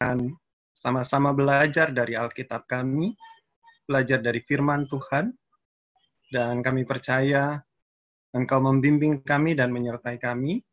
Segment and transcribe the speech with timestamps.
[0.00, 0.32] akan
[0.80, 3.12] sama-sama belajar dari Alkitab kami,
[3.84, 5.28] belajar dari firman Tuhan,
[6.32, 7.60] dan kami percaya
[8.32, 10.64] Engkau membimbing kami dan menyertai kami,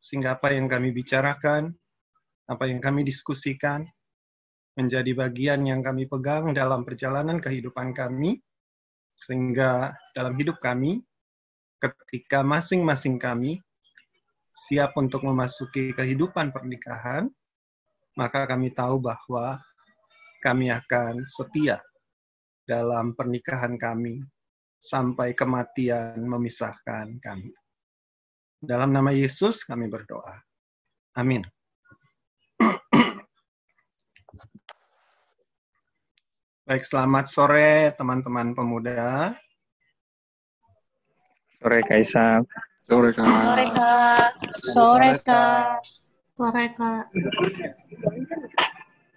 [0.00, 1.76] sehingga apa yang kami bicarakan,
[2.48, 3.84] apa yang kami diskusikan,
[4.80, 8.40] menjadi bagian yang kami pegang dalam perjalanan kehidupan kami,
[9.12, 11.04] sehingga dalam hidup kami,
[11.84, 13.60] ketika masing-masing kami
[14.56, 17.28] siap untuk memasuki kehidupan pernikahan,
[18.14, 19.58] maka kami tahu bahwa
[20.38, 21.82] kami akan setia
[22.64, 24.22] dalam pernikahan kami
[24.78, 27.50] sampai kematian memisahkan kami.
[28.64, 30.40] Dalam nama Yesus kami berdoa.
[31.18, 31.44] Amin.
[36.64, 39.36] Baik, selamat sore teman-teman pemuda.
[41.60, 42.44] Sore Kaisar.
[42.84, 43.24] Sore Kak.
[43.24, 44.32] Sore Kak.
[44.52, 45.80] Sore Kak.
[46.34, 47.14] Sore Kak.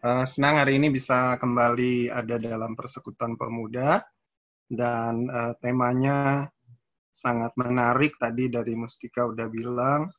[0.06, 4.06] Uh, senang hari ini bisa kembali ada dalam persekutuan pemuda
[4.70, 6.46] dan uh, temanya
[7.10, 10.14] sangat menarik tadi dari Mustika udah bilang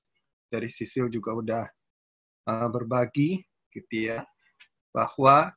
[0.51, 1.65] dari Sisil juga udah
[2.51, 4.27] uh, berbagi gitu ya
[4.91, 5.55] bahwa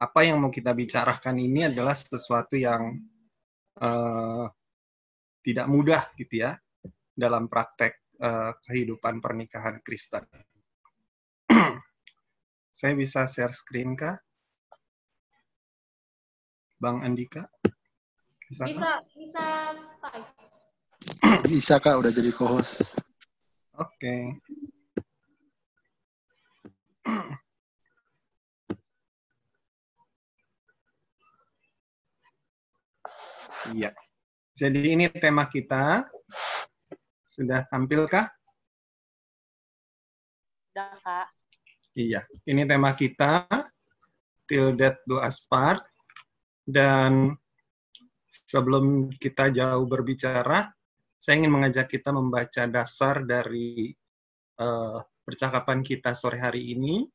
[0.00, 2.96] apa yang mau kita bicarakan ini adalah sesuatu yang
[3.84, 4.48] uh,
[5.44, 6.56] tidak mudah gitu ya
[7.12, 10.26] dalam praktek uh, kehidupan pernikahan Kristen.
[12.78, 14.18] Saya bisa share screen kah?
[16.78, 17.42] Bang Andika?
[18.48, 19.44] Bisa, bisa, bisa
[19.98, 20.14] Pak.
[21.50, 22.98] Bisa Kak, udah jadi co-host.
[23.78, 24.16] Oke.
[33.68, 33.92] Iya.
[34.56, 36.08] Jadi ini tema kita.
[37.38, 38.26] Sudah tampilkah?
[40.74, 41.28] Udah, Kak.
[41.94, 42.26] Iya.
[42.42, 43.46] Ini tema kita.
[44.50, 45.86] Till Death Do Us Part.
[46.66, 47.30] Dan
[48.26, 50.66] sebelum kita jauh berbicara,
[51.22, 53.94] saya ingin mengajak kita membaca dasar dari
[54.58, 57.06] uh, percakapan kita sore hari ini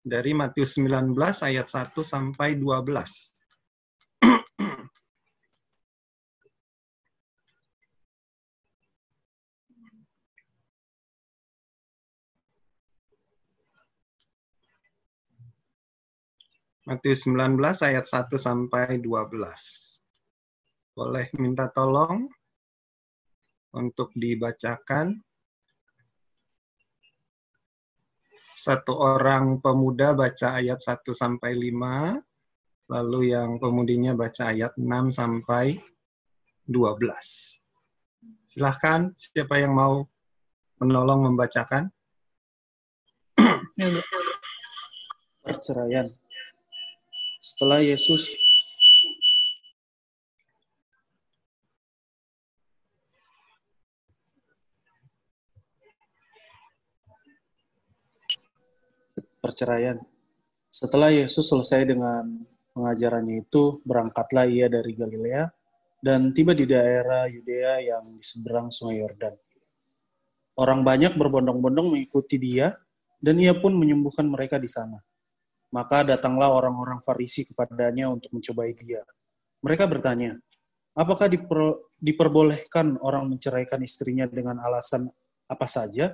[0.00, 3.41] dari Matius 19 ayat 1 sampai 12.
[16.82, 20.02] Matius 19 ayat 1 sampai 12.
[20.98, 22.26] Boleh minta tolong
[23.70, 25.14] untuk dibacakan.
[28.58, 32.18] Satu orang pemuda baca ayat 1 sampai 5,
[32.90, 35.78] lalu yang pemudinya baca ayat 6 sampai
[36.66, 37.62] 12.
[38.42, 40.02] Silahkan, siapa yang mau
[40.82, 41.94] menolong membacakan?
[45.46, 46.21] Perceraian.
[47.42, 48.38] Setelah Yesus
[59.42, 59.98] perceraian.
[60.70, 62.46] Setelah Yesus selesai dengan
[62.78, 65.50] pengajarannya itu, berangkatlah ia dari Galilea
[65.98, 69.34] dan tiba di daerah Yudea yang di seberang Sungai Yordan.
[70.54, 72.78] Orang banyak berbondong-bondong mengikuti dia,
[73.18, 75.02] dan ia pun menyembuhkan mereka di sana.
[75.72, 79.00] Maka datanglah orang-orang Farisi kepadanya untuk mencobai dia.
[79.64, 80.36] Mereka bertanya,
[80.92, 85.08] apakah diper, diperbolehkan orang menceraikan istrinya dengan alasan
[85.48, 86.12] apa saja?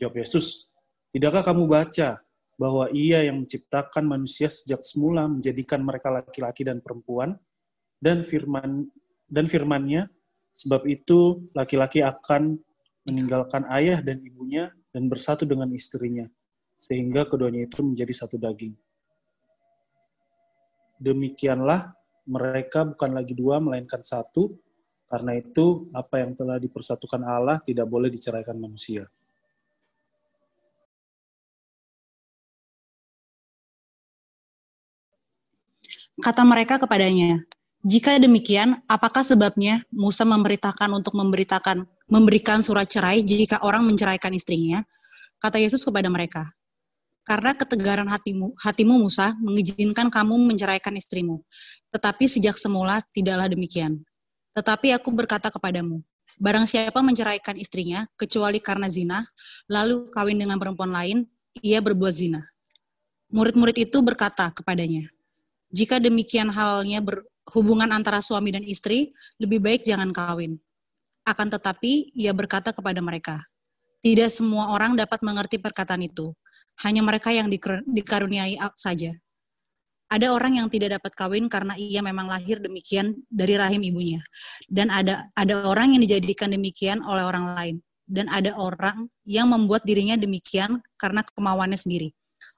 [0.00, 0.72] Jawab Yesus,
[1.12, 2.22] tidakkah kamu baca
[2.58, 7.38] bahwa ia yang menciptakan manusia sejak semula menjadikan mereka laki-laki dan perempuan
[8.02, 8.90] dan firman
[9.30, 10.10] dan firmannya
[10.58, 12.58] sebab itu laki-laki akan
[13.06, 16.26] meninggalkan ayah dan ibunya dan bersatu dengan istrinya
[16.78, 18.74] sehingga keduanya itu menjadi satu daging.
[20.98, 21.94] Demikianlah
[22.26, 24.54] mereka bukan lagi dua melainkan satu.
[25.08, 29.08] Karena itu apa yang telah dipersatukan Allah tidak boleh diceraikan manusia.
[36.20, 37.40] Kata mereka kepadanya,
[37.86, 44.82] jika demikian, apakah sebabnya Musa memberitakan untuk memberitakan memberikan surat cerai jika orang menceraikan istrinya?
[45.38, 46.57] Kata Yesus kepada mereka,
[47.28, 51.44] karena ketegaran hatimu, hatimu Musa mengizinkan kamu menceraikan istrimu.
[51.92, 54.00] Tetapi sejak semula tidaklah demikian.
[54.56, 56.00] Tetapi aku berkata kepadamu,
[56.40, 59.28] barang siapa menceraikan istrinya, kecuali karena zina,
[59.68, 61.28] lalu kawin dengan perempuan lain,
[61.60, 62.48] ia berbuat zina.
[63.28, 65.12] Murid-murid itu berkata kepadanya,
[65.68, 70.56] jika demikian halnya berhubungan antara suami dan istri, lebih baik jangan kawin.
[71.28, 73.44] Akan tetapi, ia berkata kepada mereka,
[74.00, 76.32] tidak semua orang dapat mengerti perkataan itu,
[76.86, 77.50] Hanya mereka yang
[77.86, 79.14] dikaruniai saja.
[80.08, 84.24] Ada orang yang tidak dapat kawin karena ia memang lahir demikian dari rahim ibunya.
[84.64, 87.76] Dan ada ada orang yang dijadikan demikian oleh orang lain.
[88.08, 92.08] Dan ada orang yang membuat dirinya demikian karena kemauannya sendiri.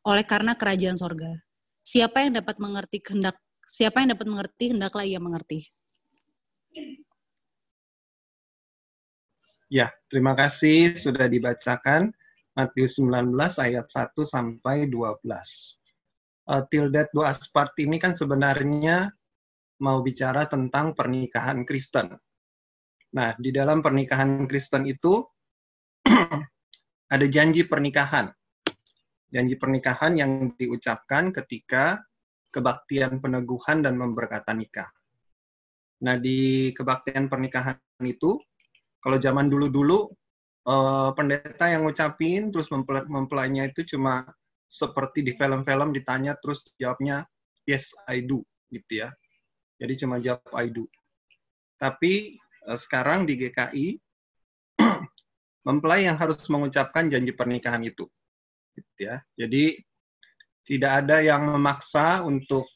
[0.06, 1.42] Oleh karena kerajaan sorga.
[1.82, 3.34] Siapa yang dapat mengerti kehendak
[3.70, 5.70] siapa yang dapat mengerti hendaklah ia mengerti.
[9.70, 12.10] Ya, terima kasih sudah dibacakan
[12.60, 15.80] Matius 19 ayat 1 sampai 12
[16.44, 17.24] uh, till death do
[17.56, 19.08] part ini kan sebenarnya
[19.80, 22.12] mau bicara tentang pernikahan Kristen.
[23.16, 25.24] Nah, di dalam pernikahan Kristen itu
[27.14, 28.28] ada janji pernikahan.
[29.30, 32.02] Janji pernikahan yang diucapkan ketika
[32.52, 34.90] kebaktian peneguhan dan memberkatan nikah.
[36.04, 38.36] Nah, di kebaktian pernikahan itu,
[39.00, 40.12] kalau zaman dulu-dulu,
[40.66, 42.68] uh, pendeta yang ngucapin, terus
[43.08, 44.26] mempelainya itu cuma
[44.70, 47.26] seperti di film-film ditanya terus jawabnya
[47.66, 49.10] yes I do gitu ya.
[49.80, 50.84] Jadi cuma jawab I do.
[51.80, 52.36] Tapi
[52.68, 53.86] uh, sekarang di GKI
[55.68, 58.06] mempelai yang harus mengucapkan janji pernikahan itu.
[58.76, 59.24] Gitu ya.
[59.34, 59.80] Jadi
[60.68, 62.68] tidak ada yang memaksa untuk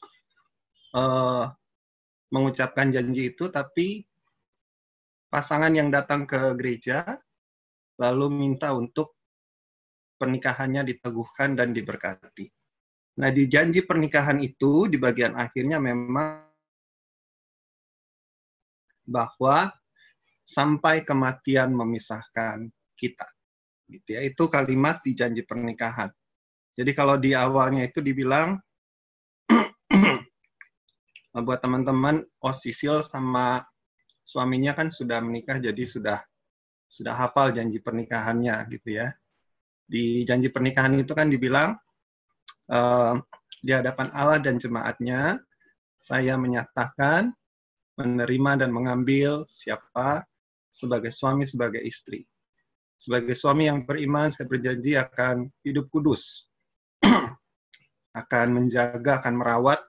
[0.97, 1.47] uh,
[2.33, 4.03] mengucapkan janji itu, tapi
[5.31, 7.15] pasangan yang datang ke gereja
[7.99, 9.15] lalu minta untuk
[10.15, 12.47] pernikahannya diteguhkan dan diberkati.
[13.15, 16.43] Nah, di janji pernikahan itu di bagian akhirnya memang
[19.07, 19.71] bahwa
[20.43, 22.67] sampai kematian memisahkan
[22.99, 23.27] kita.
[23.87, 24.21] Gitu ya.
[24.25, 26.11] Itu kalimat di janji pernikahan.
[26.75, 28.59] Jadi kalau di awalnya itu dibilang
[31.45, 33.63] buat teman-teman oh Sisil sama
[34.27, 36.19] suaminya kan sudah menikah jadi sudah
[36.85, 39.11] sudah hafal janji pernikahannya gitu ya.
[39.85, 41.77] Di janji pernikahan itu kan dibilang
[42.71, 43.13] uh,
[43.61, 45.41] di hadapan Allah dan jemaatnya
[46.01, 47.33] saya menyatakan
[47.97, 50.25] menerima dan mengambil siapa
[50.69, 52.27] sebagai suami sebagai istri.
[52.95, 56.47] Sebagai suami yang beriman saya berjanji akan hidup kudus.
[58.15, 59.83] Akan menjaga akan merawat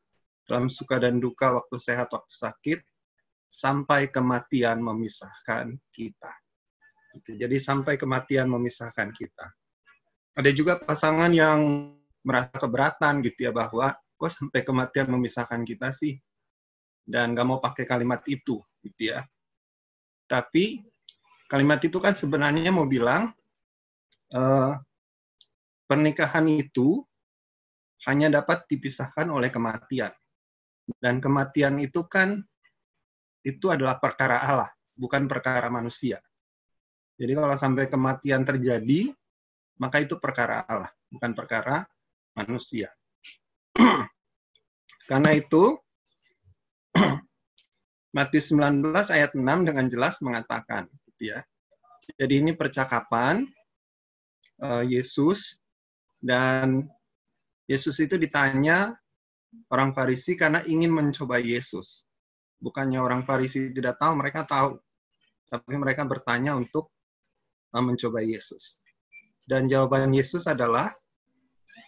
[0.50, 2.81] dalam suka dan duka waktu sehat waktu sakit
[3.46, 6.32] sampai kematian memisahkan kita.
[7.24, 9.46] Jadi sampai kematian memisahkan kita
[10.36, 11.90] ada juga pasangan yang
[12.20, 16.20] merasa keberatan gitu ya bahwa kok sampai kematian memisahkan kita sih
[17.08, 19.24] dan nggak mau pakai kalimat itu gitu ya.
[20.28, 20.84] Tapi
[21.48, 23.32] kalimat itu kan sebenarnya mau bilang
[24.36, 24.76] uh,
[25.88, 27.00] pernikahan itu
[28.04, 30.12] hanya dapat dipisahkan oleh kematian.
[31.00, 32.44] Dan kematian itu kan
[33.46, 36.18] itu adalah perkara Allah, bukan perkara manusia.
[37.16, 39.08] Jadi kalau sampai kematian terjadi,
[39.80, 41.88] maka itu perkara Allah, bukan perkara
[42.36, 42.92] manusia.
[45.10, 45.80] Karena itu,
[48.16, 51.40] Matius 19 ayat 6 dengan jelas mengatakan, gitu ya.
[52.20, 53.48] Jadi ini percakapan
[54.62, 55.58] uh, Yesus
[56.20, 56.86] dan
[57.66, 58.94] Yesus itu ditanya
[59.74, 62.06] orang Farisi karena ingin mencoba Yesus.
[62.62, 64.78] Bukannya orang Farisi tidak tahu, mereka tahu.
[65.50, 66.96] Tapi mereka bertanya untuk
[67.83, 68.78] mencoba Yesus.
[69.47, 70.90] Dan jawaban Yesus adalah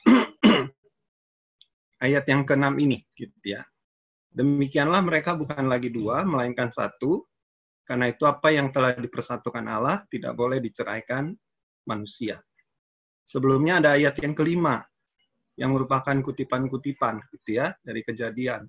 [2.05, 3.67] ayat yang keenam ini, gitu ya.
[4.31, 7.27] Demikianlah mereka bukan lagi dua, melainkan satu.
[7.83, 11.33] Karena itu apa yang telah dipersatukan Allah tidak boleh diceraikan
[11.89, 12.37] manusia.
[13.25, 14.85] Sebelumnya ada ayat yang kelima,
[15.57, 18.69] yang merupakan kutipan-kutipan, gitu ya, dari kejadian.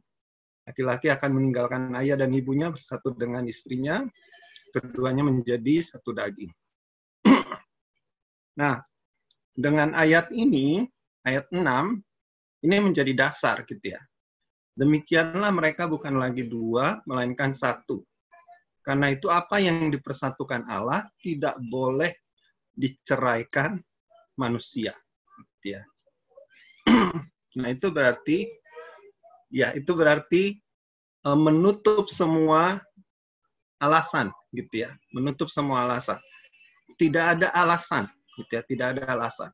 [0.64, 4.08] Laki-laki akan meninggalkan ayah dan ibunya bersatu dengan istrinya,
[4.72, 6.52] keduanya menjadi satu daging.
[8.58, 8.82] Nah,
[9.54, 10.88] dengan ayat ini,
[11.28, 11.60] ayat 6,
[12.64, 14.02] ini menjadi dasar gitu ya.
[14.80, 18.00] Demikianlah mereka bukan lagi dua, melainkan satu.
[18.80, 22.16] Karena itu apa yang dipersatukan Allah tidak boleh
[22.72, 23.76] diceraikan
[24.40, 24.96] manusia.
[25.60, 25.84] Gitu ya.
[27.50, 28.46] Nah itu berarti,
[29.50, 30.54] ya itu berarti
[31.26, 32.78] e, menutup semua
[33.82, 36.22] alasan gitu ya, menutup semua alasan.
[36.94, 38.06] Tidak ada alasan
[38.40, 39.52] gitu ya, tidak ada alasan.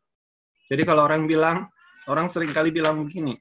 [0.69, 1.65] Jadi kalau orang bilang,
[2.09, 3.33] orang sering kali bilang begini,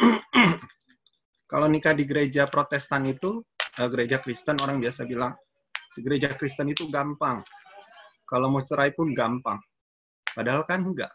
[1.52, 3.44] kalau nikah di gereja Protestan itu,
[3.76, 5.36] eh, gereja Kristen orang biasa bilang,
[5.96, 7.44] di gereja Kristen itu gampang.
[8.24, 9.58] Kalau mau cerai pun gampang.
[10.30, 11.10] Padahal kan enggak.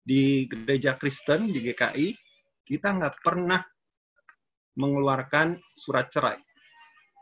[0.00, 2.16] Di gereja Kristen, di GKI,
[2.64, 3.60] kita nggak pernah
[4.80, 6.40] mengeluarkan surat cerai.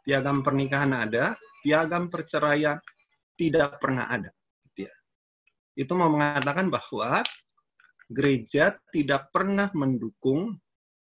[0.02, 2.78] Piagam pernikahan ada, piagam perceraian
[3.42, 4.30] tidak pernah ada.
[4.70, 4.94] Gitu ya.
[5.74, 7.26] itu mau mengatakan bahwa
[8.06, 10.54] gereja tidak pernah mendukung,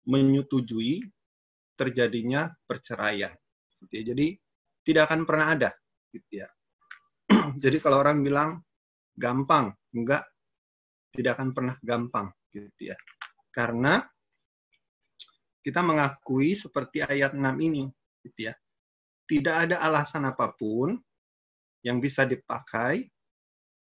[0.06, 1.02] menyetujui
[1.74, 3.34] terjadinya perceraian.
[3.82, 4.02] Gitu ya.
[4.14, 4.26] Jadi
[4.86, 5.70] tidak akan pernah ada.
[6.14, 6.48] Gitu ya.
[7.64, 8.62] Jadi kalau orang bilang
[9.18, 10.22] gampang, enggak,
[11.10, 12.30] tidak akan pernah gampang.
[13.50, 13.98] Karena
[15.64, 17.90] kita mengakui seperti ayat 6 ini.
[19.26, 20.94] Tidak ada alasan apa pun
[21.82, 23.06] yang bisa dipakai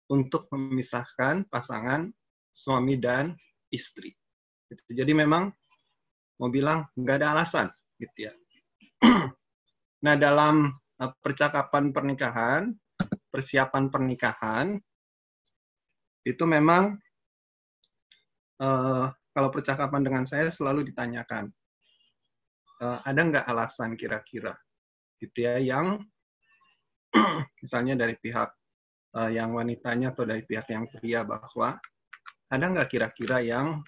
[0.10, 2.10] untuk memisahkan pasangan
[2.54, 3.34] suami dan
[3.74, 4.14] istri.
[4.70, 4.82] Gitu.
[4.94, 5.50] Jadi memang
[6.38, 8.34] mau bilang nggak ada alasan, gitu ya.
[10.06, 12.74] nah dalam uh, percakapan pernikahan,
[13.30, 14.68] persiapan pernikahan
[16.24, 16.96] itu memang
[18.62, 21.52] uh, kalau percakapan dengan saya selalu ditanyakan
[22.80, 24.56] uh, ada nggak alasan kira-kira
[25.20, 26.04] gitu ya yang
[27.64, 28.50] misalnya dari pihak
[29.18, 31.78] uh, yang wanitanya atau dari pihak yang pria bahwa
[32.50, 33.82] ada nggak kira-kira yang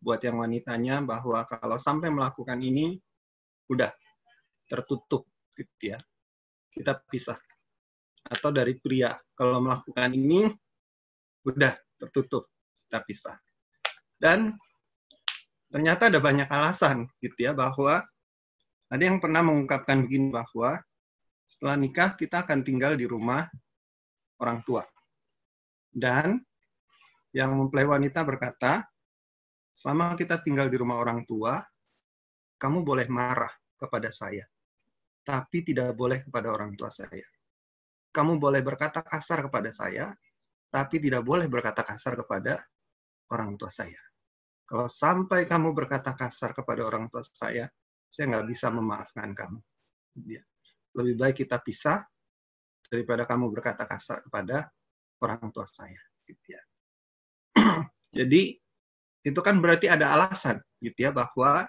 [0.00, 3.00] buat yang wanitanya bahwa kalau sampai melakukan ini
[3.72, 3.90] udah
[4.68, 5.24] tertutup
[5.56, 5.98] gitu ya
[6.76, 7.40] kita pisah.
[8.28, 10.52] Atau dari pria kalau melakukan ini
[11.48, 12.52] udah tertutup
[12.84, 13.36] kita pisah.
[14.20, 14.52] Dan
[15.72, 18.04] ternyata ada banyak alasan gitu ya bahwa
[18.86, 20.78] ada yang pernah mengungkapkan begini bahwa
[21.46, 23.46] setelah nikah kita akan tinggal di rumah
[24.42, 24.84] orang tua
[25.96, 26.44] dan
[27.32, 28.84] yang mempelai wanita berkata,
[29.72, 31.56] selama kita tinggal di rumah orang tua,
[32.60, 34.44] kamu boleh marah kepada saya,
[35.24, 37.24] tapi tidak boleh kepada orang tua saya.
[38.12, 40.12] Kamu boleh berkata kasar kepada saya,
[40.68, 42.60] tapi tidak boleh berkata kasar kepada
[43.32, 44.00] orang tua saya.
[44.68, 47.68] Kalau sampai kamu berkata kasar kepada orang tua saya,
[48.08, 49.60] saya nggak bisa memaafkan kamu.
[50.96, 52.00] Lebih baik kita pisah
[52.88, 54.72] daripada kamu berkata kasar kepada
[55.20, 56.00] orang tua saya.
[56.24, 56.62] Gitu ya.
[58.18, 58.56] Jadi
[59.26, 61.66] itu kan berarti ada alasan gitu ya bahwa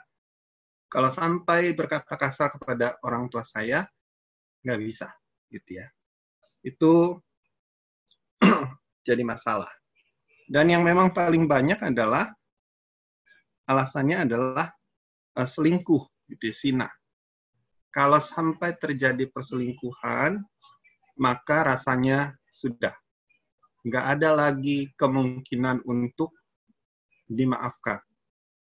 [0.87, 3.89] kalau sampai berkata kasar kepada orang tua saya
[4.61, 5.09] nggak bisa
[5.49, 5.87] gitu ya.
[6.61, 7.17] Itu
[9.07, 9.71] jadi masalah.
[10.47, 12.31] Dan yang memang paling banyak adalah
[13.67, 14.71] alasannya adalah
[15.35, 16.87] uh, selingkuh gitu ya, sina.
[17.91, 20.43] Kalau sampai terjadi perselingkuhan,
[21.17, 22.93] maka rasanya sudah
[23.87, 26.35] nggak ada lagi kemungkinan untuk
[27.27, 28.03] dimaafkan.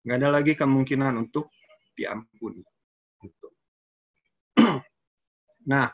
[0.06, 1.50] Nggak ada lagi kemungkinan untuk
[1.98, 2.62] diampuni.
[3.20, 3.48] Gitu.
[5.72, 5.90] nah,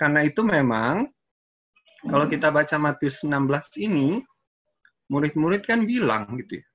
[0.00, 1.06] karena itu memang
[2.06, 4.22] kalau kita baca Matius 16 ini,
[5.10, 6.66] murid-murid kan bilang gitu ya,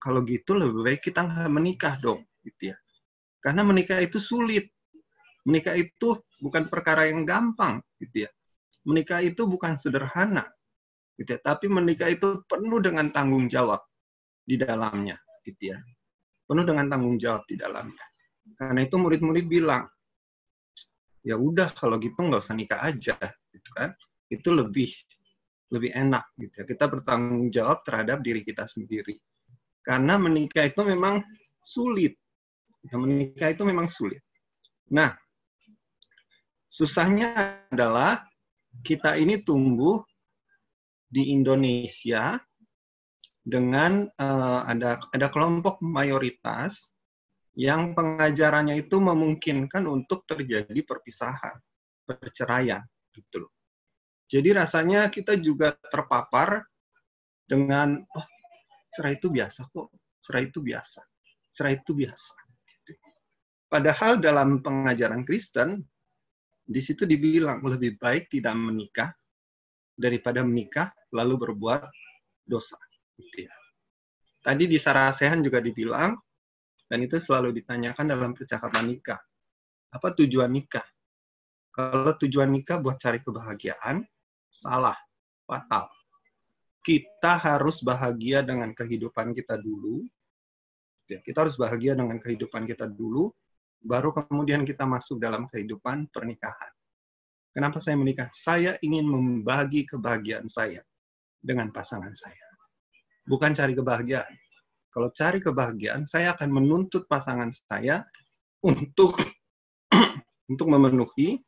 [0.00, 2.76] kalau gitu lebih baik kita menikah dong, gitu ya.
[3.44, 4.72] Karena menikah itu sulit.
[5.44, 8.30] Menikah itu bukan perkara yang gampang, gitu ya.
[8.88, 10.48] Menikah itu bukan sederhana
[11.20, 11.40] gitu ya.
[11.44, 13.84] Tapi menikah itu penuh dengan tanggung jawab
[14.40, 15.78] di dalamnya, gitu ya.
[16.48, 18.04] Penuh dengan tanggung jawab di dalamnya.
[18.56, 19.84] Karena itu murid-murid bilang,
[21.24, 23.16] ya udah kalau gitu nggak usah nikah aja,
[23.52, 23.92] gitu kan?
[24.32, 24.88] Itu lebih
[25.72, 26.64] lebih enak, gitu ya.
[26.64, 29.16] Kita bertanggung jawab terhadap diri kita sendiri.
[29.84, 31.20] Karena menikah itu memang
[31.60, 32.16] sulit.
[32.84, 34.20] Ya, menikah itu memang sulit.
[34.92, 35.16] Nah,
[36.68, 38.20] susahnya adalah
[38.84, 40.04] kita ini tumbuh
[41.08, 42.36] di Indonesia
[43.44, 46.90] dengan uh, ada ada kelompok mayoritas
[47.54, 51.54] yang pengajarannya itu memungkinkan untuk terjadi perpisahan,
[52.02, 52.82] perceraian
[53.14, 53.46] gitu.
[54.26, 56.66] Jadi rasanya kita juga terpapar
[57.46, 58.26] dengan oh
[58.90, 59.88] cerai itu biasa kok,
[60.24, 61.00] cerai itu biasa,
[61.54, 62.43] cerai itu biasa.
[63.74, 65.82] Padahal dalam pengajaran Kristen
[66.62, 69.10] di situ dibilang lebih baik tidak menikah
[69.98, 71.82] daripada menikah lalu berbuat
[72.46, 72.78] dosa.
[73.18, 73.54] Gitu ya.
[74.46, 76.14] Tadi di Sarasehan juga dibilang,
[76.86, 79.18] dan itu selalu ditanyakan dalam percakapan nikah.
[79.90, 80.86] Apa tujuan nikah?
[81.74, 84.06] Kalau tujuan nikah buat cari kebahagiaan,
[84.54, 84.94] salah,
[85.50, 85.90] fatal.
[86.78, 90.06] Kita harus bahagia dengan kehidupan kita dulu.
[91.10, 93.34] Ya, kita harus bahagia dengan kehidupan kita dulu,
[93.84, 96.72] baru kemudian kita masuk dalam kehidupan pernikahan.
[97.54, 98.32] Kenapa saya menikah?
[98.34, 100.82] Saya ingin membagi kebahagiaan saya
[101.38, 102.48] dengan pasangan saya.
[103.28, 104.34] Bukan cari kebahagiaan.
[104.90, 108.02] Kalau cari kebahagiaan, saya akan menuntut pasangan saya
[108.64, 109.14] untuk
[110.50, 111.38] untuk memenuhi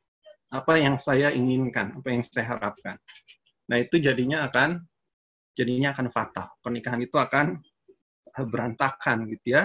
[0.52, 2.94] apa yang saya inginkan, apa yang saya harapkan.
[3.66, 4.78] Nah, itu jadinya akan
[5.58, 6.46] jadinya akan fatal.
[6.62, 7.58] Pernikahan itu akan
[8.46, 9.64] berantakan gitu ya.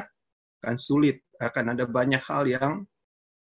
[0.61, 2.73] Akan sulit, akan ada banyak hal yang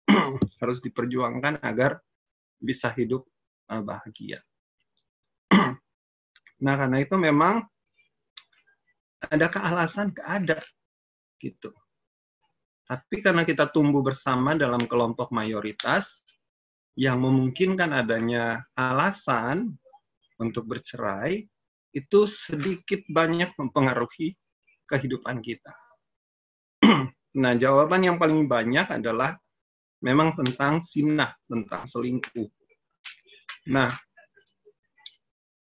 [0.64, 2.00] harus diperjuangkan agar
[2.57, 3.28] bisa hidup
[3.71, 4.40] uh, bahagia.
[6.62, 7.59] Nah, karena itu memang
[9.19, 10.62] ada kealasan keada
[11.42, 11.75] gitu.
[12.87, 16.23] Tapi karena kita tumbuh bersama dalam kelompok mayoritas
[16.95, 19.75] yang memungkinkan adanya alasan
[20.38, 21.42] untuk bercerai,
[21.92, 24.38] itu sedikit banyak mempengaruhi
[24.87, 25.75] kehidupan kita.
[27.42, 29.37] nah, jawaban yang paling banyak adalah
[30.02, 32.49] memang tentang sinah, tentang selingkuh.
[33.70, 33.94] Nah,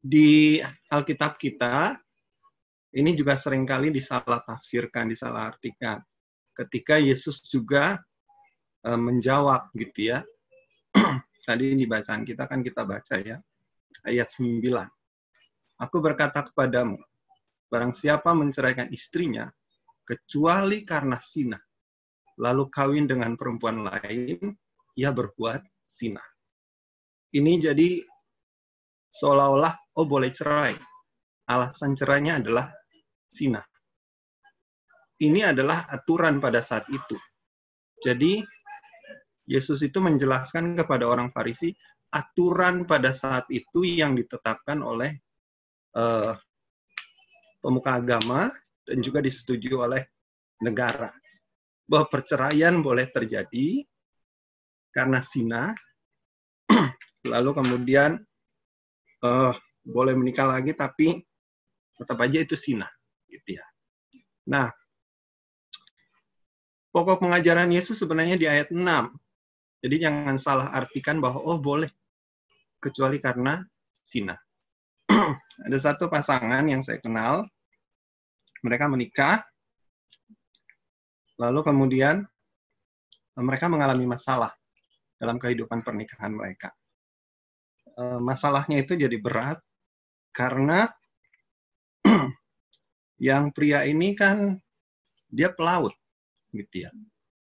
[0.00, 1.98] di Alkitab kita,
[2.96, 6.00] ini juga sering kali disalah tafsirkan, disalah artikan.
[6.54, 7.98] Ketika Yesus juga
[8.82, 10.24] e, menjawab gitu ya.
[11.46, 13.36] Tadi di bacaan kita kan kita baca ya,
[14.06, 14.62] ayat 9.
[15.82, 17.00] Aku berkata kepadamu,
[17.66, 19.50] barang siapa menceraikan istrinya,
[20.10, 21.54] kecuali karena sina,
[22.42, 24.50] lalu kawin dengan perempuan lain,
[24.98, 26.22] ia berbuat sina.
[27.30, 28.02] Ini jadi
[29.14, 30.74] seolah-olah, oh boleh cerai.
[31.46, 32.66] Alasan cerainya adalah
[33.30, 33.62] sina.
[35.22, 37.14] Ini adalah aturan pada saat itu.
[38.02, 38.42] Jadi,
[39.46, 41.70] Yesus itu menjelaskan kepada orang Farisi
[42.10, 45.14] aturan pada saat itu yang ditetapkan oleh
[45.94, 46.34] uh,
[47.62, 48.50] pemuka agama
[48.84, 50.02] dan juga disetujui oleh
[50.60, 51.12] negara
[51.90, 53.82] bahwa perceraian boleh terjadi
[54.94, 55.74] karena sina,
[57.32, 58.18] lalu kemudian
[59.26, 61.18] uh, boleh menikah lagi tapi
[61.98, 62.86] tetap aja itu sina,
[63.26, 63.64] gitu ya.
[64.46, 64.70] Nah,
[66.94, 68.80] pokok pengajaran Yesus sebenarnya di ayat 6.
[69.80, 71.88] Jadi jangan salah artikan bahwa oh boleh
[72.78, 73.60] kecuali karena
[74.04, 74.36] sina.
[75.66, 77.44] Ada satu pasangan yang saya kenal,
[78.60, 79.44] mereka menikah,
[81.40, 82.20] Lalu kemudian
[83.34, 84.52] eh, mereka mengalami masalah
[85.16, 86.68] dalam kehidupan pernikahan mereka.
[87.96, 89.56] Eh, masalahnya itu jadi berat
[90.36, 90.84] karena
[93.28, 94.60] yang pria ini kan
[95.32, 95.96] dia pelaut,
[96.52, 96.92] gitu ya.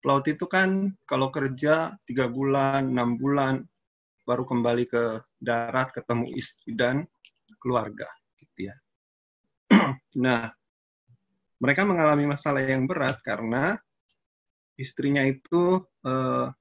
[0.03, 3.63] Pelaut itu kan kalau kerja tiga bulan, enam bulan,
[4.27, 7.07] baru kembali ke darat ketemu istri dan
[7.63, 8.07] keluarga,
[8.39, 8.77] gitu ya.
[10.27, 10.51] nah,
[11.57, 13.81] mereka mengalami masalah yang berat karena
[14.77, 16.53] istrinya itu uh,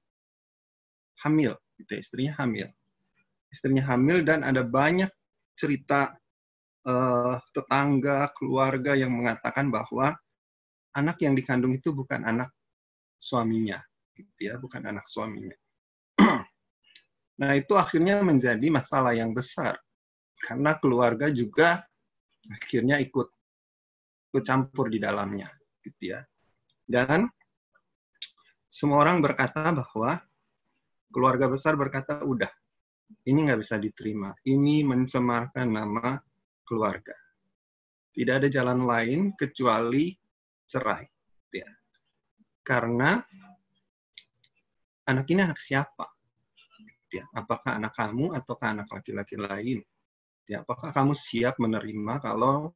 [1.20, 2.68] hamil, gitu ya, istrinya hamil.
[3.52, 5.12] Istrinya hamil dan ada banyak
[5.56, 6.16] cerita
[6.88, 10.16] uh, tetangga, keluarga yang mengatakan bahwa
[10.96, 12.48] anak yang dikandung itu bukan anak
[13.20, 13.80] suaminya,
[14.16, 15.56] gitu ya, bukan anak suaminya.
[17.40, 19.76] nah, itu akhirnya menjadi masalah yang besar
[20.36, 21.84] karena keluarga juga
[22.52, 23.35] akhirnya ikut
[24.30, 25.48] ikut campur di dalamnya
[25.82, 26.20] gitu ya.
[26.86, 27.26] Dan
[28.66, 30.20] semua orang berkata bahwa
[31.10, 32.50] keluarga besar berkata udah
[33.26, 34.34] ini nggak bisa diterima.
[34.42, 36.18] Ini mencemarkan nama
[36.66, 37.14] keluarga.
[38.10, 40.14] Tidak ada jalan lain kecuali
[40.66, 41.06] cerai.
[41.46, 41.70] Gitu ya.
[42.66, 43.22] Karena
[45.06, 46.06] anak ini anak siapa?
[46.82, 47.24] Gitu ya.
[47.34, 49.78] Apakah anak kamu ataukah anak laki-laki lain?
[50.46, 52.70] Ya, apakah kamu siap menerima kalau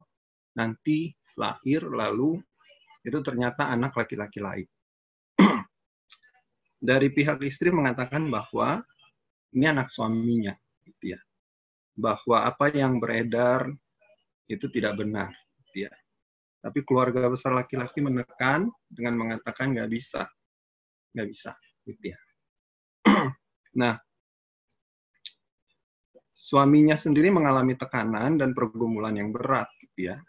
[0.59, 2.41] nanti lahir lalu
[3.01, 4.67] itu ternyata anak laki-laki lain.
[6.89, 8.81] Dari pihak istri mengatakan bahwa
[9.53, 10.53] ini anak suaminya,
[10.85, 11.19] gitu ya.
[11.97, 13.69] Bahwa apa yang beredar
[14.45, 15.33] itu tidak benar,
[15.69, 15.93] gitu ya.
[16.61, 20.29] Tapi keluarga besar laki-laki menekan dengan mengatakan nggak bisa,
[21.17, 21.51] nggak bisa,
[21.89, 22.19] gitu ya.
[23.81, 23.97] nah,
[26.29, 30.21] suaminya sendiri mengalami tekanan dan pergumulan yang berat, gitu ya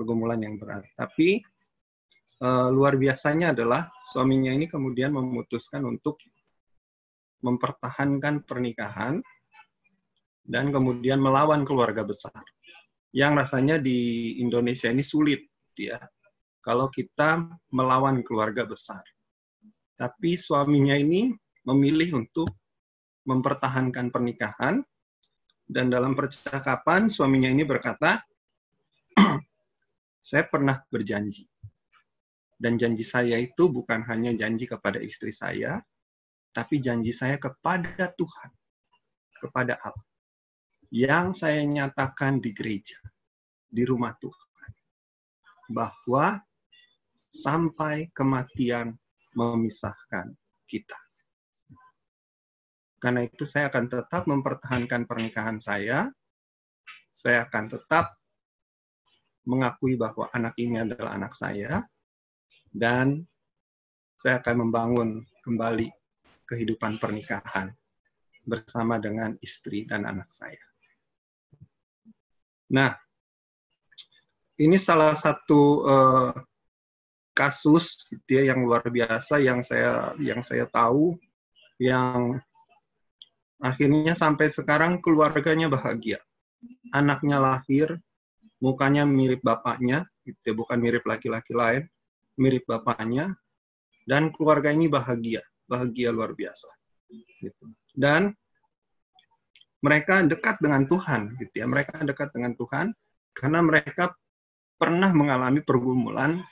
[0.00, 0.88] pergumulan yang berat.
[0.96, 1.44] Tapi
[2.40, 6.16] uh, luar biasanya adalah suaminya ini kemudian memutuskan untuk
[7.44, 9.20] mempertahankan pernikahan
[10.48, 12.40] dan kemudian melawan keluarga besar.
[13.12, 15.44] Yang rasanya di Indonesia ini sulit,
[15.76, 16.00] ya.
[16.64, 19.04] Kalau kita melawan keluarga besar.
[20.00, 21.28] Tapi suaminya ini
[21.68, 22.48] memilih untuk
[23.28, 24.80] mempertahankan pernikahan
[25.70, 28.20] dan dalam percakapan suaminya ini berkata,
[30.20, 31.48] saya pernah berjanji.
[32.60, 35.80] Dan janji saya itu bukan hanya janji kepada istri saya,
[36.52, 38.50] tapi janji saya kepada Tuhan,
[39.40, 40.08] kepada Allah.
[40.92, 43.00] Yang saya nyatakan di gereja,
[43.64, 44.50] di rumah Tuhan.
[45.72, 46.36] Bahwa
[47.32, 48.92] sampai kematian
[49.32, 50.34] memisahkan
[50.68, 50.98] kita.
[53.00, 56.12] Karena itu saya akan tetap mempertahankan pernikahan saya.
[57.16, 58.19] Saya akan tetap
[59.50, 61.82] mengakui bahwa anak ini adalah anak saya
[62.70, 63.26] dan
[64.14, 65.90] saya akan membangun kembali
[66.46, 67.74] kehidupan pernikahan
[68.46, 70.62] bersama dengan istri dan anak saya.
[72.70, 72.94] Nah,
[74.60, 76.32] ini salah satu uh,
[77.34, 81.16] kasus ya, yang luar biasa yang saya yang saya tahu
[81.80, 82.36] yang
[83.56, 86.20] akhirnya sampai sekarang keluarganya bahagia.
[86.92, 87.96] Anaknya lahir,
[88.60, 91.88] mukanya mirip bapaknya, gitu ya, bukan mirip laki-laki lain,
[92.36, 93.34] mirip bapaknya,
[94.04, 96.68] dan keluarga ini bahagia, bahagia luar biasa.
[97.40, 97.64] Gitu.
[97.96, 98.36] Dan
[99.80, 101.66] mereka dekat dengan Tuhan, gitu ya.
[101.66, 102.92] Mereka dekat dengan Tuhan
[103.32, 104.12] karena mereka
[104.76, 106.44] pernah mengalami pergumulan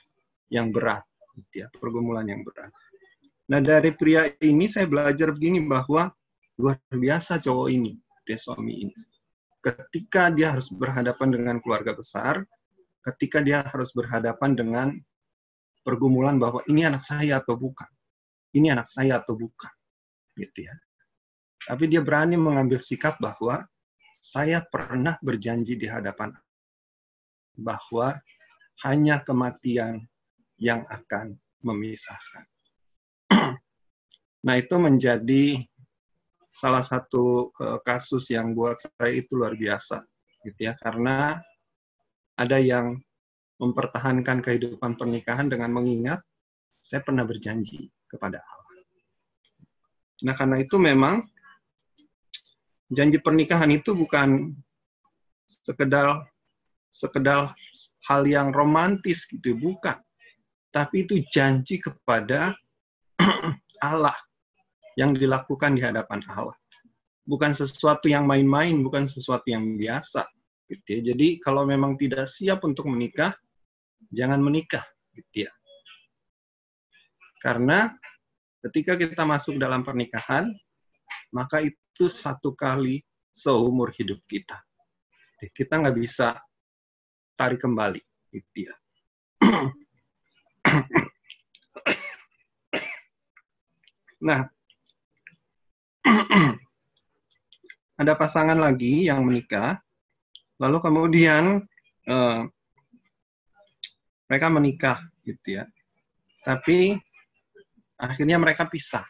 [0.49, 1.05] yang berat,
[1.37, 2.73] gitu ya, pergumulan yang berat.
[3.49, 6.13] Nah dari pria ini saya belajar begini bahwa
[6.61, 8.97] luar biasa cowok ini, dia suami ini.
[9.69, 12.41] Ketika dia harus berhadapan dengan keluarga besar,
[13.05, 14.89] ketika dia harus berhadapan dengan
[15.85, 17.89] pergumulan bahwa ini anak saya atau bukan,
[18.57, 19.73] ini anak saya atau bukan,
[20.41, 20.75] gitu ya.
[21.69, 23.61] Tapi dia berani mengambil sikap bahwa
[24.25, 26.33] saya pernah berjanji di hadapan
[27.61, 28.17] bahwa
[28.89, 30.09] hanya kematian
[30.57, 32.45] yang akan memisahkan.
[34.47, 35.67] nah, itu menjadi
[36.59, 40.03] salah satu uh, kasus yang buat saya itu luar biasa,
[40.43, 41.39] gitu ya, karena
[42.35, 42.99] ada yang
[43.63, 46.19] mempertahankan kehidupan pernikahan dengan mengingat
[46.83, 48.83] saya pernah berjanji kepada Allah.
[50.27, 51.23] Nah, karena itu memang
[52.91, 54.51] janji pernikahan itu bukan
[55.47, 56.27] sekedar
[56.91, 57.55] sekedar
[58.11, 59.99] hal yang romantis gitu, bukan.
[60.75, 62.55] Tapi itu janji kepada
[63.83, 64.17] Allah
[64.99, 66.59] yang dilakukan di hadapan Allah.
[67.23, 70.27] Bukan sesuatu yang main-main, bukan sesuatu yang biasa.
[70.67, 71.15] Gitu ya.
[71.15, 73.31] Jadi kalau memang tidak siap untuk menikah,
[74.11, 74.83] jangan menikah.
[75.15, 75.53] Gitu ya.
[77.39, 77.95] Karena
[78.67, 80.51] ketika kita masuk dalam pernikahan,
[81.31, 82.99] maka itu satu kali
[83.31, 84.59] seumur hidup kita.
[85.55, 86.35] Kita nggak bisa
[87.39, 88.03] tarik kembali.
[88.35, 88.75] Gitu ya.
[94.27, 94.58] nah,
[98.01, 99.81] ada pasangan lagi yang menikah,
[100.63, 101.63] lalu kemudian
[102.09, 102.41] uh,
[104.29, 105.65] mereka menikah, gitu ya.
[106.45, 106.97] Tapi
[107.99, 109.05] akhirnya mereka pisah,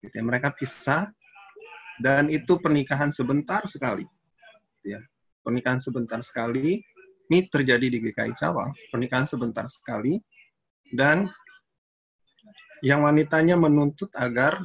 [0.00, 0.24] gitu ya.
[0.24, 1.10] Mereka pisah
[2.00, 4.06] dan itu pernikahan sebentar sekali,
[4.78, 5.00] gitu ya.
[5.42, 6.78] Pernikahan sebentar sekali.
[7.32, 10.20] Ini terjadi di GKI Cawang, pernikahan sebentar sekali
[10.92, 11.32] dan
[12.84, 14.60] yang wanitanya menuntut agar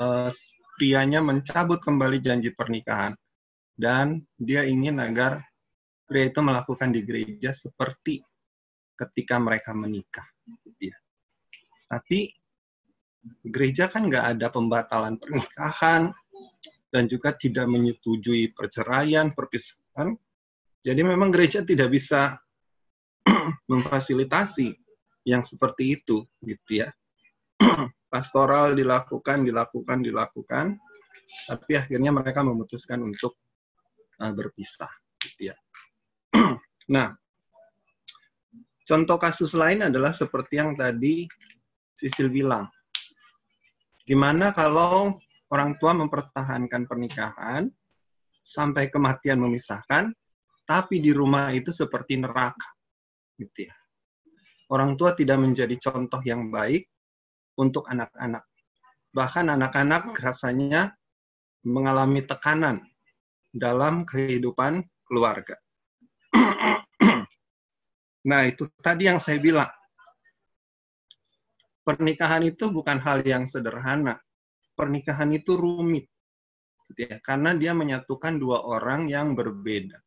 [0.00, 0.30] uh,
[0.76, 3.16] prianya mencabut kembali janji pernikahan
[3.76, 5.44] dan dia ingin agar
[6.06, 8.22] pria itu melakukan di gereja seperti
[8.96, 10.24] ketika mereka menikah.
[10.64, 10.96] Gitu ya.
[11.90, 12.30] Tapi
[13.42, 16.14] gereja kan nggak ada pembatalan pernikahan
[16.88, 20.14] dan juga tidak menyetujui perceraian, perpisahan.
[20.86, 22.38] Jadi memang gereja tidak bisa
[23.70, 24.72] memfasilitasi
[25.26, 26.88] yang seperti itu gitu ya.
[28.06, 30.66] Pastoral dilakukan, dilakukan, dilakukan,
[31.50, 33.34] tapi akhirnya mereka memutuskan untuk
[34.22, 35.56] uh, berpisah gitu ya.
[36.94, 37.12] nah,
[38.86, 41.26] contoh kasus lain adalah seperti yang tadi
[41.96, 42.70] Sisil bilang.
[44.06, 45.18] Gimana kalau
[45.50, 47.66] orang tua mempertahankan pernikahan
[48.46, 50.14] sampai kematian memisahkan,
[50.62, 52.70] tapi di rumah itu seperti neraka,
[53.34, 53.74] gitu ya
[54.70, 56.90] orang tua tidak menjadi contoh yang baik
[57.56, 58.44] untuk anak-anak.
[59.16, 60.92] Bahkan anak-anak rasanya
[61.64, 62.84] mengalami tekanan
[63.50, 65.56] dalam kehidupan keluarga.
[68.30, 69.72] nah, itu tadi yang saya bilang.
[71.86, 74.18] Pernikahan itu bukan hal yang sederhana.
[74.74, 76.10] Pernikahan itu rumit.
[76.90, 79.98] Gitu ya, karena dia menyatukan dua orang yang berbeda.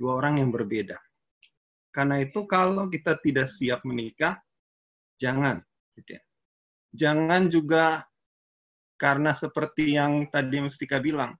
[0.00, 0.96] Dua orang yang berbeda.
[1.92, 4.40] Karena itu kalau kita tidak siap menikah,
[5.20, 5.60] jangan.
[5.92, 6.22] Gitu ya.
[6.90, 8.04] Jangan juga
[9.00, 11.32] karena seperti yang tadi Mestika bilang,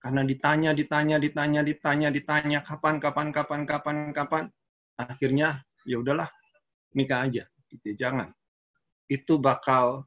[0.00, 4.44] karena ditanya, ditanya, ditanya, ditanya, ditanya, kapan, kapan, kapan, kapan, kapan,
[4.96, 6.30] akhirnya ya udahlah
[6.94, 7.44] nikah aja.
[7.70, 7.94] Gitu.
[7.94, 8.08] Ya.
[8.08, 8.28] Jangan.
[9.10, 10.06] Itu bakal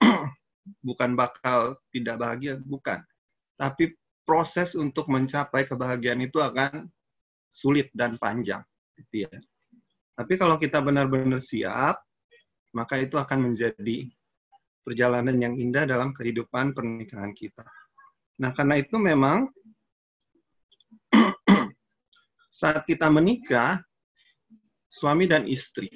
[0.86, 3.00] bukan bakal tidak bahagia, bukan.
[3.56, 6.88] Tapi proses untuk mencapai kebahagiaan itu akan
[7.54, 8.64] sulit dan panjang
[8.98, 9.34] gitu ya.
[10.14, 11.98] Tapi kalau kita benar-benar siap,
[12.74, 14.10] maka itu akan menjadi
[14.84, 17.64] perjalanan yang indah dalam kehidupan pernikahan kita.
[18.42, 19.48] Nah, karena itu memang
[22.60, 23.80] saat kita menikah,
[24.90, 25.88] suami dan istri.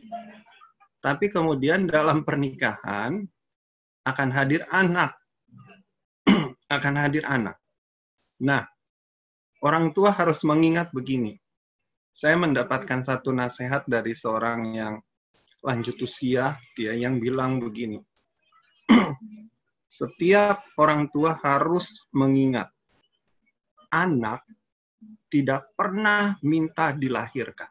[0.99, 3.23] Tapi kemudian dalam pernikahan
[4.07, 5.19] akan hadir anak.
[6.75, 7.59] akan hadir anak.
[8.39, 8.63] Nah,
[9.67, 11.35] orang tua harus mengingat begini.
[12.15, 14.95] Saya mendapatkan satu nasihat dari seorang yang
[15.63, 17.99] lanjut usia, dia yang bilang begini.
[19.99, 22.71] Setiap orang tua harus mengingat
[23.93, 24.45] anak
[25.29, 27.69] tidak pernah minta dilahirkan.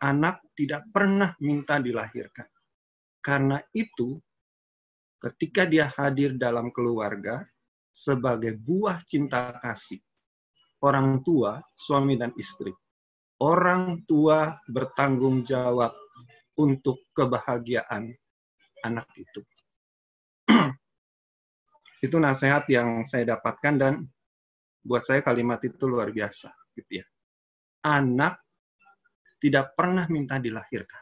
[0.00, 2.48] Anak tidak pernah minta dilahirkan.
[3.20, 4.16] Karena itu,
[5.20, 7.44] ketika dia hadir dalam keluarga
[7.92, 10.00] sebagai buah cinta kasih,
[10.80, 12.72] orang tua, suami dan istri,
[13.44, 15.92] orang tua bertanggung jawab
[16.60, 18.12] untuk kebahagiaan
[18.84, 19.40] anak itu.
[22.04, 23.94] itu nasihat yang saya dapatkan dan
[24.84, 27.06] buat saya kalimat itu luar biasa gitu ya.
[27.84, 28.40] Anak
[29.40, 31.00] tidak pernah minta dilahirkan.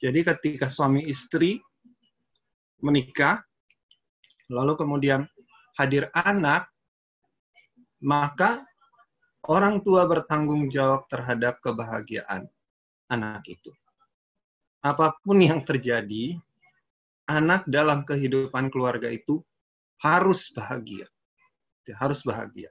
[0.00, 1.60] Jadi ketika suami istri
[2.80, 3.44] menikah
[4.48, 5.28] lalu kemudian
[5.76, 6.72] hadir anak
[8.00, 8.64] maka
[9.44, 12.48] orang tua bertanggung jawab terhadap kebahagiaan
[13.12, 13.72] anak itu.
[14.80, 16.40] Apa pun yang terjadi,
[17.28, 19.44] anak dalam kehidupan keluarga itu
[20.00, 21.04] harus bahagia
[21.96, 22.70] harus bahagia.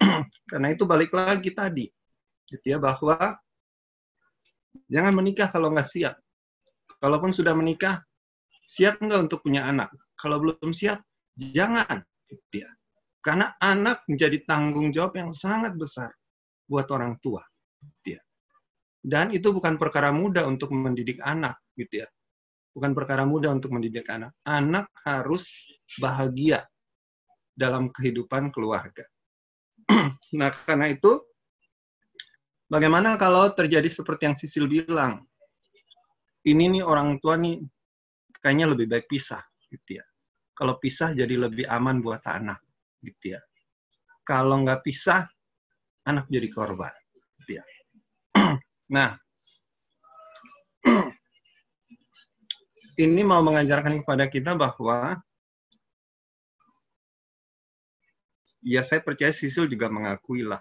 [0.50, 1.90] Karena itu balik lagi tadi,
[2.48, 3.36] gitu ya bahwa
[4.88, 6.16] jangan menikah kalau nggak siap.
[7.02, 8.00] Kalaupun sudah menikah,
[8.62, 9.90] siap nggak untuk punya anak?
[10.14, 11.02] Kalau belum siap,
[11.34, 12.70] jangan, gitu ya.
[13.22, 16.10] Karena anak menjadi tanggung jawab yang sangat besar
[16.66, 17.42] buat orang tua.
[19.02, 22.08] Dan itu bukan perkara mudah untuk mendidik anak, gitu ya.
[22.70, 24.30] Bukan perkara mudah untuk mendidik anak.
[24.46, 25.50] Anak harus
[25.98, 26.62] bahagia
[27.58, 29.02] dalam kehidupan keluarga.
[30.38, 31.18] nah, karena itu,
[32.70, 35.26] bagaimana kalau terjadi seperti yang Sisil bilang?
[36.46, 37.58] Ini nih orang tua nih
[38.38, 40.04] kayaknya lebih baik pisah, gitu ya.
[40.54, 42.62] Kalau pisah jadi lebih aman buat anak,
[43.02, 43.42] gitu ya.
[44.22, 45.26] Kalau nggak pisah,
[46.06, 47.01] anak jadi korban.
[48.92, 49.16] Nah,
[53.04, 55.16] ini mau mengajarkan kepada kita bahwa
[58.60, 60.60] ya saya percaya Sisil juga mengakui lah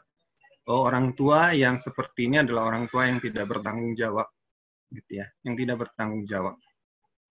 [0.71, 4.31] oh orang tua yang seperti ini adalah orang tua yang tidak bertanggung jawab
[4.95, 6.55] gitu ya yang tidak bertanggung jawab.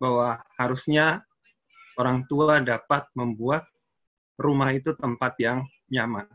[0.01, 1.25] Bahwa harusnya
[1.97, 3.65] orang tua dapat membuat
[4.41, 6.29] rumah itu tempat yang nyaman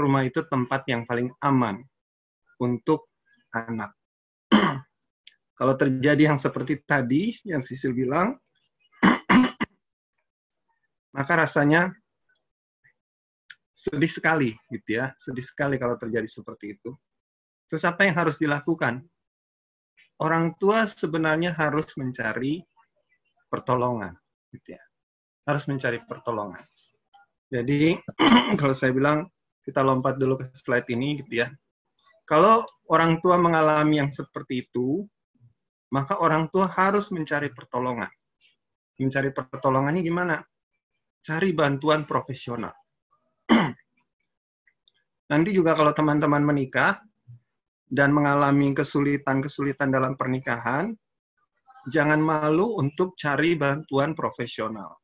[0.00, 1.84] rumah itu tempat yang paling aman
[2.56, 3.09] untuk
[3.54, 3.94] anak.
[5.58, 8.36] Kalau terjadi yang seperti tadi yang Sisil bilang
[11.16, 11.92] maka rasanya
[13.76, 15.12] sedih sekali gitu ya.
[15.16, 16.92] Sedih sekali kalau terjadi seperti itu.
[17.68, 19.04] Terus apa yang harus dilakukan?
[20.20, 22.60] Orang tua sebenarnya harus mencari
[23.48, 24.12] pertolongan
[24.52, 24.82] gitu ya.
[25.48, 26.60] Harus mencari pertolongan.
[27.48, 27.96] Jadi
[28.60, 29.24] kalau saya bilang
[29.64, 31.48] kita lompat dulu ke slide ini gitu ya
[32.30, 35.02] kalau orang tua mengalami yang seperti itu
[35.90, 38.10] maka orang tua harus mencari pertolongan
[39.02, 40.38] mencari pertolongannya gimana
[41.26, 42.70] cari bantuan profesional
[45.30, 46.98] Nanti juga kalau teman-teman menikah
[47.86, 50.90] dan mengalami kesulitan-kesulitan dalam pernikahan,
[51.86, 54.98] jangan malu untuk cari bantuan profesional.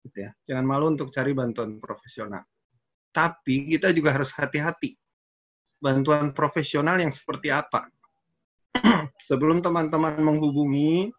[0.00, 0.32] Gitu ya.
[0.48, 2.48] Jangan malu untuk cari bantuan profesional.
[3.12, 4.96] Tapi kita juga harus hati-hati.
[5.78, 7.86] Bantuan profesional yang seperti apa?
[9.28, 11.14] Sebelum teman-teman menghubungi,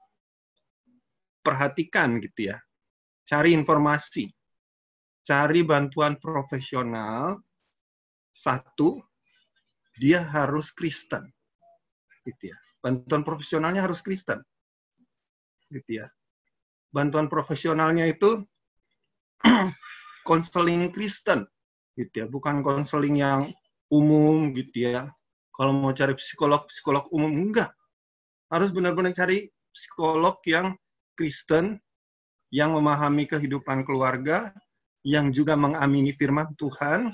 [1.40, 2.58] perhatikan gitu ya.
[3.24, 4.28] Cari informasi.
[5.24, 7.38] Cari bantuan profesional
[8.34, 9.00] satu,
[10.00, 11.28] dia harus Kristen.
[12.26, 12.58] Gitu ya.
[12.80, 14.40] Bantuan profesionalnya harus Kristen.
[15.70, 16.08] Gitu ya.
[16.90, 18.42] Bantuan profesionalnya itu
[20.30, 21.46] konseling Kristen.
[21.94, 22.26] Gitu ya.
[22.26, 23.54] Bukan konseling yang
[23.92, 25.10] umum gitu ya.
[25.54, 27.74] Kalau mau cari psikolog, psikolog umum enggak.
[28.50, 30.74] Harus benar-benar cari psikolog yang
[31.14, 31.78] Kristen,
[32.50, 34.56] yang memahami kehidupan keluarga,
[35.04, 37.12] yang juga mengamini firman Tuhan,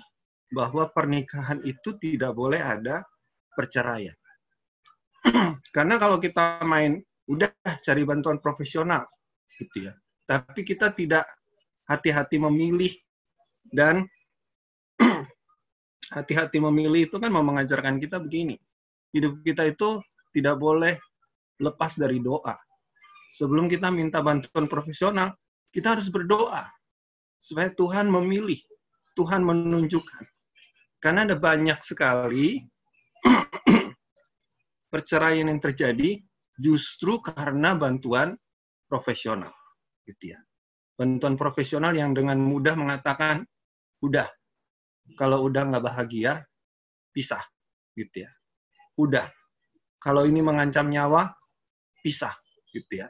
[0.54, 3.02] bahwa pernikahan itu tidak boleh ada
[3.58, 4.16] perceraian.
[5.76, 7.50] Karena kalau kita main udah
[7.82, 9.10] cari bantuan profesional
[9.58, 9.94] gitu ya.
[10.30, 11.26] Tapi kita tidak
[11.90, 12.94] hati-hati memilih
[13.74, 14.06] dan
[16.14, 18.60] hati-hati memilih itu kan mau mengajarkan kita begini.
[19.16, 20.04] Hidup kita itu
[20.36, 21.00] tidak boleh
[21.64, 22.60] lepas dari doa.
[23.32, 25.36] Sebelum kita minta bantuan profesional,
[25.72, 26.68] kita harus berdoa
[27.40, 28.60] supaya Tuhan memilih,
[29.16, 30.24] Tuhan menunjukkan.
[31.04, 32.64] Karena ada banyak sekali
[34.94, 36.20] perceraian yang terjadi
[36.56, 38.40] justru karena bantuan
[38.88, 39.52] profesional,
[40.08, 40.40] gitu ya.
[40.96, 43.44] Bantuan profesional yang dengan mudah mengatakan,
[44.00, 44.32] udah,
[45.14, 46.42] kalau udah nggak bahagia,
[47.14, 47.42] pisah,
[47.94, 48.32] gitu ya.
[48.98, 49.30] Udah.
[50.02, 51.30] Kalau ini mengancam nyawa,
[52.02, 52.34] pisah,
[52.74, 53.08] gitu ya.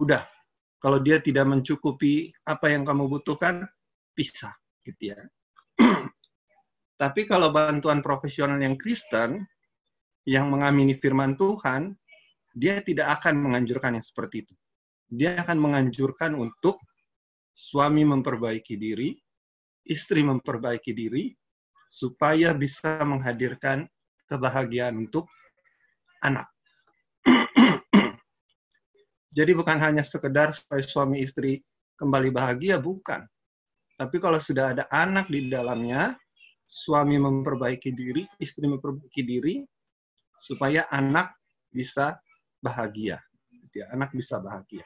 [0.00, 0.24] Udah.
[0.80, 3.64] Kalau dia tidak mencukupi apa yang kamu butuhkan,
[4.16, 4.52] pisah,
[4.84, 5.18] gitu ya.
[7.02, 9.44] Tapi kalau bantuan profesional yang Kristen,
[10.24, 11.92] yang mengamini firman Tuhan,
[12.54, 14.54] dia tidak akan menganjurkan yang seperti itu.
[15.10, 16.80] Dia akan menganjurkan untuk
[17.54, 19.14] suami memperbaiki diri,
[19.84, 21.32] istri memperbaiki diri,
[21.88, 23.86] supaya bisa menghadirkan
[24.26, 25.30] kebahagiaan untuk
[26.24, 26.48] anak.
[29.36, 31.60] Jadi bukan hanya sekedar supaya suami istri
[32.00, 33.22] kembali bahagia, bukan.
[33.94, 36.18] Tapi kalau sudah ada anak di dalamnya,
[36.66, 39.62] suami memperbaiki diri, istri memperbaiki diri,
[40.40, 41.30] supaya anak
[41.70, 42.18] bisa
[42.58, 43.22] bahagia.
[43.52, 44.82] Gitu ya, anak bisa bahagia.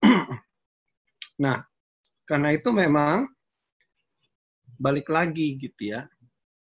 [1.44, 1.60] nah,
[2.24, 3.28] karena itu memang
[4.80, 6.08] balik lagi gitu ya.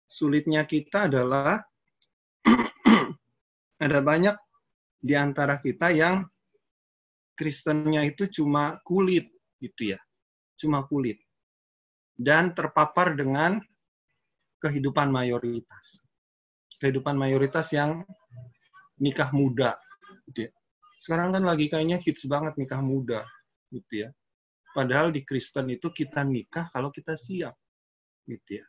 [0.04, 1.64] Sulitnya kita adalah
[3.86, 4.36] ada banyak
[5.00, 6.28] di antara kita yang
[7.34, 9.26] Kristennya itu cuma kulit
[9.58, 10.00] gitu ya.
[10.54, 11.18] Cuma kulit.
[12.14, 13.58] Dan terpapar dengan
[14.62, 16.06] kehidupan mayoritas.
[16.78, 18.06] Kehidupan mayoritas yang
[19.02, 19.74] nikah muda.
[20.30, 20.52] Gitu ya.
[21.02, 23.26] Sekarang kan lagi kayaknya hits banget nikah muda.
[23.74, 24.10] Gitu ya.
[24.78, 27.58] Padahal di Kristen itu kita nikah kalau kita siap.
[28.28, 28.66] Gitu ya.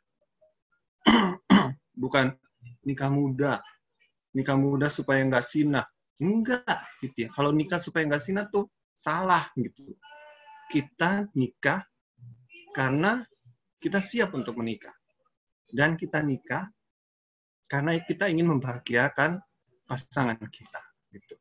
[2.03, 2.35] Bukan
[2.83, 3.63] nikah muda.
[4.35, 5.87] Nikah muda supaya nggak sinah
[6.23, 7.29] Enggak, gitu ya.
[7.35, 9.99] Kalau nikah supaya nggak sinat tuh salah gitu.
[10.71, 11.83] Kita nikah
[12.71, 13.27] karena
[13.83, 14.95] kita siap untuk menikah.
[15.67, 16.71] Dan kita nikah
[17.67, 19.43] karena kita ingin membahagiakan
[19.91, 20.83] pasangan kita.
[21.11, 21.35] Gitu.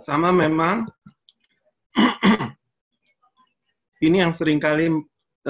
[0.00, 0.88] Sama memang
[4.00, 4.88] ini yang sering kali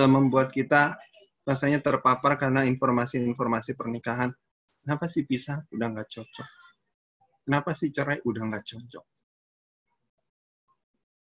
[0.01, 0.97] eh, membuat kita
[1.45, 4.33] rasanya terpapar karena informasi-informasi pernikahan
[4.81, 6.49] Kenapa sih pisah udah nggak cocok?
[7.45, 9.05] Kenapa sih cerai udah nggak cocok?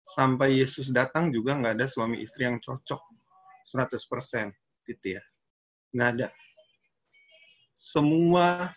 [0.08, 3.00] Sampai Yesus datang juga nggak ada suami istri yang cocok
[3.68, 4.52] 100%
[4.88, 5.24] gitu ya.
[5.96, 6.28] Nggak ada.
[7.76, 8.72] Semua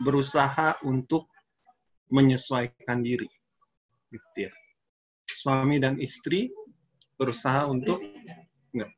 [0.00, 1.28] berusaha untuk
[2.08, 3.28] menyesuaikan diri.
[4.08, 4.52] Gitu ya.
[5.28, 6.48] Suami dan istri
[7.20, 8.00] berusaha untuk
[8.72, 8.92] enggak.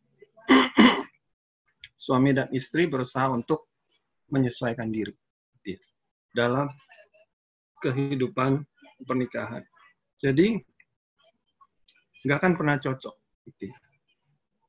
[2.00, 3.68] Suami dan istri berusaha untuk
[4.32, 5.12] menyesuaikan diri
[6.32, 6.72] dalam
[7.84, 8.64] kehidupan
[9.04, 9.60] pernikahan.
[10.16, 10.56] Jadi
[12.24, 13.16] nggak akan pernah cocok.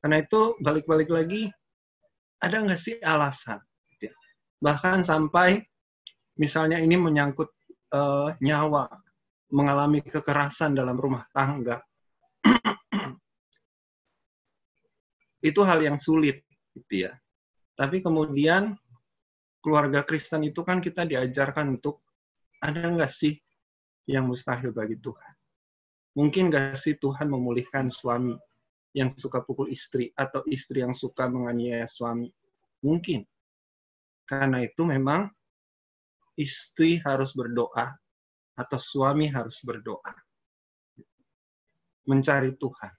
[0.02, 1.48] Karena itu balik-balik lagi
[2.42, 3.62] ada nggak sih alasan?
[4.62, 5.62] Bahkan sampai
[6.38, 7.50] misalnya ini menyangkut
[7.94, 8.90] uh, nyawa,
[9.54, 11.82] mengalami kekerasan dalam rumah tangga.
[15.50, 16.46] itu hal yang sulit,
[16.78, 17.12] gitu ya.
[17.82, 18.78] Tapi kemudian
[19.58, 22.06] keluarga Kristen itu kan kita diajarkan untuk
[22.62, 23.42] ada nggak sih
[24.06, 25.34] yang mustahil bagi Tuhan?
[26.14, 28.38] Mungkin nggak sih Tuhan memulihkan suami
[28.94, 32.30] yang suka pukul istri atau istri yang suka menganiaya suami?
[32.86, 33.26] Mungkin.
[34.30, 35.26] Karena itu memang
[36.38, 37.98] istri harus berdoa
[38.62, 40.14] atau suami harus berdoa.
[42.06, 42.94] Mencari Tuhan.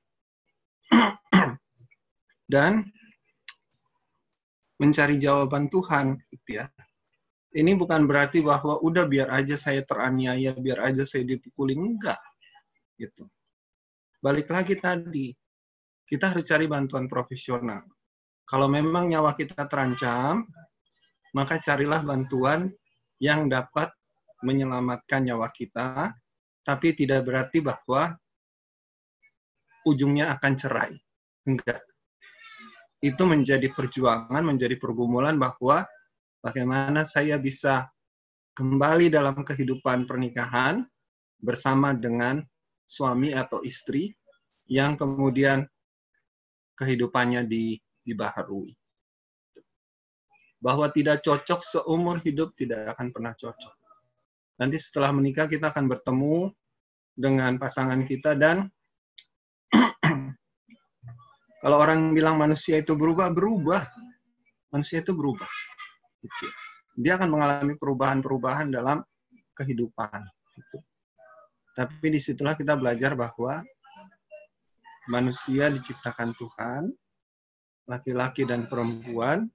[2.53, 2.83] Dan
[4.81, 6.67] mencari jawaban Tuhan gitu ya.
[7.53, 12.17] Ini bukan berarti bahwa udah biar aja saya teraniaya, biar aja saya dipukuli enggak
[12.97, 13.29] gitu.
[14.25, 15.29] Balik lagi tadi,
[16.09, 17.85] kita harus cari bantuan profesional.
[18.49, 20.49] Kalau memang nyawa kita terancam,
[21.37, 22.73] maka carilah bantuan
[23.21, 23.93] yang dapat
[24.41, 26.17] menyelamatkan nyawa kita,
[26.65, 28.17] tapi tidak berarti bahwa
[29.85, 30.95] ujungnya akan cerai.
[31.45, 31.85] Enggak
[33.03, 35.83] itu menjadi perjuangan, menjadi pergumulan bahwa
[36.39, 37.91] bagaimana saya bisa
[38.55, 40.87] kembali dalam kehidupan pernikahan
[41.43, 42.39] bersama dengan
[42.87, 44.15] suami atau istri
[44.71, 45.67] yang kemudian
[46.79, 47.75] kehidupannya di,
[48.07, 48.71] dibaharui.
[50.63, 53.75] Bahwa tidak cocok seumur hidup tidak akan pernah cocok.
[54.63, 56.55] Nanti setelah menikah kita akan bertemu
[57.19, 58.71] dengan pasangan kita dan
[61.63, 63.87] kalau orang bilang manusia itu berubah, berubah.
[64.75, 65.47] Manusia itu berubah.
[66.19, 66.47] Gitu.
[66.99, 68.99] Dia akan mengalami perubahan-perubahan dalam
[69.55, 70.27] kehidupan.
[70.59, 70.79] Gitu.
[71.79, 73.63] Tapi di situlah kita belajar bahwa
[75.07, 76.91] manusia diciptakan Tuhan,
[77.87, 79.47] laki-laki dan perempuan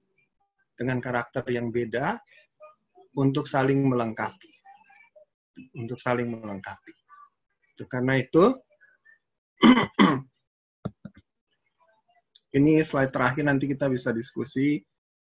[0.80, 2.16] dengan karakter yang beda
[3.20, 4.52] untuk saling melengkapi.
[5.76, 6.96] Untuk saling melengkapi.
[7.84, 8.56] Karena itu
[12.56, 14.80] ini slide terakhir nanti kita bisa diskusi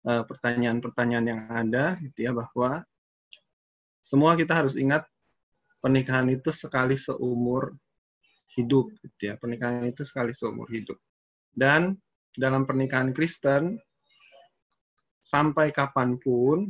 [0.08, 2.82] eh, pertanyaan-pertanyaan yang ada gitu ya bahwa
[4.04, 5.08] semua kita harus ingat
[5.80, 7.76] pernikahan itu sekali seumur
[8.56, 9.40] hidup gitu ya.
[9.40, 10.98] Pernikahan itu sekali seumur hidup.
[11.54, 11.98] Dan
[12.34, 13.78] dalam pernikahan Kristen
[15.24, 16.68] sampai kapan pun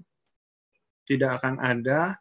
[1.09, 2.15] tidak akan ada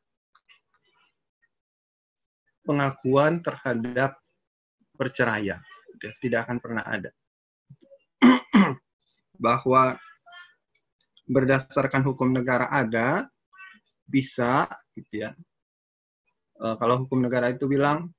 [2.67, 4.19] pengakuan terhadap
[4.97, 5.61] perceraian.
[5.97, 6.13] Gitu ya.
[6.19, 7.11] Tidak akan pernah ada.
[9.43, 9.99] Bahwa
[11.27, 13.27] berdasarkan hukum negara ada,
[14.07, 15.31] bisa, gitu ya.
[16.59, 18.11] E, kalau hukum negara itu bilang,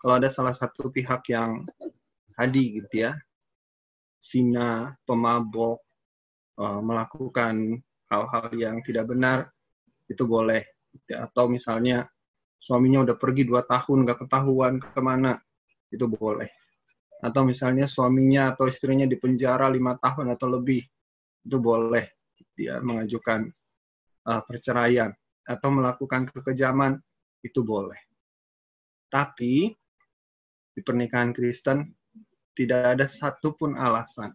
[0.00, 1.68] kalau ada salah satu pihak yang
[2.40, 3.12] hadi, gitu ya,
[4.20, 5.80] sina, pemabok,
[6.56, 9.50] e, melakukan hal-hal yang tidak benar,
[10.06, 10.62] itu boleh.
[10.94, 11.26] Gitu ya.
[11.26, 12.06] Atau misalnya
[12.62, 15.36] suaminya udah pergi dua tahun, nggak ketahuan ke mana,
[15.90, 16.48] itu boleh.
[17.20, 20.84] Atau misalnya suaminya atau istrinya di penjara lima tahun atau lebih,
[21.46, 22.04] itu boleh
[22.56, 23.48] dia mengajukan
[24.28, 25.12] uh, perceraian
[25.46, 26.98] atau melakukan kekejaman
[27.44, 28.00] itu boleh.
[29.06, 29.70] Tapi
[30.72, 31.88] di pernikahan Kristen
[32.56, 34.32] tidak ada satupun alasan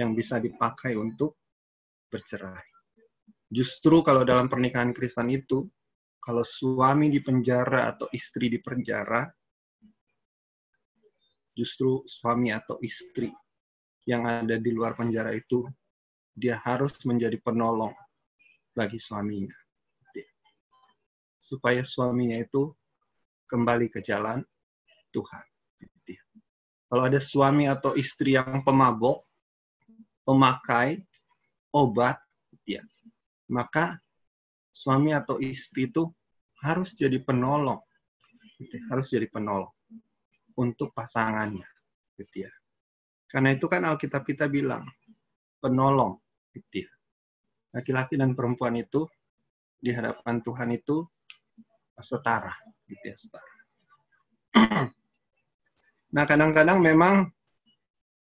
[0.00, 1.36] yang bisa dipakai untuk
[2.08, 2.64] bercerai.
[3.52, 5.68] Justru kalau dalam pernikahan Kristen itu,
[6.16, 9.28] kalau suami di penjara atau istri di penjara,
[11.52, 13.28] justru suami atau istri
[14.08, 15.62] yang ada di luar penjara itu,
[16.32, 17.92] dia harus menjadi penolong
[18.72, 19.54] bagi suaminya.
[21.36, 22.72] Supaya suaminya itu
[23.46, 24.40] kembali ke jalan
[25.12, 25.44] Tuhan.
[26.88, 29.24] Kalau ada suami atau istri yang pemabok,
[30.28, 31.00] pemakai
[31.72, 32.20] obat,
[32.68, 32.84] ya,
[33.48, 33.96] maka
[34.76, 36.08] suami atau istri itu
[36.60, 37.80] harus jadi penolong,
[38.92, 39.72] harus jadi penolong
[40.58, 41.66] untuk pasangannya,
[42.20, 42.52] gitu ya.
[43.28, 44.84] Karena itu kan Alkitab kita bilang
[45.62, 46.20] penolong,
[46.52, 46.92] gitu ya
[47.72, 49.08] laki-laki dan perempuan itu
[49.82, 51.02] di hadapan Tuhan itu
[51.98, 52.52] setara,
[52.86, 53.54] gitu ya, setara.
[56.14, 57.26] nah, kadang-kadang memang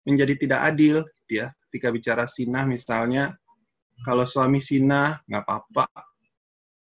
[0.04, 3.34] menjadi tidak adil, gitu ya, ketika bicara sinah misalnya,
[4.06, 5.86] kalau suami sinah nggak apa-apa,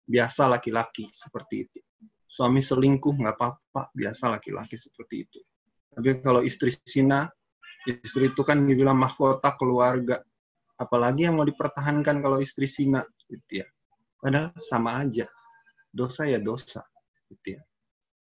[0.08, 1.80] biasa laki-laki seperti itu.
[2.32, 5.40] Suami selingkuh nggak apa-apa, biasa laki-laki seperti itu.
[5.92, 7.28] Tapi kalau istri sinah,
[7.84, 10.24] istri itu kan dibilang mahkota keluarga,
[10.80, 13.68] apalagi yang mau dipertahankan kalau istri sina gitu ya.
[14.24, 15.28] Padahal sama aja
[15.92, 16.88] dosa ya dosa
[17.28, 17.62] gitu ya.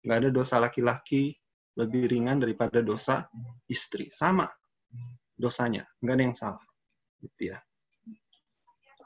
[0.04, 1.32] Nggak ada dosa laki-laki
[1.80, 3.26] lebih ringan daripada dosa
[3.72, 4.46] istri sama
[5.34, 6.66] dosanya nggak ada yang salah
[7.24, 7.58] gitu ya.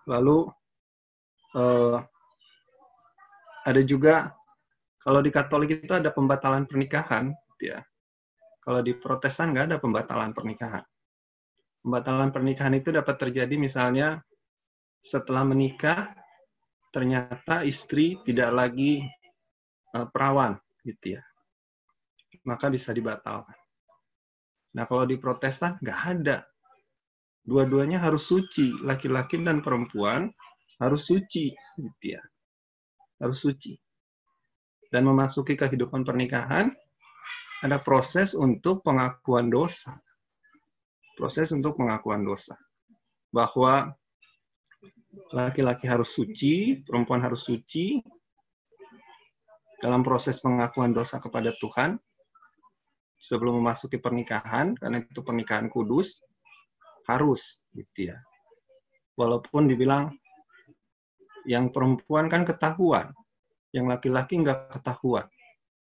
[0.09, 0.49] Lalu
[1.53, 1.97] eh,
[3.67, 4.33] ada juga
[5.07, 7.31] kalau di Katolik itu ada pembatalan pernikahan
[7.63, 7.79] ya.
[8.59, 10.83] Kalau di Protestan nggak ada pembatalan pernikahan.
[11.79, 14.19] Pembatalan pernikahan itu dapat terjadi misalnya
[14.99, 16.11] setelah menikah
[16.91, 18.99] ternyata istri tidak lagi
[19.95, 21.23] uh, perawan gitu ya.
[22.43, 23.55] Maka bisa dibatalkan.
[24.75, 26.43] Nah kalau di Protestan nggak ada.
[27.47, 30.27] Dua-duanya harus suci laki-laki dan perempuan
[30.83, 32.19] harus suci gitu ya.
[33.23, 33.86] Harus suci
[34.93, 36.71] dan memasuki kehidupan pernikahan
[37.65, 39.97] ada proses untuk pengakuan dosa
[41.17, 42.53] proses untuk pengakuan dosa.
[43.33, 43.89] Bahwa
[45.33, 47.97] laki-laki harus suci, perempuan harus suci
[49.81, 51.97] dalam proses pengakuan dosa kepada Tuhan
[53.17, 56.21] sebelum memasuki pernikahan, karena itu pernikahan kudus,
[57.09, 58.17] harus, gitu ya.
[59.17, 60.13] Walaupun dibilang
[61.49, 63.09] yang perempuan kan ketahuan,
[63.76, 65.28] yang laki-laki nggak ketahuan.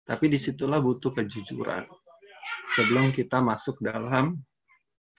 [0.04, 1.88] Tapi di situlah butuh kejujuran
[2.76, 4.40] sebelum kita masuk dalam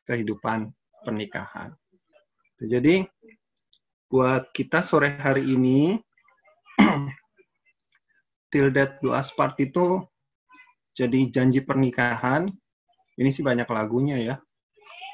[0.05, 0.69] kehidupan
[1.05, 1.73] pernikahan.
[2.61, 3.05] Jadi
[4.09, 5.99] buat kita sore hari ini
[8.53, 10.05] Till Death Do Us Part itu
[10.95, 12.47] jadi janji pernikahan.
[13.19, 14.37] Ini sih banyak lagunya ya.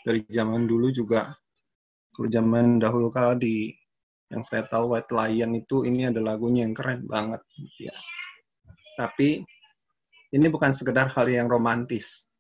[0.04, 1.32] Dari zaman dulu juga.
[2.20, 3.72] Zaman dahulu kala di
[4.30, 7.42] yang saya tahu White Lion itu ini ada lagunya yang keren banget
[7.82, 7.94] ya.
[8.94, 9.42] Tapi
[10.30, 12.30] ini bukan sekedar hal yang romantis.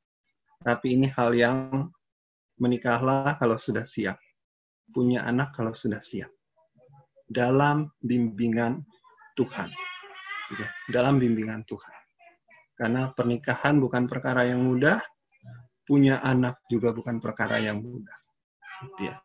[0.62, 1.90] Tapi ini hal yang
[2.62, 4.22] menikahlah kalau sudah siap.
[4.94, 6.30] Punya anak kalau sudah siap.
[7.26, 8.86] Dalam bimbingan
[9.34, 9.70] Tuhan.
[10.54, 11.94] Ya, dalam bimbingan Tuhan.
[12.78, 14.98] Karena pernikahan bukan perkara yang mudah,
[15.86, 18.18] punya anak juga bukan perkara yang mudah.
[19.02, 19.18] Ya.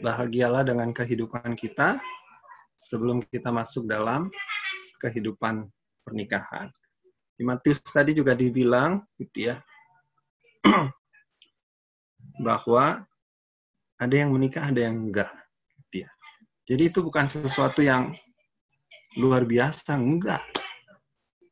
[0.00, 2.00] Bahagialah dengan kehidupan kita
[2.78, 4.28] sebelum kita masuk dalam
[5.00, 5.68] kehidupan
[6.04, 6.68] pernikahan.
[7.34, 9.56] Di Matius tadi juga dibilang, gitu ya,
[12.46, 13.02] bahwa
[13.98, 15.30] ada yang menikah, ada yang enggak.
[15.80, 16.10] Gitu ya.
[16.70, 18.14] Jadi itu bukan sesuatu yang
[19.18, 20.42] luar biasa, enggak.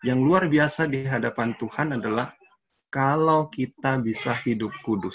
[0.02, 2.34] Yang luar biasa di hadapan Tuhan adalah
[2.90, 5.14] kalau kita bisa hidup kudus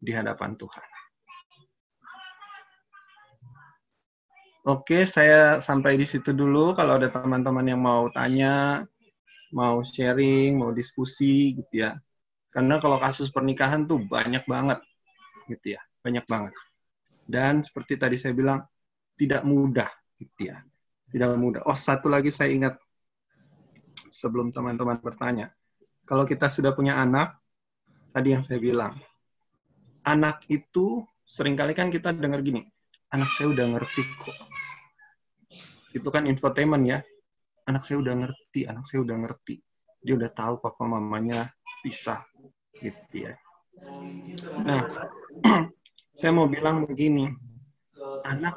[0.00, 0.87] di hadapan Tuhan.
[4.66, 6.74] Oke, saya sampai di situ dulu.
[6.74, 8.82] Kalau ada teman-teman yang mau tanya,
[9.54, 11.94] mau sharing, mau diskusi gitu ya.
[12.50, 14.82] Karena kalau kasus pernikahan tuh banyak banget
[15.46, 16.54] gitu ya, banyak banget.
[17.28, 18.64] Dan seperti tadi saya bilang
[19.14, 19.88] tidak mudah
[20.18, 20.64] gitu ya.
[21.08, 21.64] Tidak mudah.
[21.64, 22.74] Oh, satu lagi saya ingat
[24.12, 25.54] sebelum teman-teman bertanya.
[26.08, 27.36] Kalau kita sudah punya anak,
[28.12, 28.96] tadi yang saya bilang,
[30.04, 32.64] anak itu sering kali kan kita dengar gini,
[33.14, 34.38] anak saya udah ngerti kok.
[35.96, 36.98] Itu kan infotainment ya.
[37.68, 39.60] Anak saya udah ngerti, anak saya udah ngerti.
[40.00, 41.52] Dia udah tahu papa mamanya
[41.84, 42.24] pisah
[42.80, 43.32] gitu ya.
[44.64, 44.82] Nah,
[46.18, 47.28] saya mau bilang begini,
[48.24, 48.56] anak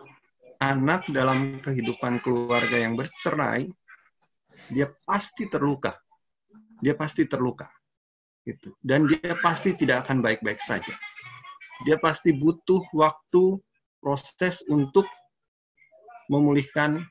[0.61, 3.65] anak dalam kehidupan keluarga yang bercerai
[4.69, 5.97] dia pasti terluka.
[6.77, 7.65] Dia pasti terluka.
[8.45, 8.73] Gitu.
[8.81, 10.93] Dan dia pasti tidak akan baik-baik saja.
[11.81, 13.57] Dia pasti butuh waktu
[14.01, 15.05] proses untuk
[16.27, 17.05] memulihkan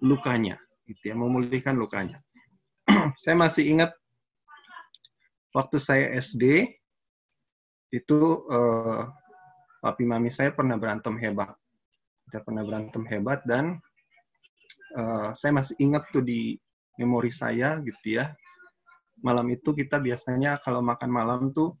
[0.00, 0.56] lukanya,
[0.86, 2.22] gitu ya, memulihkan lukanya.
[3.22, 3.90] saya masih ingat
[5.52, 6.70] waktu saya SD
[7.90, 9.10] itu uh,
[9.82, 11.50] papi mami saya pernah berantem hebat.
[12.30, 13.82] Kita pernah berantem hebat dan
[14.94, 16.54] uh, saya masih ingat tuh di
[17.00, 18.30] memori saya gitu ya.
[19.20, 21.76] Malam itu kita biasanya kalau makan malam tuh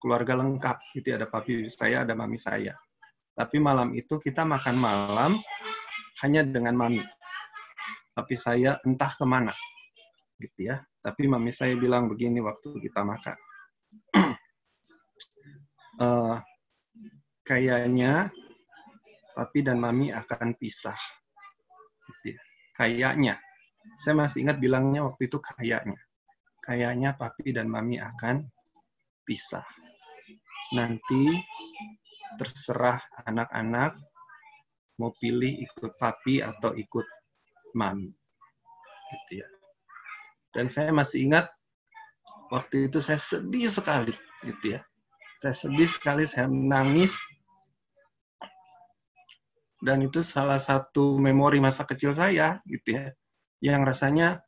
[0.00, 1.16] keluarga lengkap gitu ya.
[1.20, 2.72] Ada papi saya, ada mami saya.
[3.34, 5.32] Tapi malam itu kita makan malam
[6.24, 7.04] hanya dengan mami.
[8.12, 9.54] Tapi saya entah ke mana
[10.40, 10.80] gitu ya.
[11.00, 13.36] Tapi mami saya bilang begini waktu kita makan.
[16.00, 16.36] uh,
[17.48, 18.28] kayaknya
[19.32, 20.98] papi dan mami akan pisah.
[22.08, 22.40] Gitu ya.
[22.76, 23.34] Kayaknya
[24.00, 26.00] saya masih ingat bilangnya waktu itu kayaknya.
[26.60, 28.44] Kayaknya papi dan mami akan
[29.24, 29.64] pisah.
[30.76, 31.40] Nanti
[32.38, 33.96] terserah anak-anak
[35.00, 37.06] mau pilih ikut papi atau ikut
[37.74, 38.12] mami.
[39.10, 39.48] Gitu ya.
[40.54, 41.48] Dan saya masih ingat
[42.52, 44.14] waktu itu saya sedih sekali
[44.44, 44.80] gitu ya.
[45.40, 47.16] Saya sedih sekali, saya menangis.
[49.80, 53.08] Dan itu salah satu memori masa kecil saya gitu ya
[53.60, 54.40] yang rasanya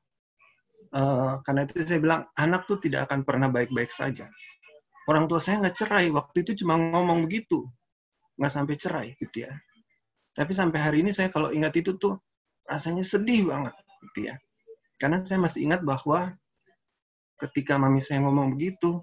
[0.96, 4.26] uh, karena itu saya bilang anak tuh tidak akan pernah baik-baik saja.
[5.10, 7.66] Orang tua saya nggak cerai waktu itu cuma ngomong begitu,
[8.38, 9.52] nggak sampai cerai gitu ya.
[10.32, 12.16] Tapi sampai hari ini saya kalau ingat itu tuh
[12.70, 13.74] rasanya sedih banget
[14.08, 14.34] gitu ya.
[14.96, 16.30] Karena saya masih ingat bahwa
[17.42, 19.02] ketika mami saya ngomong begitu,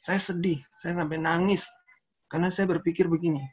[0.00, 1.68] saya sedih, saya sampai nangis.
[2.26, 3.44] Karena saya berpikir begini,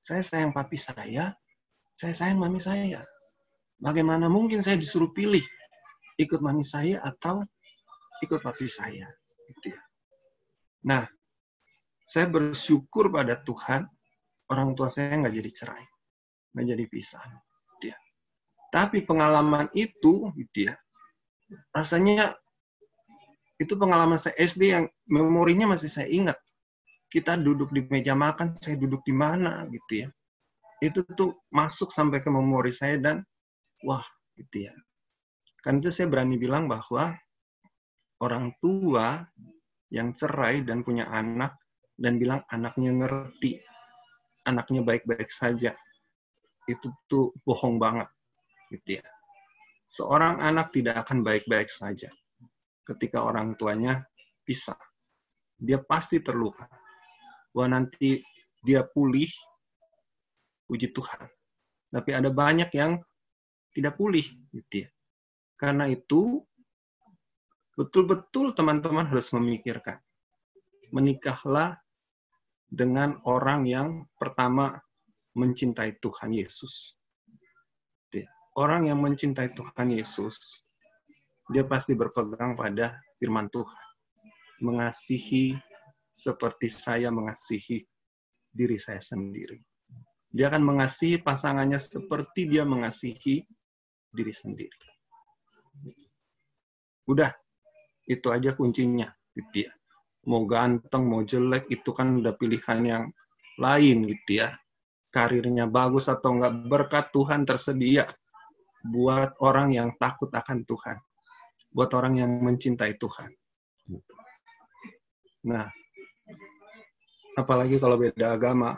[0.00, 1.36] saya sayang papi saya,
[1.92, 3.04] saya sayang mami saya.
[3.76, 5.44] Bagaimana mungkin saya disuruh pilih
[6.16, 7.44] ikut mami saya atau
[8.24, 9.06] ikut papi saya?
[10.86, 11.04] Nah,
[12.08, 13.86] saya bersyukur pada Tuhan
[14.50, 15.84] orang tua saya nggak jadi cerai,
[16.56, 17.22] nggak jadi pisah.
[17.76, 17.98] Gitu ya.
[18.70, 20.74] Tapi pengalaman itu, gitu ya,
[21.74, 22.34] rasanya
[23.60, 26.38] itu pengalaman saya SD yang memorinya masih saya ingat.
[27.10, 30.08] Kita duduk di meja makan, saya duduk di mana, gitu ya.
[30.80, 33.20] Itu tuh masuk sampai ke memori saya dan
[33.84, 34.06] wah
[34.38, 34.74] gitu ya.
[35.60, 37.12] Kan itu saya berani bilang bahwa
[38.24, 39.28] orang tua
[39.90, 41.58] yang cerai dan punya anak
[41.98, 43.60] dan bilang anaknya ngerti,
[44.46, 45.74] anaknya baik-baik saja,
[46.70, 48.08] itu tuh bohong banget,
[48.72, 49.04] gitu ya.
[49.90, 52.08] Seorang anak tidak akan baik-baik saja
[52.86, 54.06] ketika orang tuanya
[54.46, 54.78] pisah.
[55.58, 56.64] Dia pasti terluka.
[57.52, 58.22] Wah nanti
[58.62, 59.28] dia pulih,
[60.70, 61.26] puji Tuhan.
[61.90, 63.02] Tapi ada banyak yang
[63.74, 64.24] tidak pulih
[64.54, 64.88] gitu ya.
[65.58, 66.40] Karena itu
[67.80, 69.96] betul-betul teman-teman harus memikirkan.
[70.92, 71.80] Menikahlah
[72.68, 74.76] dengan orang yang pertama
[75.32, 76.92] mencintai Tuhan Yesus.
[78.58, 80.36] Orang yang mencintai Tuhan Yesus,
[81.54, 83.86] dia pasti berpegang pada firman Tuhan.
[84.60, 85.56] Mengasihi
[86.10, 87.80] seperti saya mengasihi
[88.50, 89.56] diri saya sendiri.
[90.34, 93.46] Dia akan mengasihi pasangannya seperti dia mengasihi
[94.10, 94.82] diri sendiri.
[97.06, 97.30] Udah,
[98.10, 99.06] itu aja kuncinya.
[99.30, 99.72] Gitu ya.
[100.26, 103.04] Mau ganteng, mau jelek, itu kan udah pilihan yang
[103.56, 104.58] lain gitu ya.
[105.14, 108.10] Karirnya bagus atau enggak, berkat Tuhan tersedia
[108.84, 110.98] buat orang yang takut akan Tuhan.
[111.70, 113.30] Buat orang yang mencintai Tuhan.
[115.46, 115.70] Nah,
[117.38, 118.76] apalagi kalau beda agama.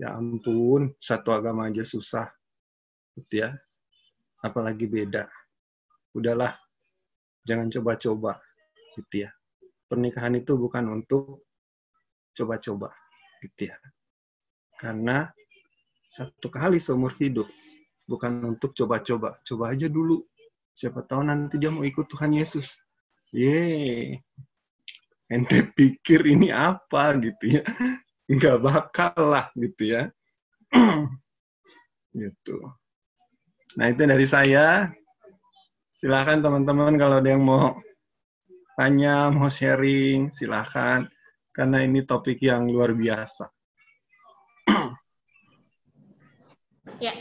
[0.00, 2.26] Ya ampun, satu agama aja susah.
[3.14, 3.54] Gitu ya.
[4.42, 5.30] Apalagi beda.
[6.10, 6.58] Udahlah,
[7.46, 8.38] jangan coba-coba.
[8.98, 9.30] Gitu ya.
[9.88, 11.46] Pernikahan itu bukan untuk
[12.36, 12.92] coba-coba.
[13.42, 13.76] Gitu ya.
[14.78, 15.28] Karena
[16.12, 17.48] satu kali seumur hidup.
[18.06, 19.38] Bukan untuk coba-coba.
[19.46, 20.20] Coba aja dulu.
[20.72, 22.74] Siapa tahu nanti dia mau ikut Tuhan Yesus.
[23.32, 24.20] Yeay.
[25.32, 27.64] Ente pikir ini apa gitu ya
[28.32, 30.12] nggak bakal lah gitu ya.
[32.20, 32.56] gitu.
[33.80, 34.92] Nah itu dari saya.
[36.02, 37.78] Silahkan teman-teman kalau ada yang mau
[38.74, 41.06] tanya, mau sharing, silahkan.
[41.54, 43.46] Karena ini topik yang luar biasa.
[46.98, 47.14] ya,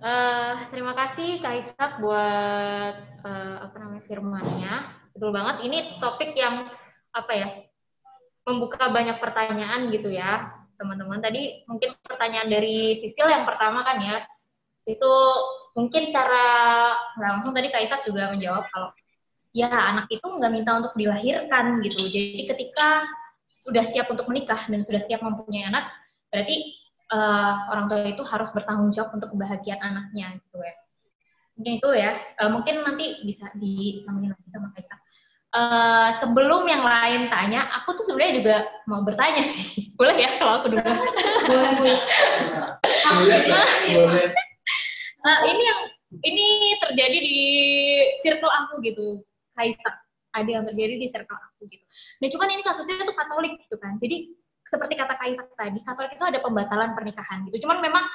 [0.00, 4.74] uh, terima kasih Kak Isak buat uh, apa namanya firmannya.
[5.12, 5.68] Betul banget.
[5.68, 6.72] Ini topik yang
[7.12, 7.52] apa ya
[8.48, 11.20] membuka banyak pertanyaan gitu ya teman-teman.
[11.20, 14.24] Tadi mungkin pertanyaan dari Sisil yang pertama kan ya,
[14.86, 15.12] itu
[15.74, 16.46] mungkin secara
[17.18, 18.94] nggak langsung tadi Kaisak juga menjawab kalau
[19.50, 22.06] ya anak itu nggak minta untuk dilahirkan gitu.
[22.06, 23.02] Jadi ketika
[23.50, 25.90] sudah siap untuk menikah dan sudah siap mempunyai anak,
[26.30, 26.76] berarti
[27.10, 30.74] uh, orang tua itu harus bertanggung jawab untuk kebahagiaan anaknya gitu ya.
[31.56, 32.12] Mungkin itu ya.
[32.36, 35.00] Uh, mungkin nanti bisa ditambahin lagi sama Kaisak.
[35.56, 39.88] Uh, sebelum yang lain tanya, aku tuh sebenarnya juga mau bertanya sih.
[39.98, 40.84] Boleh ya kalau aku dulu?
[41.48, 41.96] Boleh.
[43.96, 44.45] Boleh.
[45.26, 45.80] Uh, ini yang
[46.22, 46.46] ini
[46.78, 47.38] terjadi di
[48.22, 49.26] circle aku gitu,
[49.58, 49.90] Kaisa.
[50.30, 51.82] Ada yang terjadi di circle aku gitu.
[52.22, 53.98] Nah, cuman ini kasusnya tuh Katolik gitu kan.
[53.98, 54.30] Jadi
[54.70, 57.66] seperti kata Kaisa tadi, Katolik itu ada pembatalan pernikahan gitu.
[57.66, 58.06] Cuman memang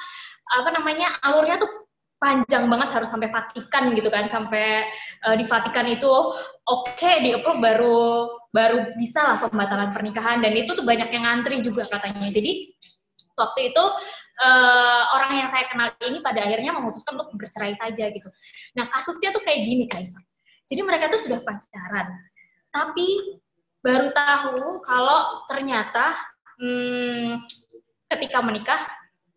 [0.56, 1.82] apa namanya alurnya tuh
[2.22, 4.86] panjang banget harus sampai Vatikan gitu kan sampai
[5.26, 10.54] uh, di Vatikan itu oke okay, di approve baru baru bisa lah pembatalan pernikahan dan
[10.54, 12.70] itu tuh banyak yang ngantri juga katanya jadi
[13.34, 13.84] waktu itu
[14.40, 18.28] uh, orang yang saya kenal ini pada akhirnya memutuskan untuk bercerai saja gitu.
[18.78, 20.20] Nah kasusnya tuh kayak gini Kaisa.
[20.70, 22.08] Jadi mereka tuh sudah pacaran.
[22.72, 23.36] Tapi
[23.84, 26.16] baru tahu kalau ternyata
[26.56, 27.44] hmm,
[28.08, 28.80] ketika menikah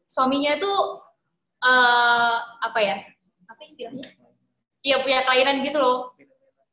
[0.07, 0.71] suaminya itu
[1.65, 2.97] uh, apa ya?
[3.51, 4.07] Apa istilahnya?
[4.85, 6.15] Iya punya kelainan gitu loh.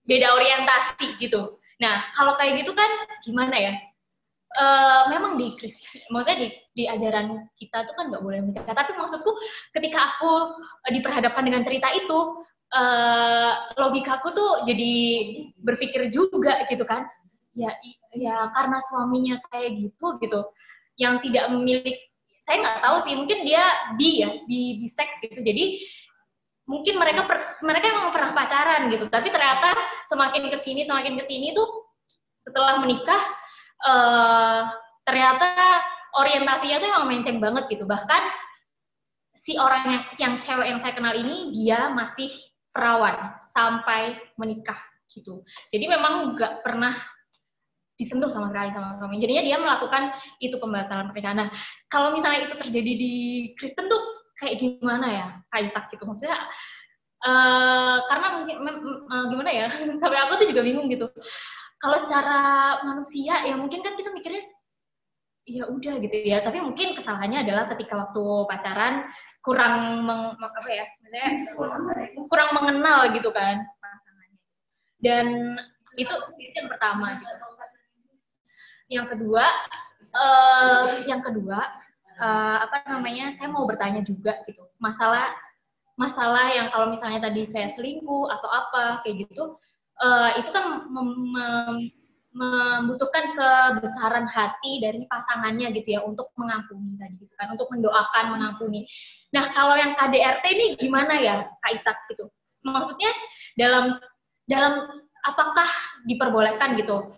[0.06, 1.58] Beda orientasi gitu.
[1.82, 2.90] Nah kalau kayak gitu kan
[3.26, 3.74] gimana ya?
[4.52, 5.48] Uh, memang di
[6.12, 8.72] maksudnya di, di ajaran kita tuh kan nggak boleh menikah.
[8.72, 9.30] Tapi maksudku
[9.76, 10.56] ketika aku
[10.88, 12.42] diperhadapkan dengan cerita itu
[12.72, 14.92] uh, logikaku tuh jadi
[15.60, 17.04] berpikir juga gitu kan.
[17.52, 17.68] Ya
[18.16, 20.40] ya karena suaminya kayak gitu gitu.
[20.96, 22.00] Yang tidak memiliki
[22.42, 23.62] saya nggak tahu sih mungkin dia
[23.94, 25.44] bi ya bi seks gitu.
[25.44, 25.84] Jadi
[26.64, 29.06] mungkin mereka per, mereka emang pernah pacaran gitu.
[29.12, 29.76] Tapi ternyata
[30.08, 31.68] semakin ke sini semakin ke sini tuh
[32.42, 33.22] setelah menikah
[33.86, 34.66] uh,
[35.06, 35.78] ternyata
[36.16, 38.22] orientasinya tuh emang menceng banget gitu bahkan
[39.32, 42.30] si orang yang, yang cewek yang saya kenal ini dia masih
[42.72, 44.78] perawan sampai menikah
[45.12, 46.96] gitu jadi memang nggak pernah
[48.02, 49.22] disentuh sama sekali sama suami.
[49.22, 50.10] Jadinya dia melakukan
[50.42, 51.46] itu pembatalan pernikahan.
[51.46, 51.48] Nah,
[51.86, 53.14] kalau misalnya itu terjadi di
[53.54, 54.02] Kristen tuh
[54.42, 56.34] kayak gimana ya, Kaisak gitu maksudnya?
[57.22, 58.56] Uh, karena mungkin
[59.06, 59.66] uh, gimana ya,
[60.02, 61.06] sampai aku tuh juga bingung gitu.
[61.78, 64.42] Kalau secara manusia ya mungkin kan kita mikirnya
[65.46, 66.42] ya udah gitu ya.
[66.42, 68.94] Tapi mungkin kesalahannya adalah ketika waktu pacaran
[69.42, 71.26] kurang meng, apa ya maksudnya
[72.30, 74.40] kurang mengenal gitu kan pasangannya.
[75.02, 75.26] Dan
[75.98, 77.34] itu itu yang pertama gitu.
[78.92, 79.44] Yang kedua
[80.20, 81.58] uh, yang kedua
[82.20, 84.62] uh, apa namanya saya mau bertanya juga gitu.
[84.78, 85.32] Masalah
[85.96, 89.60] masalah yang kalau misalnya tadi kayak selingkuh atau apa kayak gitu
[90.00, 91.76] uh, itu kan mem mem
[92.32, 98.88] membutuhkan kebesaran hati dari pasangannya gitu ya untuk mengampuni tadi gitu kan untuk mendoakan mengampuni.
[99.36, 102.32] Nah kalau yang KDRT ini gimana ya Kak Isak gitu?
[102.64, 103.12] Maksudnya
[103.56, 103.92] dalam
[104.48, 104.74] dalam
[105.22, 105.68] apakah
[106.08, 107.12] diperbolehkan gitu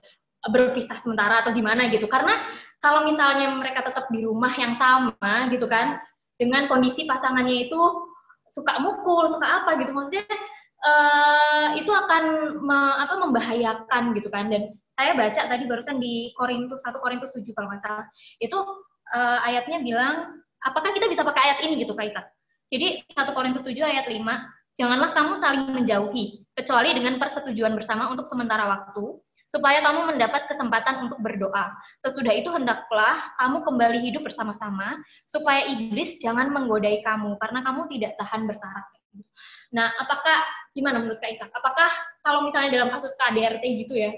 [0.45, 2.37] berpisah sementara atau gimana gitu karena
[2.85, 5.97] kalau misalnya mereka tetap di rumah yang sama gitu kan
[6.37, 7.81] dengan kondisi pasangannya itu
[8.53, 10.29] suka mukul suka apa gitu maksudnya
[10.85, 12.25] uh, itu akan
[12.61, 17.43] me, apa membahayakan gitu kan dan saya baca tadi barusan di Korintus 1 Korintus 7
[17.53, 18.07] kalau nggak salah
[18.39, 18.59] itu
[19.15, 22.23] uh, ayatnya bilang apakah kita bisa pakai ayat ini gitu Kaisa
[22.71, 24.17] jadi 1 Korintus 7 ayat 5
[24.79, 31.05] janganlah kamu saling menjauhi kecuali dengan persetujuan bersama untuk sementara waktu supaya kamu mendapat kesempatan
[31.05, 31.77] untuk berdoa.
[32.01, 38.17] Sesudah itu hendaklah kamu kembali hidup bersama-sama supaya iblis jangan menggodai kamu karena kamu tidak
[38.17, 38.85] tahan bertahan.
[39.71, 40.43] Nah, apakah
[40.75, 41.51] gimana menurut Kak?
[41.55, 41.91] Apakah
[42.25, 44.11] kalau misalnya dalam kasus KDRT gitu ya,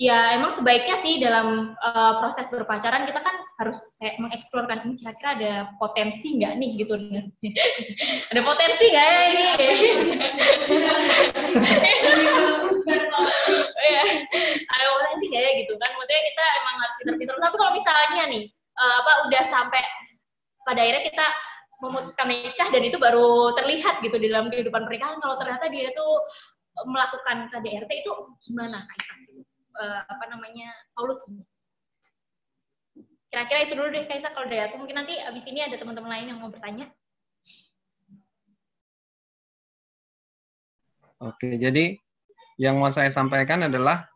[0.00, 5.30] ya emang sebaiknya sih dalam uh, proses berpacaran kita kan harus kayak mengeksplorkan ini kira-kira
[5.36, 6.70] ada potensi nggak nih?
[6.80, 6.94] Gitu.
[8.32, 9.46] Ada potensi nggak ya ini?
[13.82, 14.02] Ya
[14.62, 15.90] ada potensi nggak ya gitu kan?
[15.92, 17.34] Maksudnya kita emang harus pinter-pinter.
[17.38, 18.44] Tapi kalau misalnya nih
[18.78, 19.82] uh, apa udah sampai
[20.62, 21.26] pada akhirnya kita
[21.82, 26.22] memutuskan menikah dan itu baru terlihat gitu di dalam kehidupan pernikahan kalau ternyata dia tuh
[26.86, 28.12] melakukan KDRT itu
[28.48, 29.21] gimana Kaisan?
[29.72, 31.44] Uh, apa namanya solusinya?
[33.32, 36.28] Kira-kira itu dulu deh Kaisa kalau dari aku mungkin nanti abis ini ada teman-teman lain
[36.28, 36.92] yang mau bertanya.
[41.22, 41.96] Oke, jadi
[42.60, 44.10] yang mau saya sampaikan adalah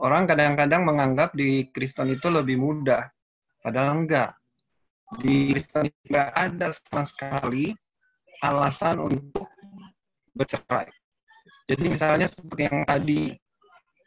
[0.00, 3.12] orang kadang-kadang menganggap di Kristen itu lebih mudah,
[3.60, 4.32] padahal enggak
[5.20, 7.74] di Kristen tidak ada sama sekali
[8.40, 9.50] alasan untuk
[10.32, 10.88] bercerai.
[11.68, 13.34] Jadi misalnya seperti yang tadi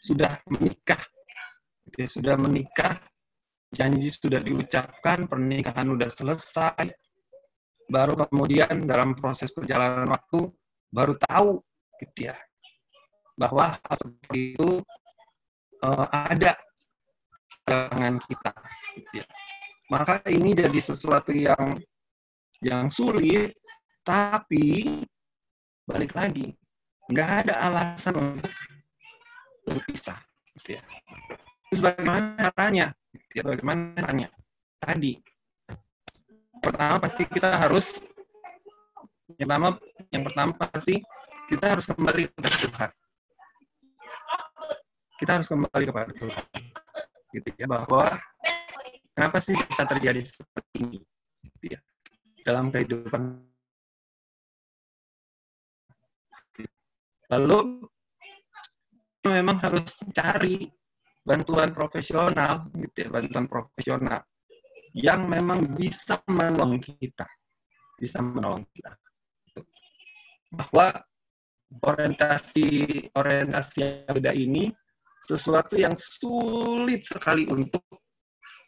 [0.04, 1.00] sudah menikah,
[1.96, 3.00] ya, sudah menikah,
[3.72, 6.92] janji sudah diucapkan, pernikahan sudah selesai,
[7.88, 10.52] baru kemudian dalam proses perjalanan waktu
[10.92, 11.60] baru tahu
[12.04, 12.38] gitu ya
[13.40, 14.70] bahwa hal seperti itu
[15.82, 16.54] uh, ada
[17.66, 18.52] tangan kita
[19.00, 19.28] gitu ya.
[19.90, 21.78] Maka ini jadi sesuatu yang
[22.64, 23.52] yang sulit,
[24.08, 25.04] tapi
[25.84, 26.56] balik lagi,
[27.12, 28.54] nggak ada alasan untuk
[29.66, 30.20] berpisah.
[30.60, 30.84] Gitu ya.
[31.72, 32.88] Terus bagaimana caranya?
[33.34, 34.28] Ya, bagaimana caranya?
[34.84, 35.14] Tadi,
[36.60, 38.04] pertama pasti kita harus,
[39.40, 39.68] yang pertama,
[40.12, 41.02] yang pertama pasti
[41.50, 42.92] kita harus kembali kepada Tuhan.
[45.18, 46.46] Kita harus kembali kepada Tuhan.
[47.34, 48.22] Gitu ya, bahwa
[49.14, 51.00] Kenapa sih bisa terjadi seperti ini?
[51.62, 51.78] Ya,
[52.42, 53.46] dalam kehidupan.
[57.30, 57.86] Lalu
[59.32, 60.68] memang harus cari
[61.24, 64.22] bantuan profesional, gitu ya, bantuan profesional
[64.94, 67.26] yang memang bisa menolong kita,
[67.96, 68.94] bisa menolong kita.
[70.54, 70.94] Bahwa
[71.82, 72.68] orientasi
[73.18, 74.70] orientasi yang beda ini
[75.24, 77.82] sesuatu yang sulit sekali untuk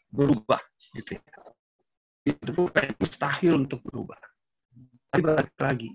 [0.10, 0.64] berubah
[0.96, 1.24] gitu ya.
[2.26, 4.18] Itu kayak mustahil untuk berubah.
[5.14, 5.92] Tapi balik lagi,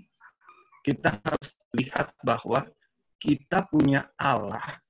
[0.87, 2.63] kita harus lihat bahwa
[3.21, 4.81] kita punya Allah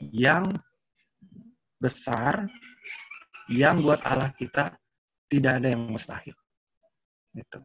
[0.00, 0.56] yang
[1.76, 2.48] besar,
[3.52, 4.74] yang buat Allah kita
[5.28, 6.34] tidak ada yang mustahil.
[7.36, 7.60] Gitu.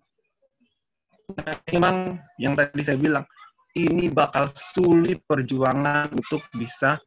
[1.40, 3.26] Nah, memang yang tadi saya bilang,
[3.74, 7.00] ini bakal sulit perjuangan untuk bisa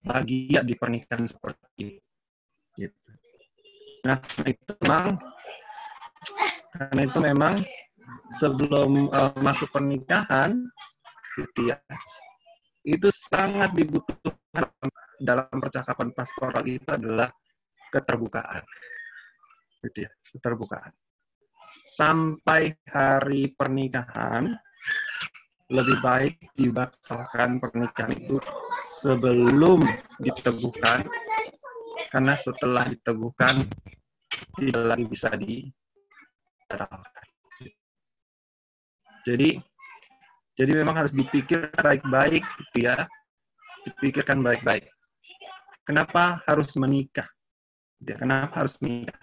[0.00, 1.98] bahagia di pernikahan seperti ini.
[2.78, 3.10] Gitu.
[4.06, 5.18] Nah, itu memang
[6.72, 7.54] karena itu memang
[8.32, 10.62] sebelum uh, masuk pernikahan,
[11.38, 11.78] gitu ya,
[12.82, 14.66] itu sangat dibutuhkan
[15.22, 17.30] dalam percakapan pastoral itu adalah
[17.94, 18.66] keterbukaan,
[19.86, 20.90] gitu ya, keterbukaan.
[21.86, 24.58] Sampai hari pernikahan,
[25.68, 28.40] lebih baik dibatalkan pernikahan itu
[28.88, 29.84] sebelum
[30.16, 31.04] diteguhkan
[32.08, 33.68] karena setelah diteguhkan
[34.56, 37.26] tidak lagi bisa dibatalkan.
[39.28, 39.60] Jadi
[40.58, 43.06] jadi memang harus dipikir baik-baik gitu ya.
[43.86, 44.90] Dipikirkan baik-baik.
[45.86, 47.30] Kenapa harus menikah?
[48.02, 49.22] Ya, kenapa harus menikah?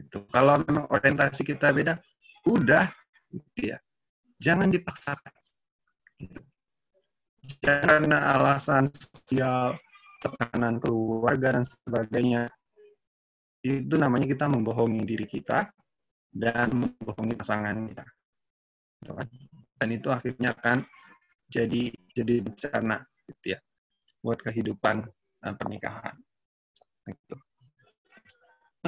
[0.00, 0.24] Itu.
[0.32, 2.00] Kalau memang orientasi kita beda,
[2.48, 2.88] udah
[3.28, 3.78] gitu ya.
[4.40, 5.34] Jangan dipaksakan.
[6.16, 6.40] Gitu.
[7.60, 9.76] Jangan alasan sosial
[10.24, 12.48] tekanan keluarga dan sebagainya
[13.60, 15.68] itu namanya kita membohongi diri kita
[16.32, 18.04] dan membohongi pasangan kita
[19.02, 19.28] gitu kan?
[19.76, 20.84] Dan itu akhirnya akan
[21.46, 23.58] jadi jadi bencana gitu ya
[24.24, 25.06] buat kehidupan
[25.42, 26.16] dan pernikahan
[27.06, 27.36] gitu.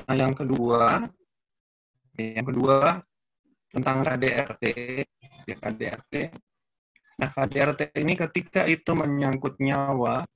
[0.03, 1.07] nah yang kedua
[2.19, 2.99] yang kedua
[3.71, 4.65] tentang KDRT
[5.47, 6.15] ya KDRT
[7.19, 10.27] nah KDRT ini ketika itu menyangkut nyawa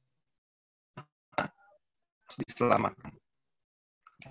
[2.33, 3.13] harus diselamatkan.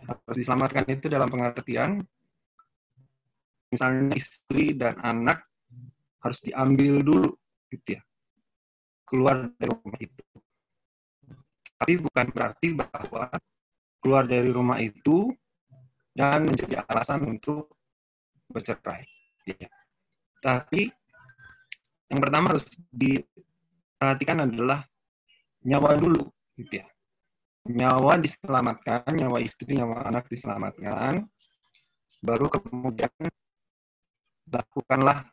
[0.10, 2.02] Harus diselamatkan itu dalam pengertian
[3.70, 5.46] misalnya istri dan anak
[6.22, 7.30] harus diambil dulu
[7.74, 8.02] gitu ya.
[9.06, 10.24] Keluar dari rumah itu.
[11.82, 13.26] Tapi bukan berarti bahwa
[14.02, 15.34] keluar dari rumah itu
[16.14, 17.72] dan menjadi alasan untuk
[18.52, 19.08] bercerai
[19.48, 19.72] ya.
[20.44, 20.92] tapi
[22.12, 24.84] yang pertama harus diperhatikan adalah
[25.64, 26.28] nyawa dulu
[26.60, 26.88] gitu ya.
[27.72, 31.24] Nyawa diselamatkan, nyawa istri, nyawa anak diselamatkan,
[32.20, 33.14] baru kemudian
[34.52, 35.31] lakukanlah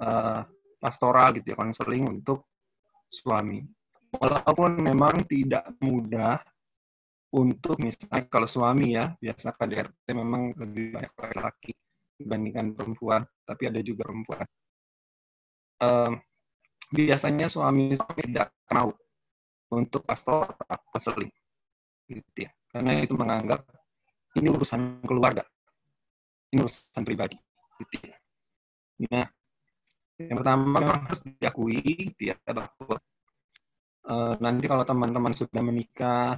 [0.00, 0.42] uh,
[0.80, 2.48] pastoral gitu ya, konseling untuk
[3.10, 3.62] suami.
[4.10, 6.42] walaupun memang tidak mudah
[7.30, 11.72] untuk misalnya kalau suami ya biasa KDRT memang lebih banyak laki-laki
[12.18, 14.42] dibandingkan perempuan tapi ada juga perempuan.
[15.78, 16.18] Um,
[16.90, 18.90] biasanya suami tidak mau
[19.70, 21.30] untuk pastor atau seling
[22.10, 22.50] gitu ya.
[22.66, 23.62] Karena itu menganggap
[24.42, 25.46] ini urusan keluarga
[26.50, 27.38] ini urusan pribadi
[27.78, 28.16] gitu ya.
[29.06, 29.26] Nah
[30.28, 31.80] yang pertama memang harus diakui
[32.12, 32.96] gitu ya bahwa
[34.10, 36.36] uh, nanti kalau teman-teman sudah menikah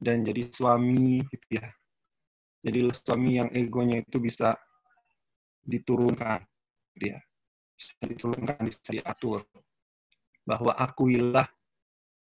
[0.00, 1.68] dan jadi suami gitu ya.
[2.64, 4.56] Jadi suami yang egonya itu bisa
[5.66, 6.40] diturunkan
[6.96, 7.20] gitu ya.
[7.76, 9.44] Bisa diturunkan bisa diatur
[10.46, 11.46] bahwa akuilah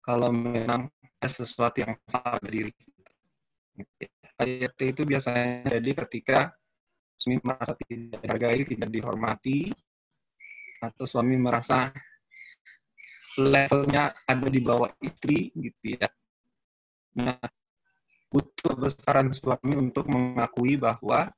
[0.01, 0.89] kalau memang
[1.23, 2.71] sesuatu yang salah dari diri
[4.33, 6.39] KDRT itu biasanya jadi ketika
[7.15, 9.71] suami merasa tidak dihargai, tidak dihormati,
[10.83, 11.95] atau suami merasa
[13.39, 16.11] levelnya ada di bawah istri, gitu ya.
[17.23, 17.39] Nah,
[18.27, 21.31] butuh besaran suami untuk mengakui bahwa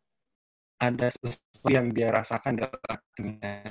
[0.82, 3.70] ada sesuatu yang dia rasakan dalam hatinya,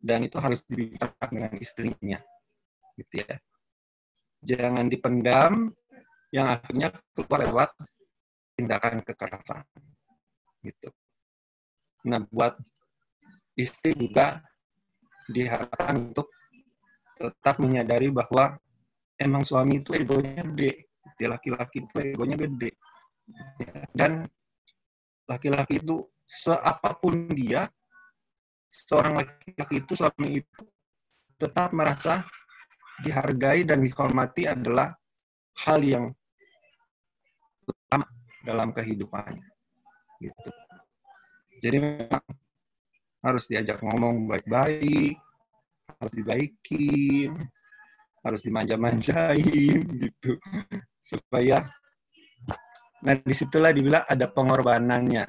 [0.00, 2.18] dan itu harus dibicarakan dengan istrinya,
[2.96, 3.36] gitu ya.
[4.42, 5.70] Jangan dipendam,
[6.34, 7.70] yang akhirnya keluar lewat
[8.58, 9.64] tindakan kekerasan
[10.66, 10.90] gitu.
[12.04, 12.58] Nah, buat
[13.54, 14.42] istri juga
[15.28, 16.32] diharapkan untuk
[17.18, 18.56] tetap menyadari bahwa
[19.18, 20.86] emang suami itu egonya gede,
[21.26, 22.70] laki-laki itu egonya gede.
[23.92, 24.24] Dan
[25.28, 27.68] laki-laki itu seapapun dia,
[28.70, 30.60] seorang laki-laki itu suami itu
[31.36, 32.24] tetap merasa
[33.04, 34.94] dihargai dan dihormati adalah
[35.66, 36.10] hal yang
[37.66, 38.06] utama
[38.42, 39.46] dalam kehidupannya.
[40.18, 40.50] Gitu.
[41.58, 42.22] Jadi memang
[43.22, 45.18] harus diajak ngomong baik-baik,
[45.98, 47.34] harus dibaikin,
[48.22, 50.38] harus dimanja-manjain gitu.
[51.02, 51.66] Supaya
[52.98, 55.24] nah di situlah dibilang ada pengorbanannya.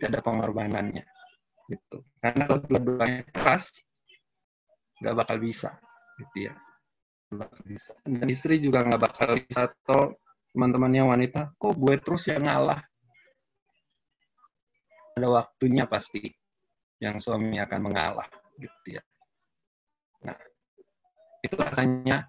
[0.00, 1.04] Ada pengorbanannya.
[1.68, 1.96] Gitu.
[2.18, 3.70] Karena kalau dua-duanya keras,
[5.00, 5.76] nggak bakal bisa.
[6.18, 6.54] Gitu ya.
[7.62, 7.94] bisa.
[8.02, 10.18] Dan istri juga nggak bakal bisa atau
[10.50, 12.82] teman-temannya wanita, kok gue terus yang ngalah?
[15.14, 16.26] Ada waktunya pasti
[17.00, 18.28] yang suami akan mengalah,
[18.60, 19.02] gitu ya.
[20.20, 20.36] Nah,
[21.40, 22.28] itu rasanya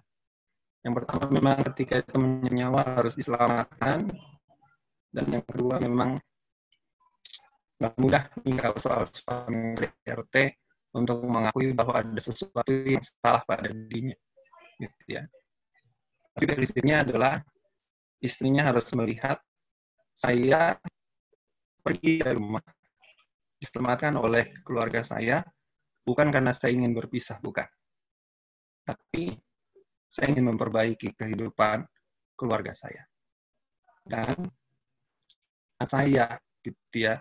[0.82, 4.10] yang pertama memang ketika temannya nyawa harus diselamatkan,
[5.12, 6.18] dan yang kedua memang
[7.78, 9.76] nggak mudah tinggal soal suami
[10.08, 10.36] RT
[10.96, 14.16] untuk mengakui bahwa ada sesuatu yang salah pada dirinya,
[14.80, 15.22] gitu ya.
[16.32, 17.44] Tapi dari sini adalah
[18.24, 19.36] istrinya harus melihat
[20.16, 20.80] saya
[21.84, 22.62] pergi dari rumah
[23.62, 25.46] diselamatkan oleh keluarga saya
[26.02, 27.66] bukan karena saya ingin berpisah bukan.
[28.82, 29.38] Tapi
[30.10, 31.86] saya ingin memperbaiki kehidupan
[32.34, 33.06] keluarga saya.
[34.02, 34.34] Dan
[35.86, 37.18] saya gitu ya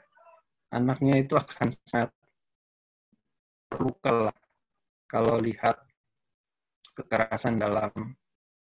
[0.73, 2.09] anaknya itu akan sangat
[3.69, 4.33] terluka
[5.05, 5.77] kalau lihat
[6.97, 7.93] kekerasan dalam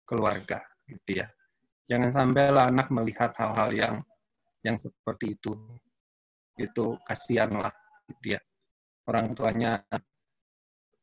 [0.05, 1.29] keluarga gitu ya.
[1.89, 3.95] Jangan sampai anak melihat hal-hal yang
[4.63, 5.57] yang seperti itu
[6.59, 7.73] itu kasihan lah
[8.09, 8.41] gitu ya.
[9.09, 9.83] Orang tuanya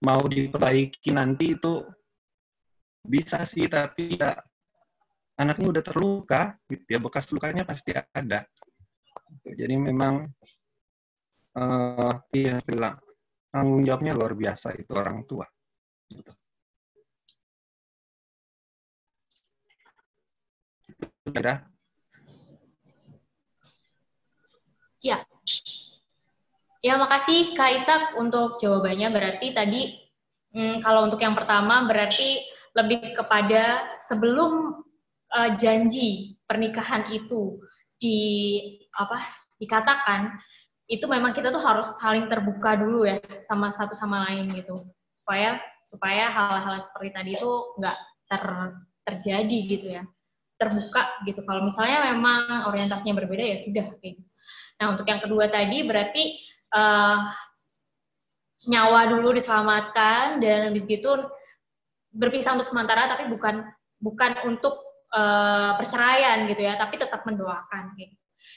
[0.03, 1.83] mau diperbaiki nanti itu
[3.03, 4.35] bisa sih tapi ya
[5.39, 6.99] anaknya udah terluka gitu ya.
[7.01, 8.45] Bekas lukanya pasti ada.
[9.45, 10.25] Jadi memang
[11.57, 12.97] uh, iya bilang
[13.49, 15.45] tanggung jawabnya luar biasa itu orang tua
[16.09, 16.33] gitu.
[21.29, 21.69] kira
[24.99, 25.23] Ya.
[26.79, 29.11] Ya, makasih Kak Isak untuk jawabannya.
[29.11, 29.99] Berarti tadi
[30.55, 32.39] hmm, kalau untuk yang pertama berarti
[32.71, 34.79] lebih kepada sebelum
[35.35, 37.59] uh, janji pernikahan itu
[37.99, 38.19] di
[38.95, 39.19] apa
[39.59, 40.39] dikatakan
[40.87, 44.87] itu memang kita tuh harus saling terbuka dulu ya sama satu sama lain gitu
[45.19, 47.97] supaya supaya hal-hal seperti tadi itu nggak
[48.31, 48.43] ter,
[49.03, 50.03] terjadi gitu ya
[50.55, 51.43] terbuka gitu.
[51.43, 54.23] Kalau misalnya memang orientasinya berbeda ya sudah gitu.
[54.79, 57.19] Nah untuk yang kedua tadi berarti uh,
[58.67, 61.15] nyawa dulu diselamatkan dan habis gitu
[62.13, 63.63] berpisah untuk sementara tapi bukan
[64.01, 64.79] bukan untuk
[65.13, 67.93] uh, perceraian gitu ya, tapi tetap mendoakan.
[67.99, 68.15] Gitu.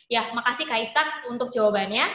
[0.09, 2.09] Ya, makasih Kaisak untuk jawabannya.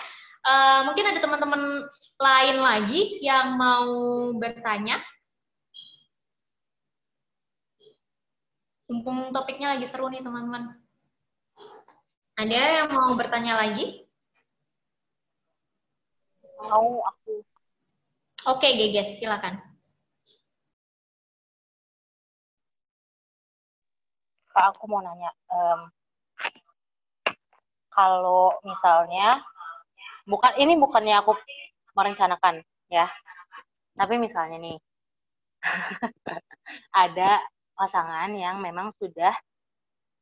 [0.47, 1.83] Uh, mungkin ada teman-teman
[2.17, 3.91] lain lagi yang mau
[4.39, 5.03] bertanya.
[8.87, 10.71] Mumpung topiknya lagi seru nih teman-teman.
[12.39, 14.06] Ada yang mau bertanya lagi?
[16.57, 17.33] Mau aku.
[18.47, 19.67] Oke, Geges, silakan.
[24.57, 25.79] kak aku mau nanya em,
[27.93, 29.37] kalau misalnya
[30.25, 31.37] bukan ini bukannya aku
[31.93, 33.05] merencanakan ya
[33.93, 34.77] tapi misalnya nih
[37.05, 37.37] ada
[37.77, 39.33] pasangan yang memang sudah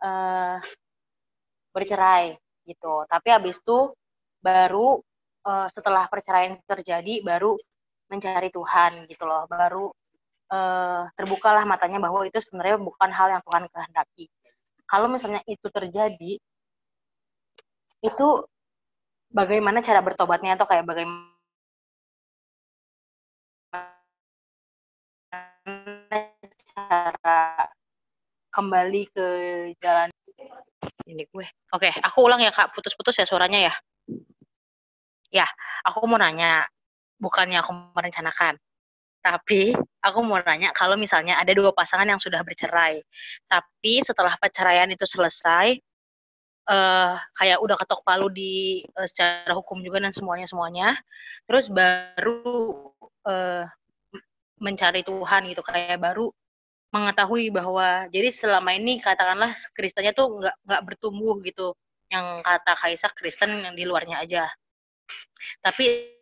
[0.03, 0.59] eh,
[1.71, 2.35] bercerai
[2.67, 3.95] gitu tapi habis itu
[4.43, 4.99] baru
[5.45, 7.57] eh, setelah perceraian terjadi baru
[8.11, 9.89] mencari Tuhan gitu loh baru
[10.53, 14.25] eh, terbukalah matanya bahwa itu sebenarnya bukan hal yang Tuhan kehendaki
[14.85, 16.37] kalau misalnya itu terjadi
[18.05, 18.27] itu
[19.33, 21.33] bagaimana cara bertobatnya atau kayak bagaimana
[26.75, 27.41] cara
[28.53, 29.27] kembali ke
[29.83, 30.09] jalan
[31.05, 31.45] ini gue.
[31.75, 33.73] Oke, aku ulang ya kak, putus-putus ya suaranya ya.
[35.33, 35.47] Ya,
[35.85, 36.65] aku mau nanya,
[37.17, 38.57] bukannya aku merencanakan,
[39.25, 39.73] tapi
[40.05, 43.01] aku mau nanya kalau misalnya ada dua pasangan yang sudah bercerai,
[43.49, 45.81] tapi setelah perceraian itu selesai,
[46.65, 50.87] eh kayak udah ketok palu di eh, secara hukum juga dan semuanya semuanya,
[51.49, 52.93] terus baru
[53.27, 53.65] eh,
[54.61, 56.29] mencari Tuhan gitu, kayak baru
[56.95, 61.75] mengetahui bahwa jadi selama ini katakanlah Kristennya tuh nggak nggak bertumbuh gitu
[62.07, 64.47] yang kata Kaisa Kristen yang di luarnya aja
[65.61, 66.15] tapi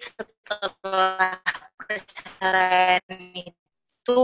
[0.00, 1.36] setelah
[1.76, 3.02] perceraian
[3.34, 4.22] itu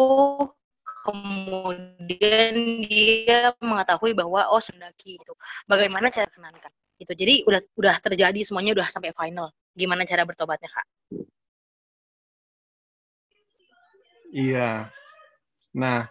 [1.03, 2.55] kemudian
[2.87, 5.35] dia mengetahui bahwa oh sendaki gitu
[5.67, 6.71] bagaimana cara kenankan?
[7.03, 7.13] Gitu.
[7.19, 9.51] Jadi udah udah terjadi semuanya udah sampai final.
[9.75, 10.87] Gimana cara bertobatnya kak?
[14.31, 14.89] Iya.
[15.75, 16.07] Nah,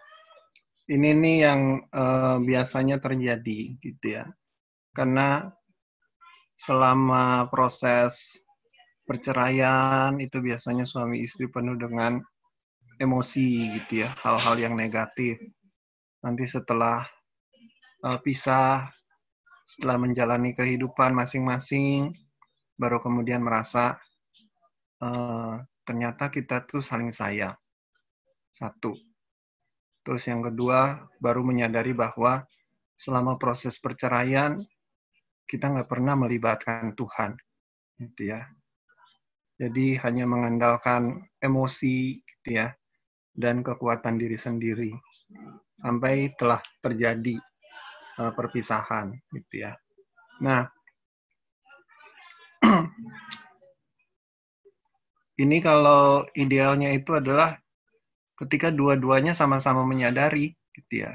[0.92, 4.28] ini nih yang eh, biasanya terjadi gitu ya.
[4.92, 5.48] Karena
[6.62, 8.38] selama proses
[9.10, 12.22] perceraian itu biasanya suami istri penuh dengan
[13.02, 15.42] emosi gitu ya, hal-hal yang negatif.
[16.22, 17.02] Nanti setelah
[18.06, 18.86] eh, pisah,
[19.66, 22.14] setelah menjalani kehidupan masing-masing,
[22.78, 23.98] baru kemudian merasa
[25.02, 27.58] eh, ternyata kita tuh saling sayang.
[28.54, 28.94] Satu.
[30.06, 32.46] Terus yang kedua, baru menyadari bahwa
[33.02, 34.62] selama proses perceraian,
[35.52, 37.36] kita nggak pernah melibatkan Tuhan.
[38.00, 38.48] Gitu ya.
[39.60, 42.72] Jadi hanya mengandalkan emosi gitu ya,
[43.36, 44.96] dan kekuatan diri sendiri.
[45.76, 47.36] Sampai telah terjadi
[48.24, 49.12] uh, perpisahan.
[49.36, 49.76] Gitu ya.
[50.40, 50.64] Nah,
[55.44, 57.60] ini kalau idealnya itu adalah
[58.40, 61.14] ketika dua-duanya sama-sama menyadari gitu ya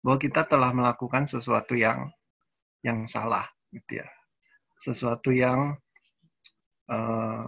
[0.00, 2.08] bahwa kita telah melakukan sesuatu yang
[2.82, 4.08] yang salah gitu ya.
[4.78, 5.74] Sesuatu yang
[6.90, 7.44] uh,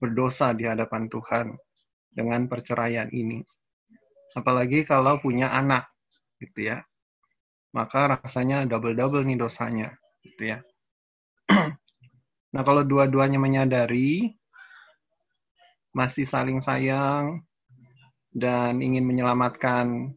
[0.00, 1.46] berdosa di hadapan Tuhan
[2.10, 3.44] dengan perceraian ini.
[4.34, 5.90] Apalagi kalau punya anak
[6.40, 6.80] gitu ya.
[7.70, 9.88] Maka rasanya double-double nih dosanya
[10.24, 10.58] gitu ya.
[12.50, 14.34] Nah kalau dua-duanya menyadari
[15.94, 17.46] masih saling sayang
[18.34, 20.14] dan ingin menyelamatkan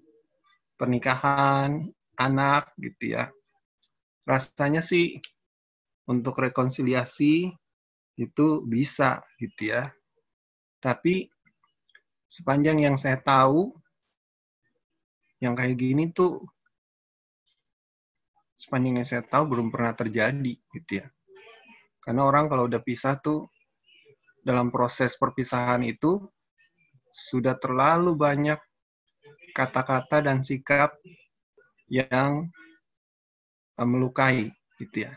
[0.81, 3.29] pernikahan anak gitu ya.
[4.23, 5.19] Rasanya sih
[6.07, 7.51] untuk rekonsiliasi
[8.19, 9.91] itu bisa gitu ya.
[10.79, 11.27] Tapi
[12.27, 13.71] sepanjang yang saya tahu
[15.43, 16.39] yang kayak gini tuh
[18.55, 21.07] sepanjang yang saya tahu belum pernah terjadi gitu ya.
[21.99, 23.47] Karena orang kalau udah pisah tuh
[24.43, 26.19] dalam proses perpisahan itu
[27.11, 28.59] sudah terlalu banyak
[29.55, 30.95] kata-kata dan sikap
[31.87, 32.49] yang
[33.81, 35.13] melukai gitu ya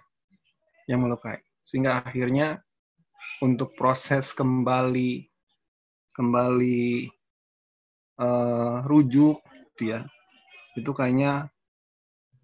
[0.89, 1.43] yang melukai.
[1.67, 2.63] Sehingga akhirnya
[3.45, 5.29] untuk proses kembali
[6.17, 7.13] kembali
[8.17, 9.37] uh, rujuk
[9.77, 10.01] gitu ya
[10.77, 11.53] itu kayaknya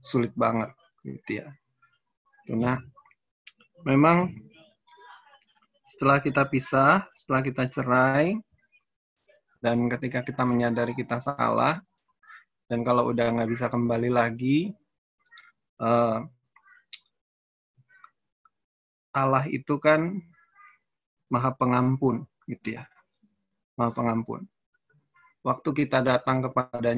[0.04, 0.68] sulit banget
[1.06, 1.48] gitu ya.
[2.52, 2.76] Nah
[3.88, 4.36] memang
[5.88, 8.36] setelah kita pisah setelah kita cerai
[9.62, 11.78] dan ketika kita menyadari kita salah,
[12.66, 14.74] dan kalau udah nggak bisa kembali lagi,
[15.83, 16.22] uh,
[19.12, 20.22] Allah itu kan
[21.28, 22.89] maha pengampun, gitu ya.
[23.76, 24.47] Maha pengampun.
[25.43, 26.95] Waktu kita datang kepada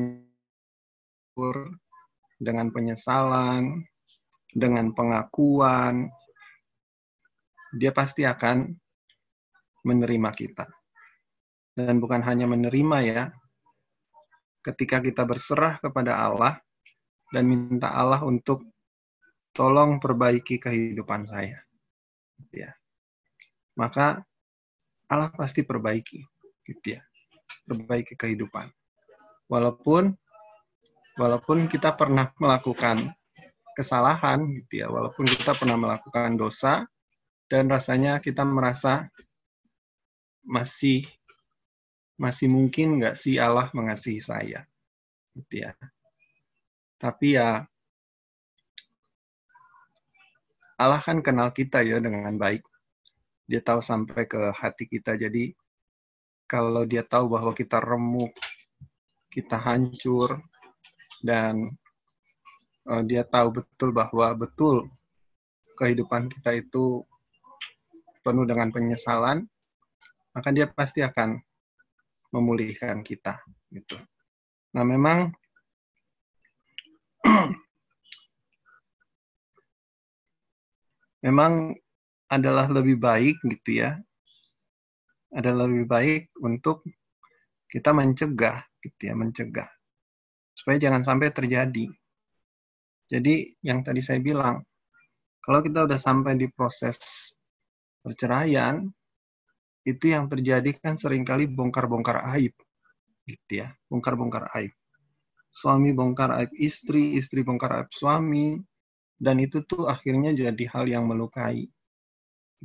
[2.39, 3.83] dengan penyesalan,
[4.53, 6.13] dengan pengakuan,
[7.75, 8.71] dia pasti akan
[9.83, 10.71] menerima kita
[11.75, 13.23] dan bukan hanya menerima ya.
[14.65, 16.57] Ketika kita berserah kepada Allah
[17.29, 18.65] dan minta Allah untuk
[19.55, 21.63] tolong perbaiki kehidupan saya.
[22.51, 22.75] Ya.
[23.79, 24.27] Maka
[25.07, 26.21] Allah pasti perbaiki
[26.67, 27.03] gitu ya.
[27.65, 28.69] Perbaiki kehidupan.
[29.47, 30.13] Walaupun
[31.15, 33.15] walaupun kita pernah melakukan
[33.79, 36.87] kesalahan gitu ya, walaupun kita pernah melakukan dosa
[37.47, 39.07] dan rasanya kita merasa
[40.43, 41.07] masih
[42.19, 44.67] masih mungkin nggak sih Allah mengasihi saya
[45.35, 45.73] gitu ya.
[46.99, 47.67] Tapi ya
[50.75, 52.67] Allah kan kenal kita ya dengan baik.
[53.47, 55.15] Dia tahu sampai ke hati kita.
[55.15, 55.55] Jadi
[56.51, 58.35] kalau dia tahu bahwa kita remuk,
[59.31, 60.43] kita hancur,
[61.25, 61.73] dan
[62.91, 64.91] uh, dia tahu betul bahwa betul
[65.79, 67.03] kehidupan kita itu
[68.25, 69.47] penuh dengan penyesalan,
[70.35, 71.39] maka dia pasti akan
[72.35, 73.39] memulihkan kita.
[73.71, 73.97] Gitu.
[74.75, 75.31] Nah memang
[81.25, 81.73] memang
[82.29, 83.97] adalah lebih baik gitu ya.
[85.35, 86.85] Adalah lebih baik untuk
[87.67, 89.67] kita mencegah gitu ya mencegah.
[90.55, 91.89] Supaya jangan sampai terjadi.
[93.09, 94.63] Jadi yang tadi saya bilang
[95.45, 96.97] kalau kita udah sampai di proses
[98.01, 98.85] perceraian
[99.85, 102.57] itu yang terjadi kan sering kali bongkar-bongkar aib
[103.29, 104.73] gitu ya bongkar-bongkar aib.
[105.53, 108.57] Suami bongkar aib istri istri bongkar aib suami
[109.21, 111.67] dan itu tuh akhirnya jadi hal yang melukai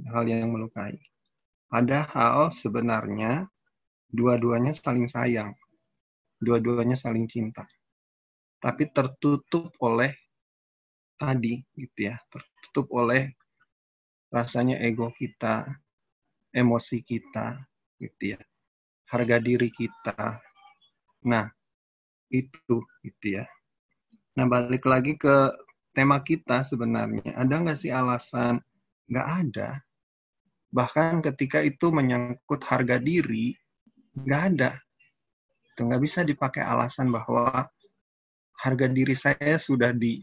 [0.09, 0.95] hal yang melukai
[1.69, 3.45] Padahal sebenarnya
[4.09, 5.53] dua-duanya saling sayang,
[6.41, 7.69] dua-duanya saling cinta.
[8.57, 10.09] Tapi tertutup oleh
[11.21, 13.29] tadi gitu ya, tertutup oleh
[14.33, 15.69] rasanya ego kita,
[16.57, 17.61] emosi kita
[18.01, 18.41] gitu ya.
[19.13, 20.41] Harga diri kita.
[21.29, 21.45] Nah,
[22.33, 23.45] itu gitu ya.
[24.41, 25.53] Nah, balik lagi ke
[25.99, 27.35] tema kita sebenarnya.
[27.35, 28.63] Ada nggak sih alasan?
[29.11, 29.69] Nggak ada
[30.69, 33.57] bahkan ketika itu menyangkut harga diri
[34.13, 34.77] nggak ada
[35.73, 37.65] itu nggak bisa dipakai alasan bahwa
[38.61, 40.21] harga diri saya sudah di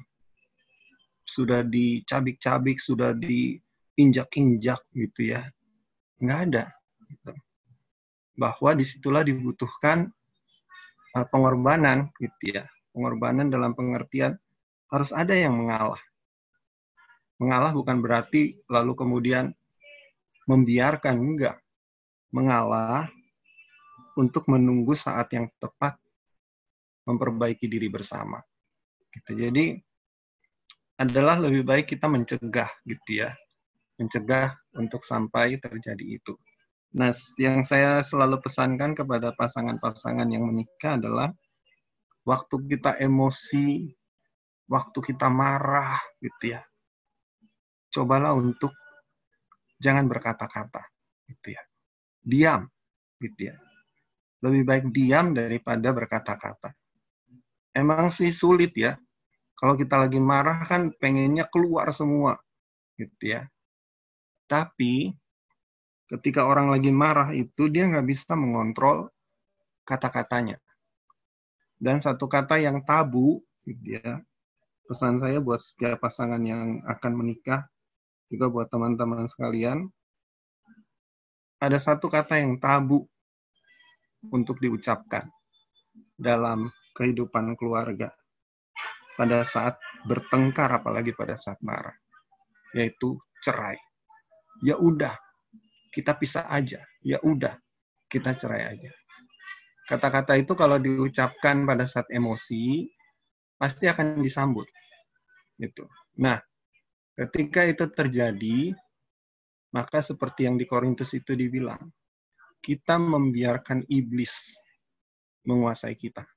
[1.26, 5.42] sudah dicabik-cabik sudah diinjak-injak gitu ya
[6.22, 6.64] nggak ada
[7.10, 7.34] gitu.
[8.38, 10.06] bahwa di situlah dibutuhkan
[11.18, 12.62] uh, pengorbanan gitu ya
[12.94, 14.38] pengorbanan dalam pengertian
[14.90, 16.00] harus ada yang mengalah
[17.36, 19.52] mengalah bukan berarti lalu kemudian
[20.48, 21.56] membiarkan enggak
[22.32, 23.08] mengalah
[24.16, 26.00] untuk menunggu saat yang tepat
[27.06, 28.40] memperbaiki diri bersama.
[29.12, 29.36] Gitu.
[29.36, 29.76] Jadi
[30.96, 33.30] adalah lebih baik kita mencegah gitu ya.
[34.00, 36.34] Mencegah untuk sampai terjadi itu.
[36.96, 41.28] Nah, yang saya selalu pesankan kepada pasangan-pasangan yang menikah adalah
[42.24, 43.92] waktu kita emosi,
[44.66, 46.62] waktu kita marah gitu ya.
[47.90, 48.74] Cobalah untuk
[49.78, 50.82] jangan berkata-kata
[51.30, 51.62] gitu ya.
[52.20, 52.66] Diam
[53.22, 53.56] gitu ya.
[54.42, 56.74] Lebih baik diam daripada berkata-kata.
[57.72, 58.98] Emang sih sulit ya.
[59.56, 62.36] Kalau kita lagi marah kan pengennya keluar semua
[63.00, 63.48] gitu ya.
[64.44, 65.16] Tapi
[66.12, 69.08] ketika orang lagi marah itu dia nggak bisa mengontrol
[69.88, 70.60] kata-katanya.
[71.80, 74.20] Dan satu kata yang tabu gitu ya
[74.86, 77.66] pesan saya buat setiap pasangan yang akan menikah
[78.30, 79.86] juga buat teman-teman sekalian,
[81.62, 83.06] ada satu kata yang tabu
[84.30, 85.26] untuk diucapkan
[86.18, 88.10] dalam kehidupan keluarga
[89.16, 91.94] pada saat bertengkar apalagi pada saat marah
[92.76, 93.78] yaitu cerai.
[94.64, 95.16] Ya udah,
[95.92, 96.80] kita pisah aja.
[97.00, 97.56] Ya udah,
[98.08, 98.92] kita cerai aja.
[99.86, 102.90] Kata-kata itu kalau diucapkan pada saat emosi
[103.56, 104.68] pasti akan disambut.
[105.56, 105.88] Gitu.
[106.20, 106.40] Nah,
[107.16, 108.76] Ketika itu terjadi,
[109.72, 111.80] maka seperti yang di Korintus itu dibilang,
[112.60, 114.52] kita membiarkan iblis
[115.48, 116.28] menguasai kita.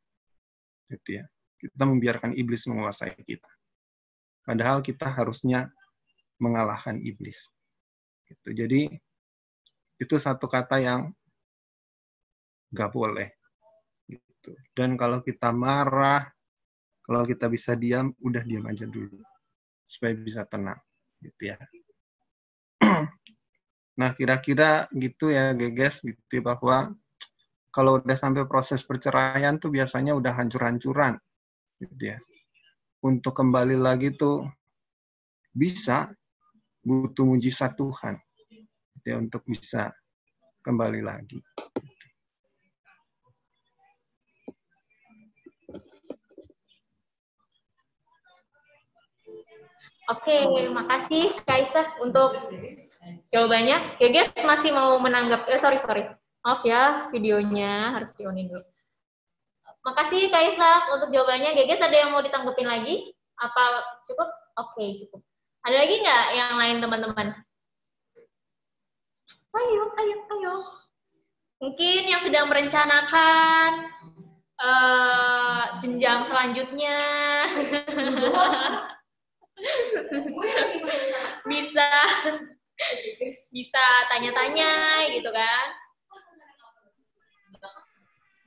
[0.87, 1.27] Gitu ya.
[1.59, 3.51] Kita membiarkan iblis menguasai kita.
[4.47, 5.67] Padahal kita harusnya
[6.39, 7.51] mengalahkan iblis.
[8.23, 8.55] Gitu.
[8.55, 8.81] Jadi
[9.99, 11.11] itu satu kata yang
[12.71, 13.35] nggak boleh.
[14.07, 14.55] Gitu.
[14.71, 16.23] Dan kalau kita marah,
[17.09, 19.17] kalau kita bisa diam, udah diam aja dulu
[19.89, 20.77] supaya bisa tenang
[21.25, 21.57] gitu ya.
[23.99, 26.93] nah, kira-kira gitu ya Geges gitu bahwa
[27.73, 31.17] kalau udah sampai proses perceraian tuh biasanya udah hancur-hancuran
[31.81, 32.21] gitu ya.
[33.01, 34.45] Untuk kembali lagi tuh
[35.49, 36.13] bisa
[36.85, 38.21] butuh mujizat Tuhan
[39.01, 39.89] gitu ya untuk bisa
[40.61, 41.41] kembali lagi.
[50.09, 50.37] Oke,
[50.73, 52.33] makasih Kaisa untuk
[53.29, 54.01] jawabannya.
[54.01, 56.09] Geges masih mau menanggap, eh sorry sorry,
[56.41, 58.65] maaf ya videonya harus dionin dulu.
[59.85, 61.55] Makasih Kak Isak untuk jawabannya.
[61.55, 63.15] Geges ada yang mau ditanggepin lagi?
[63.39, 64.27] Apa cukup?
[64.59, 65.21] Oke, cukup.
[65.63, 67.27] Ada lagi nggak yang lain teman-teman?
[69.49, 70.53] Ayo, ayo, ayo.
[71.59, 73.69] Mungkin yang sedang merencanakan
[74.59, 76.97] eh, jenjang selanjutnya.
[81.49, 81.89] bisa
[83.51, 84.71] bisa tanya-tanya
[85.11, 85.65] gitu kan.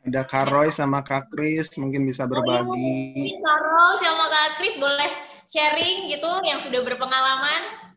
[0.02, 3.14] Ada Kak Roy sama Kak Kris mungkin bisa berbagi.
[3.14, 5.10] Mungkin Karo sama Kak Kris boleh
[5.46, 7.94] sharing gitu yang sudah berpengalaman.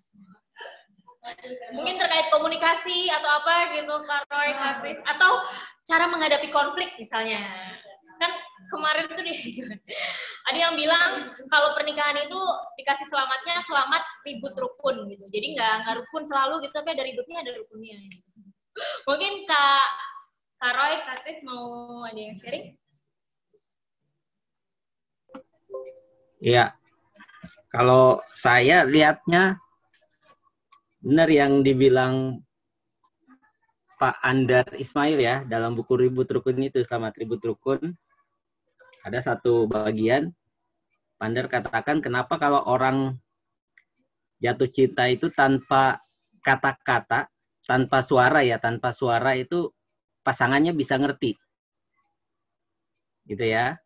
[1.73, 5.01] Mungkin terkait komunikasi atau apa gitu Kak Roy, Kak Kris.
[5.09, 5.41] Atau
[5.89, 7.41] cara menghadapi konflik misalnya.
[8.71, 9.35] Kemarin tuh dia
[10.45, 12.39] ada yang bilang kalau pernikahan itu
[12.79, 15.25] dikasih selamatnya selamat ribut rukun gitu.
[15.29, 17.97] Jadi nggak nggak rukun selalu gitu, tapi ada ributnya ada rukunnya.
[18.09, 18.19] Gitu.
[19.05, 19.87] Mungkin Kak
[20.55, 21.65] Kak Roy, Kak Kris mau
[22.07, 22.65] ada yang sharing?
[26.39, 26.65] Iya.
[27.69, 29.59] Kalau saya lihatnya
[31.03, 32.39] benar yang dibilang
[33.95, 37.95] Pak Andar Ismail ya dalam buku Ribut Rukun itu sama Ribut Rukun
[39.05, 40.33] ada satu bagian
[41.15, 43.15] Pak Andar katakan kenapa kalau orang
[44.43, 46.03] jatuh cinta itu tanpa
[46.43, 47.31] kata-kata,
[47.63, 49.71] tanpa suara ya, tanpa suara itu
[50.27, 51.39] pasangannya bisa ngerti.
[53.23, 53.79] Gitu ya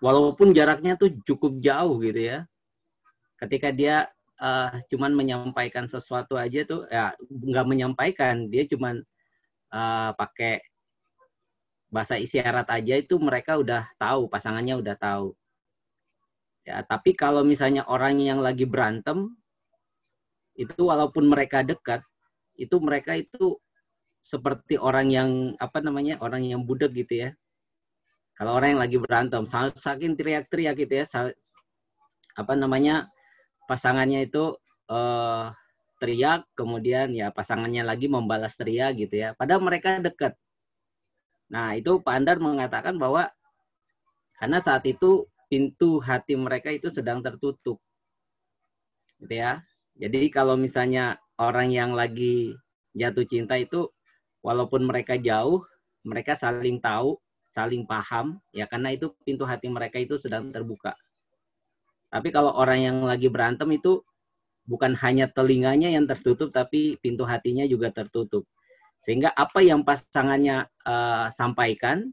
[0.00, 2.38] walaupun jaraknya tuh cukup jauh gitu ya.
[3.40, 4.08] Ketika dia
[4.40, 9.00] uh, cuman menyampaikan sesuatu aja tuh ya nggak menyampaikan, dia cuman
[9.72, 10.60] uh, pakai
[11.90, 15.34] bahasa isyarat aja itu mereka udah tahu, pasangannya udah tahu.
[16.64, 19.34] Ya, tapi kalau misalnya orang yang lagi berantem
[20.54, 22.04] itu walaupun mereka dekat,
[22.54, 23.58] itu mereka itu
[24.22, 26.20] seperti orang yang apa namanya?
[26.20, 27.30] orang yang budek gitu ya
[28.40, 29.44] kalau orang yang lagi berantem,
[29.76, 31.04] saking teriak-teriak gitu ya,
[32.40, 33.12] apa namanya
[33.68, 34.56] pasangannya itu
[34.88, 35.52] uh,
[36.00, 39.36] teriak, kemudian ya pasangannya lagi membalas teriak gitu ya.
[39.36, 40.40] Padahal mereka dekat.
[41.50, 43.28] Nah itu Pak Andar mengatakan bahwa
[44.38, 47.76] karena saat itu pintu hati mereka itu sedang tertutup,
[49.20, 49.60] gitu ya.
[50.00, 52.54] Jadi kalau misalnya orang yang lagi
[52.96, 53.90] jatuh cinta itu,
[54.40, 55.60] walaupun mereka jauh,
[56.06, 60.94] mereka saling tahu, saling paham ya karena itu pintu hati mereka itu sedang terbuka.
[62.10, 64.02] Tapi kalau orang yang lagi berantem itu
[64.70, 68.46] bukan hanya telinganya yang tertutup tapi pintu hatinya juga tertutup.
[69.00, 72.12] Sehingga apa yang pasangannya uh, sampaikan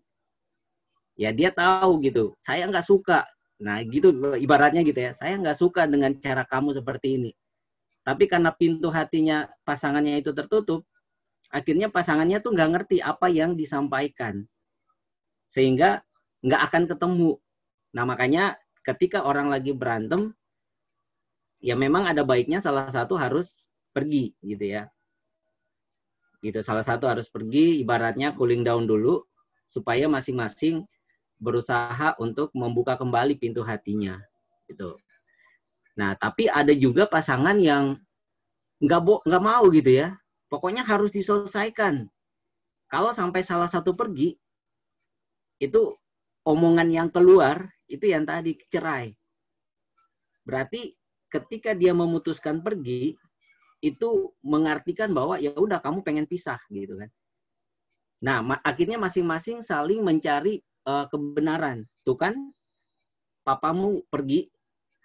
[1.19, 2.35] ya dia tahu gitu.
[2.39, 3.27] Saya nggak suka.
[3.63, 5.11] Nah gitu ibaratnya gitu ya.
[5.11, 7.31] Saya nggak suka dengan cara kamu seperti ini.
[8.07, 10.87] Tapi karena pintu hatinya pasangannya itu tertutup,
[11.51, 14.47] akhirnya pasangannya tuh nggak ngerti apa yang disampaikan
[15.47, 16.03] sehingga
[16.43, 17.31] nggak akan ketemu.
[17.95, 20.35] Nah makanya ketika orang lagi berantem,
[21.63, 23.65] ya memang ada baiknya salah satu harus
[23.95, 24.91] pergi gitu ya.
[26.41, 29.25] Gitu salah satu harus pergi, ibaratnya cooling down dulu
[29.67, 30.85] supaya masing-masing
[31.37, 34.17] berusaha untuk membuka kembali pintu hatinya
[34.65, 34.97] gitu.
[35.97, 37.97] Nah tapi ada juga pasangan yang
[38.81, 40.17] nggak nggak mau gitu ya.
[40.47, 42.07] Pokoknya harus diselesaikan.
[42.87, 44.39] Kalau sampai salah satu pergi,
[45.59, 45.91] itu
[46.47, 49.11] omongan yang keluar itu yang tadi cerai.
[50.47, 50.95] Berarti
[51.27, 53.19] ketika dia memutuskan pergi
[53.81, 57.09] itu mengartikan bahwa ya udah kamu pengen pisah gitu kan.
[58.17, 61.85] Nah, ma akhirnya masing-masing saling mencari uh, kebenaran.
[62.01, 62.33] Tuh kan
[63.45, 64.49] papamu pergi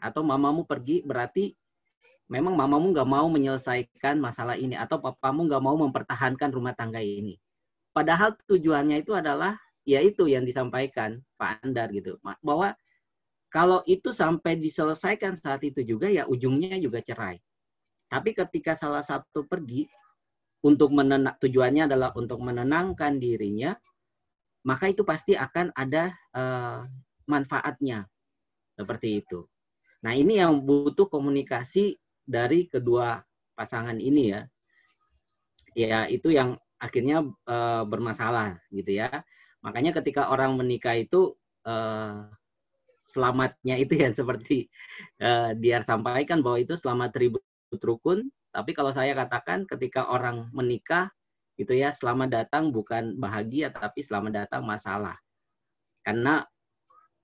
[0.01, 1.55] atau mamamu pergi berarti
[2.27, 7.37] memang mamamu nggak mau menyelesaikan masalah ini atau papamu nggak mau mempertahankan rumah tangga ini.
[7.93, 12.73] Padahal tujuannya itu adalah ya itu yang disampaikan Pak Andar gitu bahwa
[13.53, 17.37] kalau itu sampai diselesaikan saat itu juga ya ujungnya juga cerai.
[18.13, 19.89] Tapi ketika salah satu pergi
[20.61, 23.73] untuk menenang tujuannya adalah untuk menenangkan dirinya,
[24.69, 26.85] maka itu pasti akan ada uh,
[27.25, 28.05] manfaatnya
[28.77, 29.49] seperti itu.
[30.05, 31.97] Nah ini yang butuh komunikasi
[32.29, 33.25] dari kedua
[33.57, 34.43] pasangan ini ya.
[35.73, 39.25] Ya itu yang akhirnya uh, bermasalah gitu ya.
[39.65, 41.33] Makanya ketika orang menikah itu
[41.65, 42.29] uh,
[42.99, 44.69] selamatnya itu ya seperti
[45.25, 47.43] uh, dia sampaikan bahwa itu selamat ribut
[47.81, 48.29] rukun.
[48.53, 51.09] Tapi kalau saya katakan ketika orang menikah
[51.57, 55.17] itu ya selamat datang bukan bahagia tapi selamat datang masalah.
[56.05, 56.45] Karena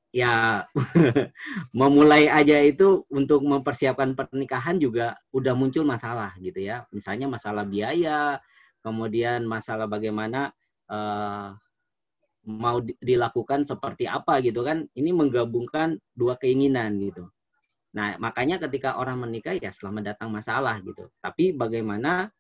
[0.09, 0.65] ya
[1.79, 6.89] memulai aja itu untuk mempersiapkan pernikahan juga udah muncul masalah gitu ya.
[6.93, 8.41] Misalnya masalah biaya,
[8.81, 10.53] kemudian masalah bagaimana
[10.89, 11.53] uh,
[12.49, 14.89] mau di- dilakukan seperti apa gitu kan.
[14.97, 17.29] Ini menggabungkan dua keinginan gitu.
[17.99, 21.11] Nah, makanya ketika orang menikah ya selamat datang masalah gitu.
[21.19, 22.31] Tapi bagaimana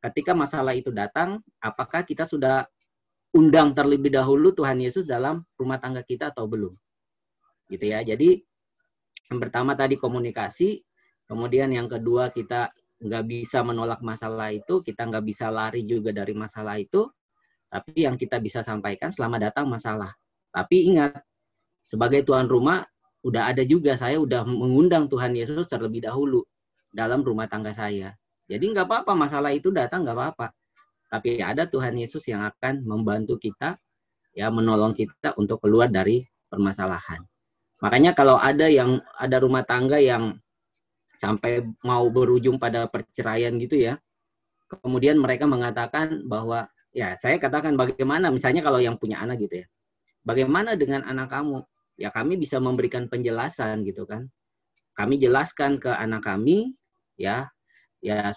[0.00, 2.64] ketika masalah itu datang, apakah kita sudah
[3.36, 6.72] undang terlebih dahulu Tuhan Yesus dalam rumah tangga kita atau belum?
[7.68, 8.00] Gitu ya.
[8.00, 8.40] Jadi
[9.28, 10.80] yang pertama tadi komunikasi,
[11.28, 12.72] kemudian yang kedua kita
[13.04, 17.04] nggak bisa menolak masalah itu, kita nggak bisa lari juga dari masalah itu,
[17.68, 20.16] tapi yang kita bisa sampaikan selamat datang masalah.
[20.52, 21.20] Tapi ingat,
[21.84, 22.84] sebagai tuan rumah,
[23.22, 26.42] udah ada juga saya udah mengundang Tuhan Yesus terlebih dahulu
[26.90, 28.14] dalam rumah tangga saya.
[28.50, 30.46] Jadi nggak apa-apa masalah itu datang nggak apa-apa.
[31.08, 33.78] Tapi ada Tuhan Yesus yang akan membantu kita,
[34.34, 37.22] ya menolong kita untuk keluar dari permasalahan.
[37.80, 40.36] Makanya kalau ada yang ada rumah tangga yang
[41.18, 44.00] sampai mau berujung pada perceraian gitu ya,
[44.66, 49.66] kemudian mereka mengatakan bahwa ya saya katakan bagaimana misalnya kalau yang punya anak gitu ya,
[50.26, 51.62] bagaimana dengan anak kamu?
[52.00, 54.28] Ya kami bisa memberikan penjelasan gitu kan.
[54.96, 56.76] Kami jelaskan ke anak kami
[57.16, 57.48] ya
[58.02, 58.32] ya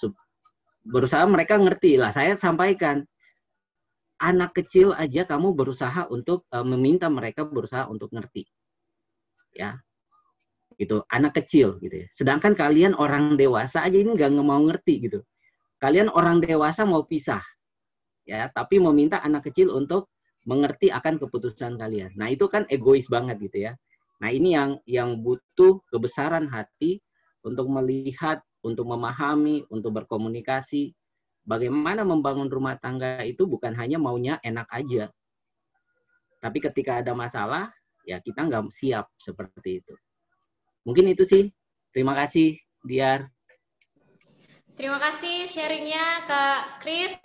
[0.86, 2.14] berusaha mereka ngerti lah.
[2.14, 3.03] Saya sampaikan
[4.22, 8.48] anak kecil aja kamu berusaha untuk eh, meminta mereka berusaha untuk ngerti.
[9.56, 9.82] Ya.
[10.76, 12.07] Gitu, anak kecil gitu ya.
[12.11, 15.19] Sedangkan kalian orang dewasa aja ini nggak mau ngerti gitu.
[15.80, 17.44] Kalian orang dewasa mau pisah.
[18.26, 20.10] Ya, tapi meminta anak kecil untuk
[20.46, 22.14] mengerti akan keputusan kalian.
[22.14, 23.74] Nah, itu kan egois banget gitu ya.
[24.22, 27.02] Nah, ini yang yang butuh kebesaran hati
[27.42, 30.94] untuk melihat, untuk memahami, untuk berkomunikasi.
[31.46, 35.14] Bagaimana membangun rumah tangga itu bukan hanya maunya enak aja.
[36.42, 37.70] Tapi ketika ada masalah,
[38.06, 39.94] ya kita nggak siap seperti itu.
[40.86, 41.50] Mungkin itu sih.
[41.94, 43.30] Terima kasih, Diar.
[44.76, 47.16] Terima kasih sharingnya Kak Kris.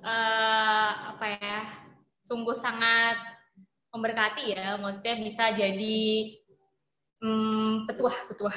[0.00, 1.83] Eh, apa ya?
[2.24, 3.20] Sungguh sangat
[3.92, 4.80] memberkati ya.
[4.80, 6.00] Maksudnya bisa jadi
[7.20, 8.56] hmm, petuah, petuah.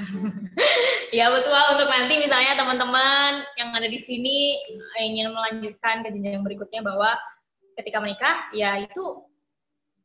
[1.17, 4.57] ya petuah untuk nanti misalnya teman-teman yang ada di sini
[4.99, 7.15] ingin melanjutkan ke jenjang berikutnya bahwa
[7.77, 9.23] ketika menikah ya itu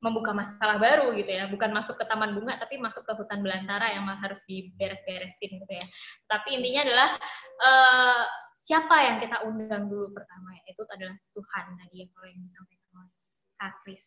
[0.02, 3.86] membuka masalah baru gitu ya, bukan masuk ke taman bunga tapi masuk ke hutan belantara
[3.94, 5.86] yang harus diberes-beresin gitu ya.
[6.26, 7.10] Tapi intinya adalah
[7.62, 8.22] eh,
[8.58, 12.81] siapa yang kita undang dulu pertama itu adalah Tuhan tadi yang kalau yang disampaikan
[13.62, 14.02] Kak Kris.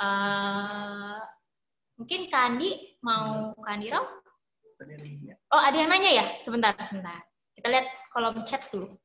[0.00, 1.20] Eh,
[2.00, 4.04] mungkin Kak Andi mau Kak Andi Rau?
[5.52, 6.24] Oh ada yang nanya ya?
[6.40, 7.20] Sebentar, sebentar.
[7.52, 8.96] Kita lihat kolom chat dulu.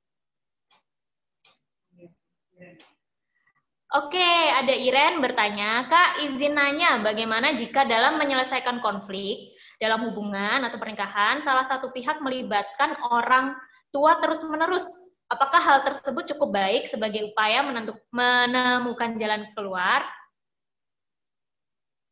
[3.91, 9.51] Oke, ada Iren bertanya, Kak izin nanya bagaimana jika dalam menyelesaikan konflik
[9.83, 13.51] dalam hubungan atau pernikahan, salah satu pihak melibatkan orang
[13.91, 15.10] tua terus-menerus.
[15.31, 20.03] Apakah hal tersebut cukup baik sebagai upaya menentuk, menemukan jalan keluar?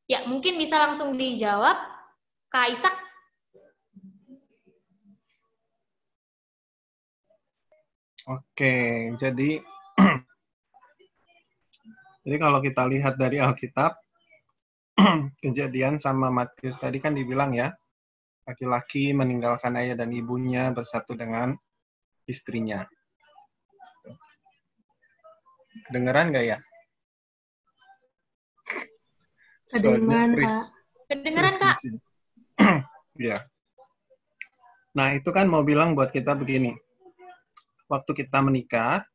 [0.08, 1.76] Ya, mungkin bisa langsung dijawab,
[2.48, 2.96] Kak Isak.
[8.24, 9.60] Oke, jadi
[12.24, 14.00] jadi kalau kita lihat dari Alkitab,
[15.44, 17.76] kejadian sama Matius tadi kan dibilang ya,
[18.48, 21.60] laki-laki meninggalkan ayah dan ibunya bersatu dengan
[22.24, 22.88] istrinya.
[25.88, 26.58] Kedengeran nggak ya?
[29.72, 30.66] Kedengeran, Soalnya Kak.
[31.10, 31.78] Kedengeran, Kak?
[33.20, 33.38] Iya.
[34.96, 36.74] Nah, itu kan mau bilang buat kita begini.
[37.90, 39.06] Waktu kita menikah,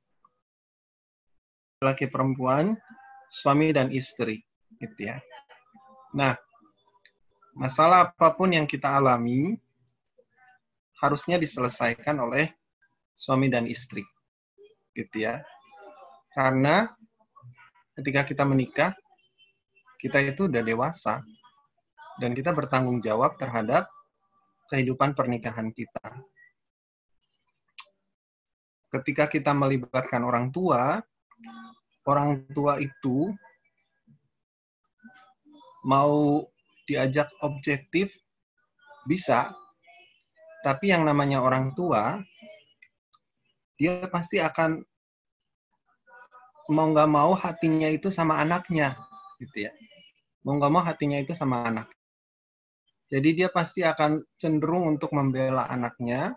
[1.82, 2.78] laki perempuan,
[3.30, 4.42] suami dan istri,
[4.78, 5.18] gitu ya.
[6.14, 6.38] Nah,
[7.58, 9.58] masalah apa pun yang kita alami
[11.02, 12.50] harusnya diselesaikan oleh
[13.14, 14.02] suami dan istri,
[14.94, 15.42] gitu ya.
[16.34, 16.90] Karena
[17.94, 18.90] ketika kita menikah,
[20.02, 21.22] kita itu udah dewasa
[22.18, 23.86] dan kita bertanggung jawab terhadap
[24.66, 26.26] kehidupan pernikahan kita.
[28.90, 30.98] Ketika kita melibatkan orang tua,
[32.06, 33.30] orang tua itu
[35.86, 36.42] mau
[36.90, 38.10] diajak objektif
[39.06, 39.54] bisa,
[40.66, 42.18] tapi yang namanya orang tua,
[43.76, 44.82] dia pasti akan
[46.70, 48.96] mau nggak mau hatinya itu sama anaknya,
[49.40, 49.72] gitu ya.
[50.44, 51.88] Mau nggak mau hatinya itu sama anak.
[53.12, 56.32] Jadi dia pasti akan cenderung untuk membela anaknya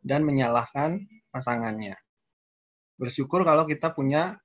[0.00, 1.96] dan menyalahkan pasangannya.
[2.96, 4.36] Bersyukur kalau kita punya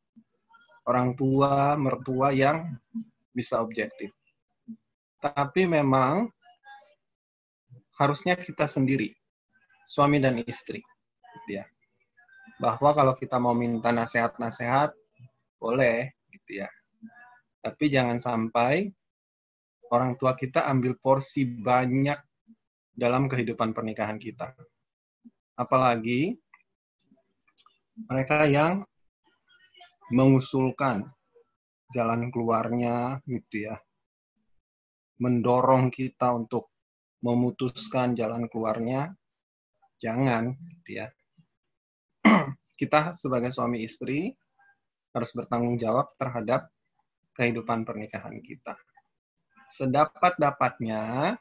[0.89, 2.65] orang tua, mertua yang
[3.31, 4.11] bisa objektif.
[5.19, 6.31] Tapi memang
[7.99, 9.11] harusnya kita sendiri,
[9.83, 10.79] suami dan istri,
[11.35, 11.65] gitu ya.
[12.59, 14.91] Bahwa kalau kita mau minta nasihat-nasihat,
[15.59, 16.69] boleh, gitu ya.
[17.59, 18.91] Tapi jangan sampai
[19.91, 22.19] orang tua kita ambil porsi banyak
[22.95, 24.55] dalam kehidupan pernikahan kita.
[25.59, 26.39] Apalagi
[28.07, 28.87] mereka yang
[30.11, 31.03] mengusulkan
[31.91, 33.75] jalan keluarnya gitu ya.
[35.19, 36.71] Mendorong kita untuk
[37.19, 39.11] memutuskan jalan keluarnya.
[39.99, 41.07] Jangan gitu ya.
[42.79, 44.31] Kita sebagai suami istri
[45.11, 46.71] harus bertanggung jawab terhadap
[47.35, 48.79] kehidupan pernikahan kita.
[49.67, 51.35] Sedapat-dapatnya,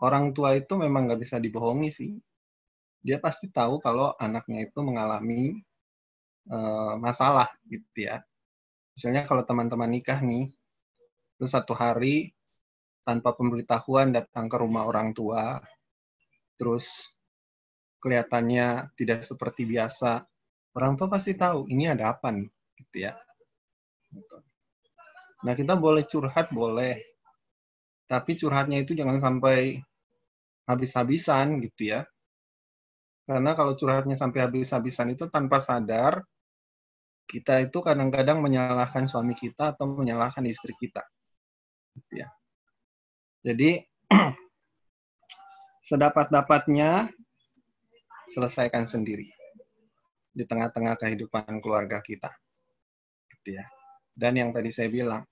[0.00, 2.12] orang tua itu memang nggak bisa dibohongi sih.
[3.04, 5.60] Dia pasti tahu kalau anaknya itu mengalami
[6.48, 8.24] uh, masalah gitu ya.
[8.96, 10.48] Misalnya kalau teman-teman nikah nih,
[11.36, 12.32] terus satu hari
[13.04, 15.60] tanpa pemberitahuan datang ke rumah orang tua,
[16.56, 17.12] terus
[18.04, 20.28] kelihatannya tidak seperti biasa,
[20.76, 22.48] orang tua pasti tahu ini ada apa nih,
[22.84, 23.16] gitu ya.
[24.12, 24.36] Gitu.
[25.48, 27.00] Nah kita boleh curhat boleh,
[28.04, 29.80] tapi curhatnya itu jangan sampai
[30.68, 32.04] habis-habisan gitu ya.
[33.24, 36.20] Karena kalau curhatnya sampai habis-habisan itu tanpa sadar,
[37.24, 41.00] kita itu kadang-kadang menyalahkan suami kita atau menyalahkan istri kita.
[41.96, 42.28] Gitu ya.
[43.44, 43.80] Jadi
[45.88, 47.08] sedapat-dapatnya
[48.30, 49.28] selesaikan sendiri
[50.34, 52.30] di tengah-tengah kehidupan keluarga kita.
[53.30, 53.66] Gitu ya.
[54.14, 55.22] Dan yang tadi saya bilang,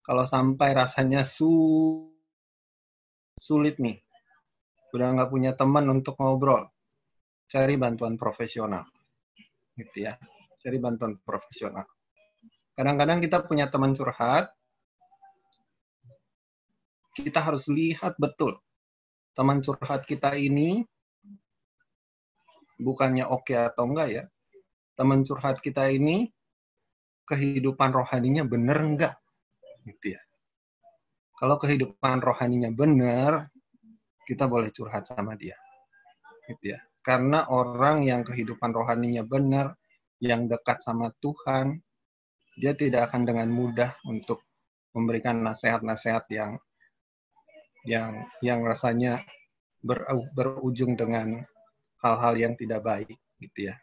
[0.00, 1.50] kalau sampai rasanya su
[3.40, 4.00] sulit nih,
[4.92, 6.68] udah nggak punya teman untuk ngobrol,
[7.48, 8.84] cari bantuan profesional.
[9.76, 10.16] Gitu ya.
[10.60, 11.88] Cari bantuan profesional.
[12.76, 14.52] Kadang-kadang kita punya teman curhat,
[17.16, 18.56] kita harus lihat betul
[19.34, 20.84] teman curhat kita ini
[22.80, 24.24] bukannya oke okay atau enggak ya.
[24.96, 26.28] Teman curhat kita ini
[27.28, 29.14] kehidupan rohaninya benar enggak?
[29.84, 30.20] Gitu ya.
[31.40, 33.48] Kalau kehidupan rohaninya benar,
[34.28, 35.56] kita boleh curhat sama dia.
[36.48, 36.80] Gitu ya.
[37.00, 39.72] Karena orang yang kehidupan rohaninya benar,
[40.20, 41.80] yang dekat sama Tuhan,
[42.60, 44.44] dia tidak akan dengan mudah untuk
[44.92, 46.60] memberikan nasihat-nasihat yang
[47.88, 49.24] yang yang rasanya
[49.80, 50.04] ber,
[50.36, 51.40] berujung dengan
[52.00, 53.74] hal-hal yang tidak baik gitu ya.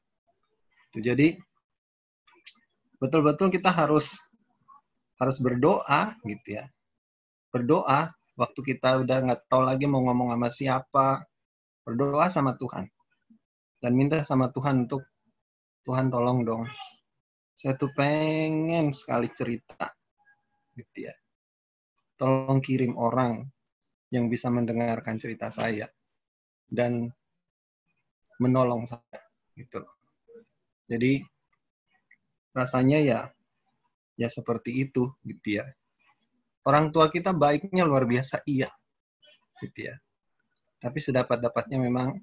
[0.97, 1.37] Jadi
[2.97, 4.17] betul-betul kita harus
[5.17, 6.65] harus berdoa gitu ya.
[7.53, 11.07] Berdoa waktu kita udah nggak tahu lagi mau ngomong sama siapa,
[11.85, 12.85] berdoa sama Tuhan
[13.81, 15.05] dan minta sama Tuhan untuk
[15.85, 16.63] Tuhan tolong dong.
[17.57, 19.89] Saya tuh pengen sekali cerita
[20.77, 21.13] gitu ya.
[22.17, 23.45] Tolong kirim orang
[24.13, 25.89] yang bisa mendengarkan cerita saya
[26.69, 27.09] dan
[28.37, 29.21] menolong saya
[29.57, 29.81] gitu
[30.87, 31.19] Jadi
[32.55, 33.19] rasanya ya
[34.17, 35.65] ya seperti itu gitu ya.
[36.65, 38.71] Orang tua kita baiknya luar biasa iya
[39.61, 39.95] gitu ya.
[40.77, 42.15] Tapi sedapat-dapatnya memang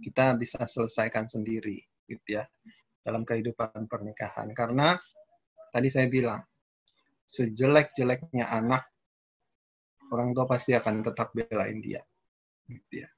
[0.00, 2.44] kita bisa selesaikan sendiri gitu ya
[3.04, 4.96] dalam kehidupan pernikahan karena
[5.70, 6.40] tadi saya bilang
[7.30, 8.90] sejelek-jeleknya anak
[10.10, 12.02] orang tua pasti akan tetap belain dia
[12.66, 13.08] gitu ya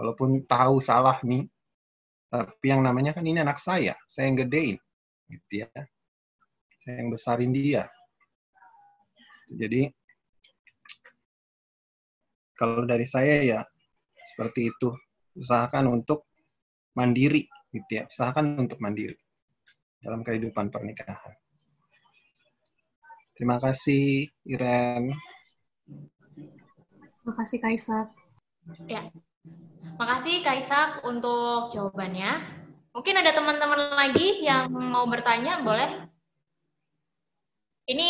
[0.00, 1.44] walaupun tahu salah nih
[2.32, 4.80] tapi yang namanya kan ini anak saya saya yang gedein
[5.30, 5.70] gitu ya.
[6.82, 7.86] Saya yang besarin dia.
[9.50, 9.90] Jadi
[12.58, 13.60] kalau dari saya ya
[14.34, 14.90] seperti itu.
[15.30, 16.26] Usahakan untuk
[16.98, 18.04] mandiri gitu ya.
[18.10, 19.14] Usahakan untuk mandiri
[20.02, 21.38] dalam kehidupan pernikahan.
[23.38, 25.14] Terima kasih Iren.
[26.98, 28.06] Terima kasih Kaisar.
[28.90, 29.08] Ya
[29.96, 32.60] Makasih Kaisak untuk jawabannya.
[32.90, 35.88] Mungkin ada teman-teman lagi yang mau bertanya, boleh?
[37.86, 38.08] Ini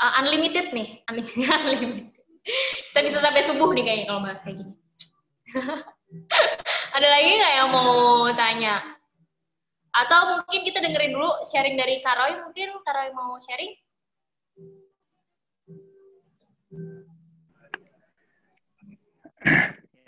[0.00, 2.12] uh, unlimited nih, unlimited.
[2.92, 4.74] Kita bisa sampai subuh nih kayaknya kalau bahas kayak gini.
[6.96, 8.74] ada lagi nggak yang mau tanya?
[9.92, 13.76] Atau mungkin kita dengerin dulu sharing dari Karoy, mungkin Karoy mau sharing?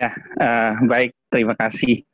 [0.04, 1.16] Ya, uh, baik.
[1.32, 2.04] Terima kasih.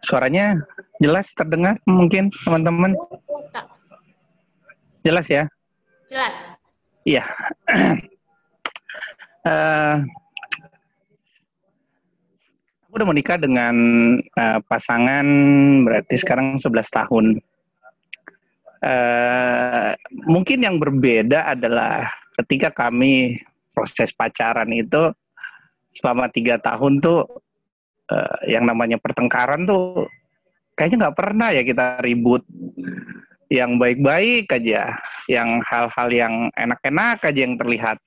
[0.00, 0.64] Suaranya
[0.96, 2.96] jelas terdengar mungkin teman-teman?
[5.04, 5.44] Jelas ya?
[6.08, 6.32] Jelas.
[7.04, 7.24] Iya.
[9.44, 10.00] uh,
[12.88, 13.76] aku udah menikah dengan
[14.32, 15.26] uh, pasangan
[15.84, 17.26] berarti sekarang 11 tahun.
[18.80, 19.92] Uh,
[20.24, 22.08] mungkin yang berbeda adalah
[22.40, 23.44] ketika kami
[23.76, 25.12] proses pacaran itu
[25.96, 27.24] selama tiga tahun tuh
[28.12, 30.04] uh, yang namanya pertengkaran tuh
[30.76, 32.44] kayaknya nggak pernah ya kita ribut
[33.46, 34.98] yang baik-baik aja,
[35.30, 37.98] yang hal-hal yang enak-enak aja yang terlihat,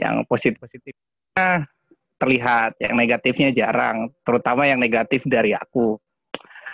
[0.00, 1.68] yang positif-positifnya
[2.18, 5.94] terlihat, yang negatifnya jarang, terutama yang negatif dari aku.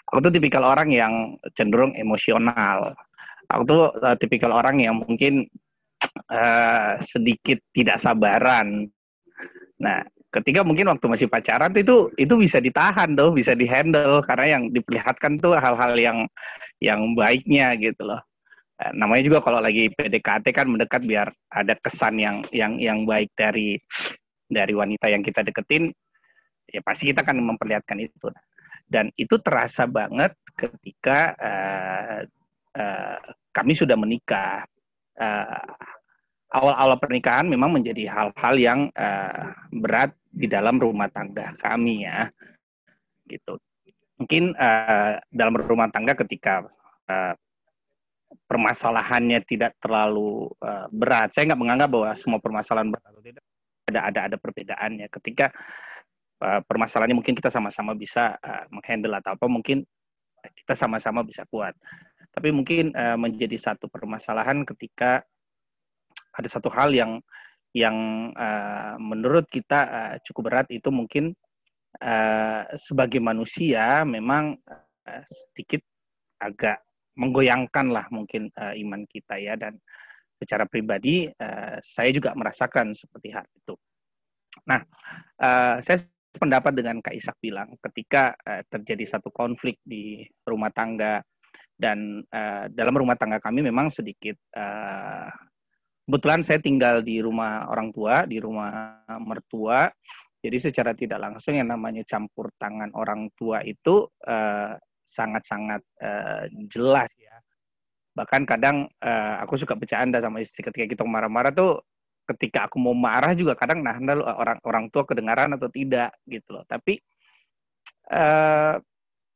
[0.08, 1.12] Aku tuh tipikal orang yang
[1.52, 2.96] cenderung emosional.
[3.50, 5.44] Aku tuh uh, tipikal orang yang mungkin
[6.32, 8.88] uh, sedikit tidak sabaran.
[9.82, 10.00] Nah,
[10.34, 14.18] ketika mungkin waktu masih pacaran itu itu bisa ditahan tuh, bisa dihandle.
[14.26, 16.18] Karena yang diperlihatkan tuh hal-hal yang
[16.82, 18.18] yang baiknya gitu loh.
[18.82, 23.30] Eh, namanya juga kalau lagi PDKT kan mendekat biar ada kesan yang yang yang baik
[23.38, 23.78] dari
[24.50, 25.94] dari wanita yang kita deketin
[26.66, 28.34] ya pasti kita akan memperlihatkan itu.
[28.84, 32.20] Dan itu terasa banget ketika uh,
[32.74, 33.18] uh,
[33.54, 34.66] kami sudah menikah.
[35.14, 35.94] Uh,
[36.54, 42.30] awal-awal pernikahan memang menjadi hal-hal yang uh, berat di dalam rumah tangga kami ya.
[43.26, 43.58] Gitu.
[44.22, 46.62] Mungkin uh, dalam rumah tangga ketika
[47.10, 47.34] uh,
[48.46, 51.34] permasalahannya tidak terlalu uh, berat.
[51.34, 53.10] Saya nggak menganggap bahwa semua permasalahan berat
[53.84, 55.10] ada ada ada perbedaannya.
[55.10, 55.52] Ketika
[56.40, 58.36] permasalahannya mungkin kita sama-sama bisa
[58.68, 59.84] menghandle atau apa mungkin
[60.40, 61.72] kita sama-sama bisa kuat.
[62.32, 65.24] Tapi mungkin menjadi satu permasalahan ketika
[66.34, 67.22] ada satu hal yang
[67.74, 71.34] yang uh, menurut kita uh, cukup berat itu mungkin
[71.98, 75.82] uh, sebagai manusia memang uh, sedikit
[76.38, 76.82] agak
[77.18, 79.78] menggoyangkan lah mungkin uh, iman kita ya dan
[80.38, 83.74] secara pribadi uh, saya juga merasakan seperti hal itu.
[84.66, 84.82] Nah,
[85.42, 85.98] uh, saya
[86.34, 91.22] pendapat dengan Kak Isak bilang ketika uh, terjadi satu konflik di rumah tangga
[91.74, 95.30] dan uh, dalam rumah tangga kami memang sedikit uh,
[96.04, 99.88] kebetulan saya tinggal di rumah orang tua, di rumah mertua.
[100.44, 107.12] Jadi secara tidak langsung yang namanya campur tangan orang tua itu eh, sangat-sangat uh, jelas
[107.20, 107.36] ya.
[108.16, 111.84] Bahkan kadang uh, aku suka bercanda sama istri ketika kita marah-marah tuh
[112.24, 116.64] ketika aku mau marah juga kadang nah orang orang tua kedengaran atau tidak gitu loh.
[116.64, 116.98] Tapi
[118.10, 118.80] uh,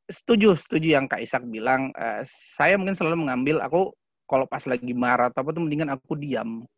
[0.09, 1.93] setuju setuju yang Kak Isak bilang
[2.25, 3.93] saya mungkin selalu mengambil aku
[4.29, 6.69] kalau pas lagi marah atau apa tuh mendingan aku diam.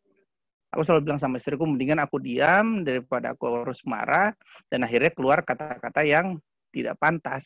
[0.71, 4.31] Aku selalu bilang sama istriku, mendingan aku diam daripada aku harus marah
[4.71, 6.39] dan akhirnya keluar kata-kata yang
[6.71, 7.43] tidak pantas.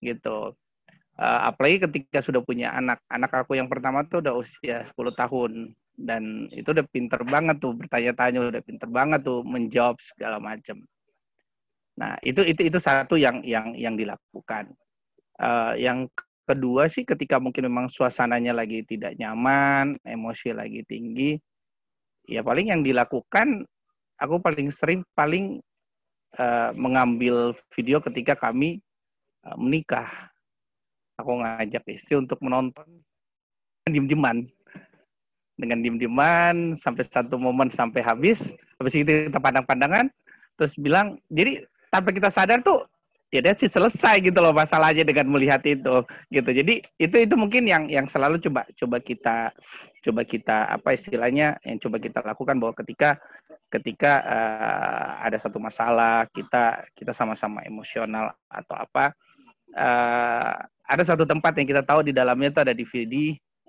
[0.00, 0.56] Gitu.
[1.20, 3.04] Uh, apalagi ketika sudah punya anak.
[3.12, 7.76] Anak aku yang pertama tuh udah usia 10 tahun dan itu udah pinter banget tuh
[7.76, 10.80] bertanya-tanya udah pinter banget tuh menjawab segala macam.
[12.00, 14.72] Nah, itu itu itu satu yang yang yang dilakukan.
[15.36, 16.08] Uh, yang
[16.50, 21.38] Kedua sih ketika mungkin memang suasananya lagi tidak nyaman, emosi lagi tinggi,
[22.26, 23.62] ya paling yang dilakukan
[24.18, 25.62] aku paling sering paling
[26.34, 28.82] uh, mengambil video ketika kami
[29.46, 30.10] uh, menikah.
[31.22, 32.98] Aku ngajak istri untuk menonton
[33.86, 34.50] diem-dieman.
[35.54, 40.10] Dengan diem-dieman sampai satu momen sampai habis, habis itu kita pandang-pandangan,
[40.58, 41.62] terus bilang, jadi
[41.94, 42.90] tanpa kita sadar tuh
[43.30, 46.50] ya dia sih selesai gitu loh masalahnya dengan melihat itu gitu.
[46.50, 49.36] Jadi itu itu mungkin yang yang selalu coba coba kita
[50.02, 53.22] coba kita apa istilahnya yang coba kita lakukan bahwa ketika
[53.70, 59.14] ketika uh, ada satu masalah kita kita sama-sama emosional atau apa
[59.78, 60.58] uh,
[60.90, 63.14] ada satu tempat yang kita tahu di dalamnya itu ada DVD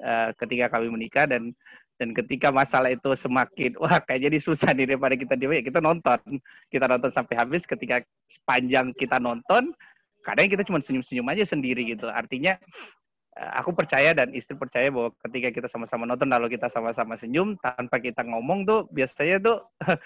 [0.02, 1.54] uh, ketika kami menikah dan
[2.02, 5.61] dan ketika masalah itu semakin wah kayak jadi susah nih daripada kita diem.
[5.61, 6.18] Ya kita nonton.
[6.65, 7.69] Kita nonton sampai habis.
[7.69, 9.69] Ketika sepanjang kita nonton
[10.26, 12.10] kadang kita cuma senyum-senyum aja sendiri gitu.
[12.10, 12.57] Artinya
[13.38, 17.53] eh, aku percaya dan istri percaya bahwa ketika kita sama-sama nonton lalu kita sama-sama senyum
[17.61, 19.57] tanpa kita ngomong tuh biasanya tuh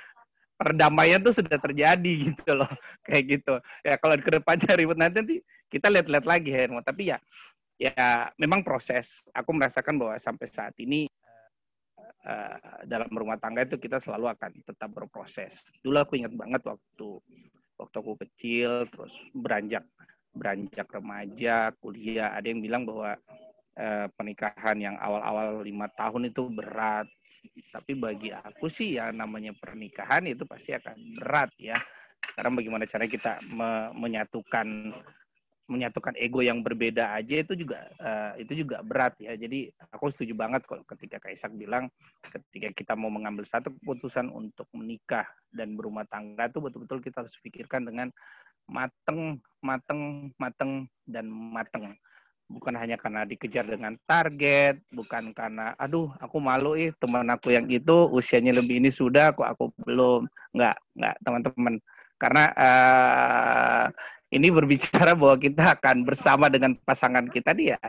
[0.59, 2.67] perdamaian tuh sudah terjadi gitu loh.
[3.07, 3.55] Kayak gitu.
[3.88, 5.35] Ya kalau ke depannya ribut nanti, nanti
[5.72, 6.84] kita lihat-lihat lagi Hermo.
[6.84, 7.23] Tapi ya
[7.80, 9.23] ya memang proses.
[9.31, 11.07] Aku merasakan bahwa sampai saat ini
[12.26, 15.65] uh, dalam rumah tangga itu kita selalu akan tetap berproses.
[15.82, 17.07] Dulu aku ingat banget waktu
[17.76, 19.84] waktu aku kecil, terus beranjak
[20.36, 23.15] beranjak remaja, kuliah, ada yang bilang bahwa
[23.80, 27.07] uh, pernikahan yang awal-awal lima tahun itu berat.
[27.72, 31.77] Tapi bagi aku sih ya namanya pernikahan itu pasti akan berat ya.
[32.26, 34.91] Sekarang bagaimana cara kita me menyatukan
[35.65, 39.33] menyatukan ego yang berbeda aja itu juga uh, itu juga berat ya.
[39.33, 41.89] Jadi aku setuju banget kalau ketika Kaisak bilang
[42.21, 47.33] ketika kita mau mengambil satu keputusan untuk menikah dan berumah tangga itu betul-betul kita harus
[47.41, 48.13] pikirkan dengan
[48.69, 51.97] mateng, mateng, mateng dan mateng.
[52.45, 57.65] Bukan hanya karena dikejar dengan target, bukan karena aduh aku malu ih teman aku yang
[57.65, 60.29] itu usianya lebih ini sudah kok aku belum.
[60.53, 61.75] Enggak, enggak teman-teman
[62.15, 63.85] Karena uh,
[64.31, 67.79] ini berbicara bahwa kita akan bersama dengan pasangan kita dia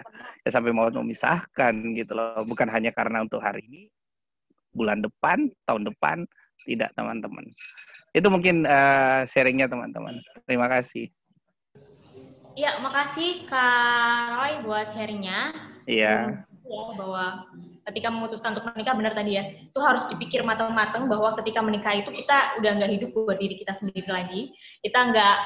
[0.44, 2.42] ya sampai mau memisahkan gitu loh.
[2.46, 3.82] Bukan hanya karena untuk hari ini,
[4.70, 6.26] bulan depan, tahun depan,
[6.66, 7.44] tidak teman-teman.
[8.14, 10.18] Itu mungkin uh, sharingnya teman-teman.
[10.48, 11.10] Terima kasih.
[12.56, 15.52] Ya, makasih Kak Roy buat sharingnya.
[15.84, 16.48] Iya.
[16.66, 17.46] Ya, bahwa
[17.86, 22.10] ketika memutuskan untuk menikah benar tadi ya, itu harus dipikir matang-matang bahwa ketika menikah itu
[22.10, 24.50] kita udah nggak hidup buat diri kita sendiri lagi.
[24.82, 25.36] Kita nggak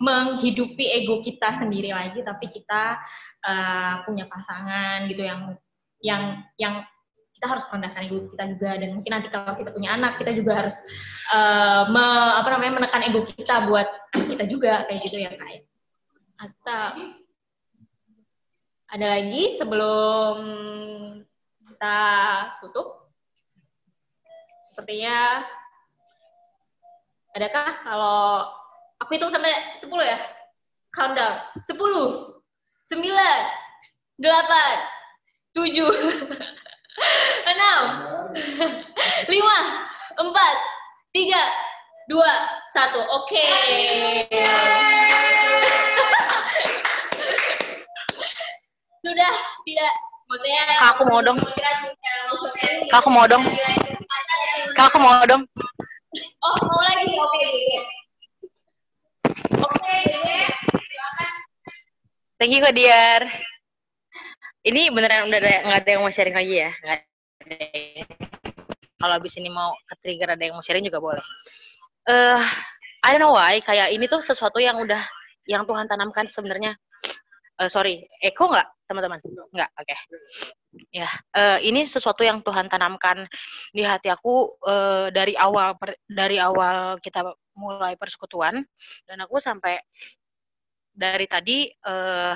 [0.00, 2.96] menghidupi ego kita sendiri lagi, tapi kita
[3.44, 5.40] uh, punya pasangan gitu yang
[6.00, 6.22] yang
[6.56, 6.74] yang
[7.36, 10.64] kita harus merendahkan ego kita juga dan mungkin nanti kalau kita punya anak kita juga
[10.64, 10.76] harus
[11.32, 12.04] uh, me,
[12.40, 15.48] apa namanya menekan ego kita buat kita juga kayak gitu ya kak.
[15.48, 15.60] Ya.
[16.40, 17.19] Atau
[18.90, 20.34] ada lagi sebelum
[21.62, 21.98] kita
[22.58, 23.06] tutup?
[24.74, 25.46] Sepertinya
[27.38, 28.50] adakah kalau
[28.98, 30.18] aku hitung sampai 10 ya?
[30.90, 31.38] Countdown.
[31.70, 32.98] 10, 9,
[34.18, 34.26] 8,
[35.54, 35.70] 7, 6,
[39.30, 39.30] 5,
[40.18, 40.34] 4,
[41.14, 41.38] 3,
[42.10, 42.26] 2,
[42.74, 43.14] 1.
[43.14, 43.46] Oke.
[44.34, 44.79] sudah
[50.40, 51.38] Kak, aku mau dong.
[52.88, 53.44] Kak, aku mau dong.
[54.72, 55.44] Kak, aku mau dong.
[56.40, 57.06] Oh mau lagi?
[57.14, 57.56] Oke okay.
[59.60, 60.02] oke okay,
[62.40, 63.22] thank you Kak Diar.
[64.64, 66.72] Ini beneran udah ada nggak ada yang mau sharing lagi ya?
[66.82, 67.68] Nggak ada
[69.00, 71.24] kalau abis ini mau ke trigger ada yang mau sharing juga boleh.
[72.08, 72.40] Eh uh,
[73.04, 75.00] I don't know why kayak ini tuh sesuatu yang udah
[75.48, 76.76] yang Tuhan tanamkan sebenarnya
[77.60, 79.20] uh, sorry, Eko nggak teman-teman?
[79.52, 79.86] Nggak, oke.
[79.86, 79.98] Okay.
[80.90, 83.28] Ya, uh, ini sesuatu yang Tuhan tanamkan
[83.70, 87.22] di hati aku uh, dari awal per, dari awal kita
[87.54, 88.64] mulai persekutuan
[89.04, 89.76] dan aku sampai
[90.90, 92.34] dari tadi uh,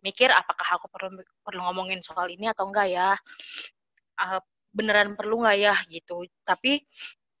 [0.00, 3.10] mikir apakah aku perlu perlu ngomongin soal ini atau enggak ya
[4.18, 4.40] uh,
[4.74, 6.82] beneran perlu nggak ya gitu tapi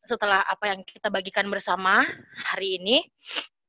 [0.04, 2.04] setelah apa yang kita bagikan bersama
[2.52, 3.02] hari ini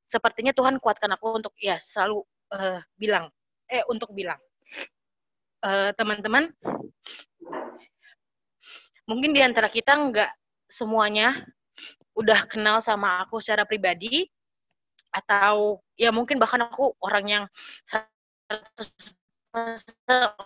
[0.06, 2.22] sepertinya Tuhan kuatkan aku untuk ya selalu
[2.52, 3.32] uh, bilang
[3.70, 4.40] eh untuk bilang.
[5.66, 6.78] Eh, teman-teman uh,
[9.10, 10.30] mungkin di antara kita nggak
[10.70, 11.42] semuanya
[12.14, 14.30] udah kenal sama aku secara pribadi
[15.10, 17.44] atau ya mungkin bahkan aku orang yang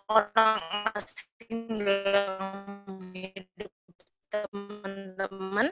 [0.07, 0.61] orang
[0.95, 3.71] asing dalam hidup
[4.31, 5.67] teman-teman.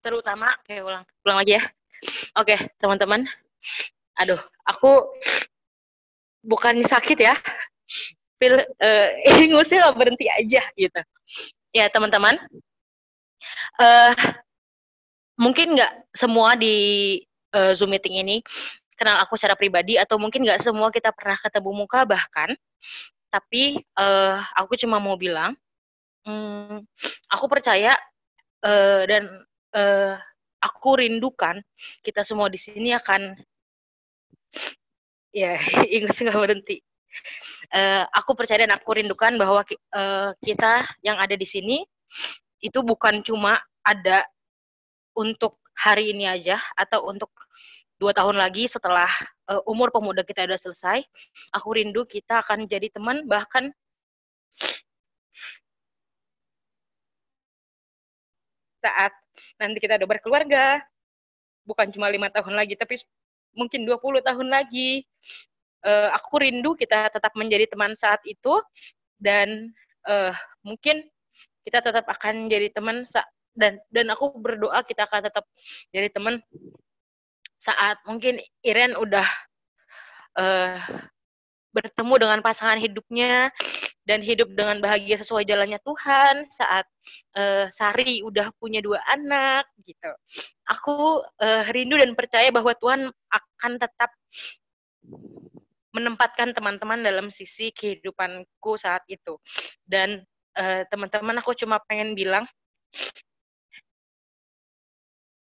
[0.00, 1.62] Terutama kayak ulang ulang lagi ya.
[2.40, 3.28] Oke teman-teman.
[4.16, 5.12] Aduh aku
[6.42, 7.34] bukan sakit ya.
[8.38, 9.08] Pil uh,
[9.42, 11.00] ingusnya nggak berhenti aja gitu.
[11.74, 12.38] Ya teman-teman.
[13.78, 14.14] Uh,
[15.38, 17.18] mungkin nggak semua di
[17.54, 18.36] uh, zoom meeting ini
[18.98, 22.54] kenal aku secara pribadi atau mungkin nggak semua kita pernah ketemu muka bahkan.
[23.28, 25.52] Tapi uh, aku cuma mau bilang
[26.24, 26.82] um,
[27.28, 27.92] aku percaya
[28.64, 29.24] uh, dan
[29.76, 30.16] uh,
[30.58, 31.62] aku rindukan
[32.02, 33.38] kita semua di sini akan
[35.40, 36.80] ya ingus nggak berhenti.
[37.72, 39.64] Uh, aku percaya dan aku rindukan bahwa
[39.96, 41.84] uh, kita yang ada di sini
[42.62, 44.24] itu bukan cuma ada
[45.16, 47.30] untuk hari ini aja atau untuk
[47.98, 49.10] dua tahun lagi setelah
[49.50, 51.02] uh, umur pemuda kita udah selesai.
[51.54, 53.74] Aku rindu kita akan jadi teman bahkan
[58.78, 59.12] saat
[59.58, 60.82] nanti kita udah berkeluarga.
[61.66, 62.96] Bukan cuma lima tahun lagi tapi
[63.56, 65.04] mungkin 20 tahun lagi.
[65.78, 68.58] Uh, aku rindu kita tetap menjadi teman saat itu
[69.22, 69.70] dan
[70.10, 70.34] uh,
[70.66, 71.06] mungkin
[71.62, 73.06] kita tetap akan jadi teman
[73.54, 75.46] dan dan aku berdoa kita akan tetap
[75.94, 76.42] jadi teman
[77.62, 79.26] saat mungkin Iren udah
[80.38, 80.78] uh,
[81.74, 83.54] bertemu dengan pasangan hidupnya
[84.08, 86.88] dan hidup dengan bahagia sesuai jalannya Tuhan saat
[87.36, 90.08] uh, Sari udah punya dua anak gitu.
[90.64, 94.08] Aku uh, rindu dan percaya bahwa Tuhan akan tetap
[95.92, 99.36] menempatkan teman-teman dalam sisi kehidupanku saat itu.
[99.84, 100.24] Dan
[100.56, 102.48] uh, teman-teman aku cuma pengen bilang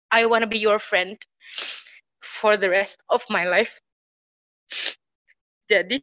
[0.08, 1.20] I wanna be your friend
[2.40, 3.76] for the rest of my life.
[5.68, 6.00] Jadi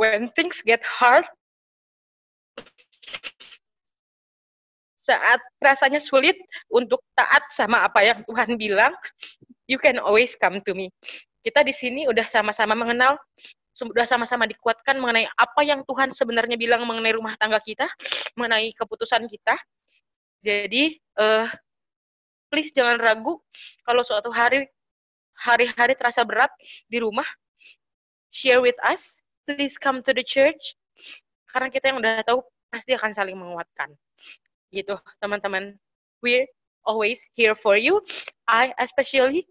[0.00, 1.28] when things get hard
[5.04, 6.40] saat rasanya sulit
[6.72, 8.96] untuk taat sama apa yang Tuhan bilang,
[9.68, 10.88] you can always come to me.
[11.44, 13.20] Kita di sini udah sama-sama mengenal,
[13.76, 17.84] sudah sama-sama dikuatkan mengenai apa yang Tuhan sebenarnya bilang mengenai rumah tangga kita,
[18.32, 19.52] mengenai keputusan kita.
[20.40, 21.52] Jadi, uh,
[22.48, 23.36] please jangan ragu
[23.84, 24.64] kalau suatu hari
[25.36, 26.48] hari-hari terasa berat
[26.88, 27.26] di rumah,
[28.32, 29.20] share with us.
[29.44, 30.72] Please come to the church.
[31.52, 32.40] Karena kita yang udah tahu
[32.72, 33.92] pasti akan saling menguatkan.
[34.74, 35.78] Gitu, teman-teman.
[36.18, 36.50] We're
[36.82, 38.02] always here for you.
[38.50, 39.46] I especially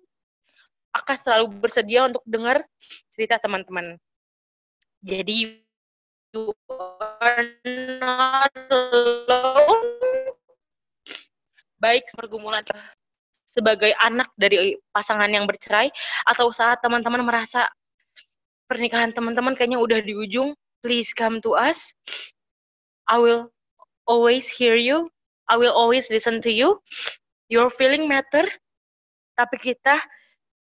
[0.91, 2.67] akan selalu bersedia untuk dengar
[3.15, 3.95] cerita teman-teman.
[4.99, 5.63] Jadi
[6.35, 6.51] you
[7.23, 7.47] are
[8.03, 9.87] not alone.
[11.79, 12.63] Baik pergumulan
[13.47, 15.87] sebagai anak dari pasangan yang bercerai
[16.27, 17.69] atau saat teman-teman merasa
[18.65, 21.93] pernikahan teman-teman kayaknya udah di ujung, please come to us.
[23.05, 23.53] I will
[24.09, 25.12] always hear you.
[25.49, 26.79] I will always listen to you.
[27.51, 28.47] Your feeling matter.
[29.33, 29.97] Tapi kita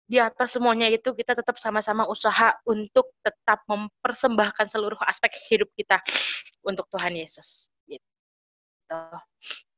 [0.08, 6.00] di atas semuanya itu kita tetap sama-sama usaha untuk tetap mempersembahkan seluruh aspek hidup kita
[6.64, 7.72] untuk Tuhan Yesus.
[7.88, 8.04] Gitu.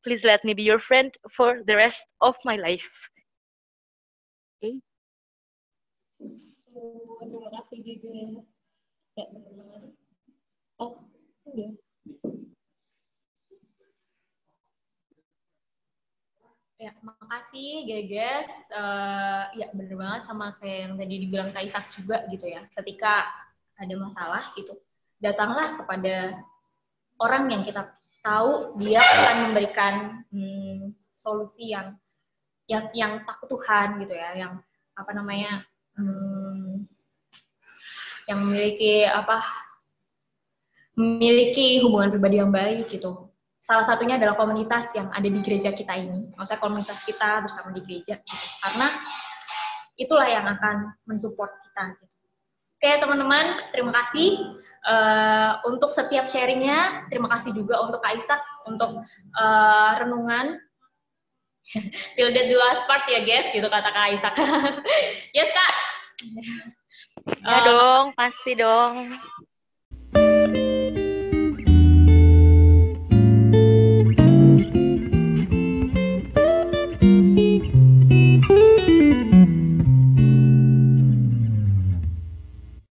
[0.05, 2.85] Please let me be your friend for the rest of my life.
[4.57, 4.81] Okay.
[6.69, 8.43] Terima kasih juga.
[10.75, 11.07] Oh,
[11.47, 11.71] udah.
[16.75, 18.51] Ya, makasih Geges.
[18.67, 22.67] Uh, ya bener banget sama kayak yang tadi dibilang Kak Isak juga gitu ya.
[22.75, 23.31] Ketika
[23.79, 24.75] ada masalah gitu,
[25.23, 26.43] datanglah kepada
[27.15, 29.93] orang yang kita tahu dia akan memberikan
[30.35, 31.95] hmm, solusi yang
[32.67, 34.59] yang yang takut Tuhan gitu ya, yang
[34.99, 35.63] apa namanya
[35.95, 36.83] hmm,
[38.27, 39.39] yang memiliki apa
[40.95, 43.31] memiliki hubungan pribadi yang baik gitu
[43.65, 46.29] salah satunya adalah komunitas yang ada di gereja kita ini.
[46.37, 48.21] Maksudnya komunitas kita bersama di gereja.
[48.21, 48.45] Gitu.
[48.61, 48.87] Karena
[49.97, 51.97] itulah yang akan mensupport kita.
[51.97, 52.13] Gitu.
[52.75, 57.09] Oke teman-teman, terima kasih uh, untuk setiap sharingnya.
[57.09, 59.01] Terima kasih juga untuk Kak Isak untuk
[59.33, 60.61] uh, renungan.
[62.13, 64.33] Till the last part ya guys, gitu kata Kak Isak.
[65.37, 65.71] yes Kak.
[67.41, 69.17] Ya uh, dong, pasti dong.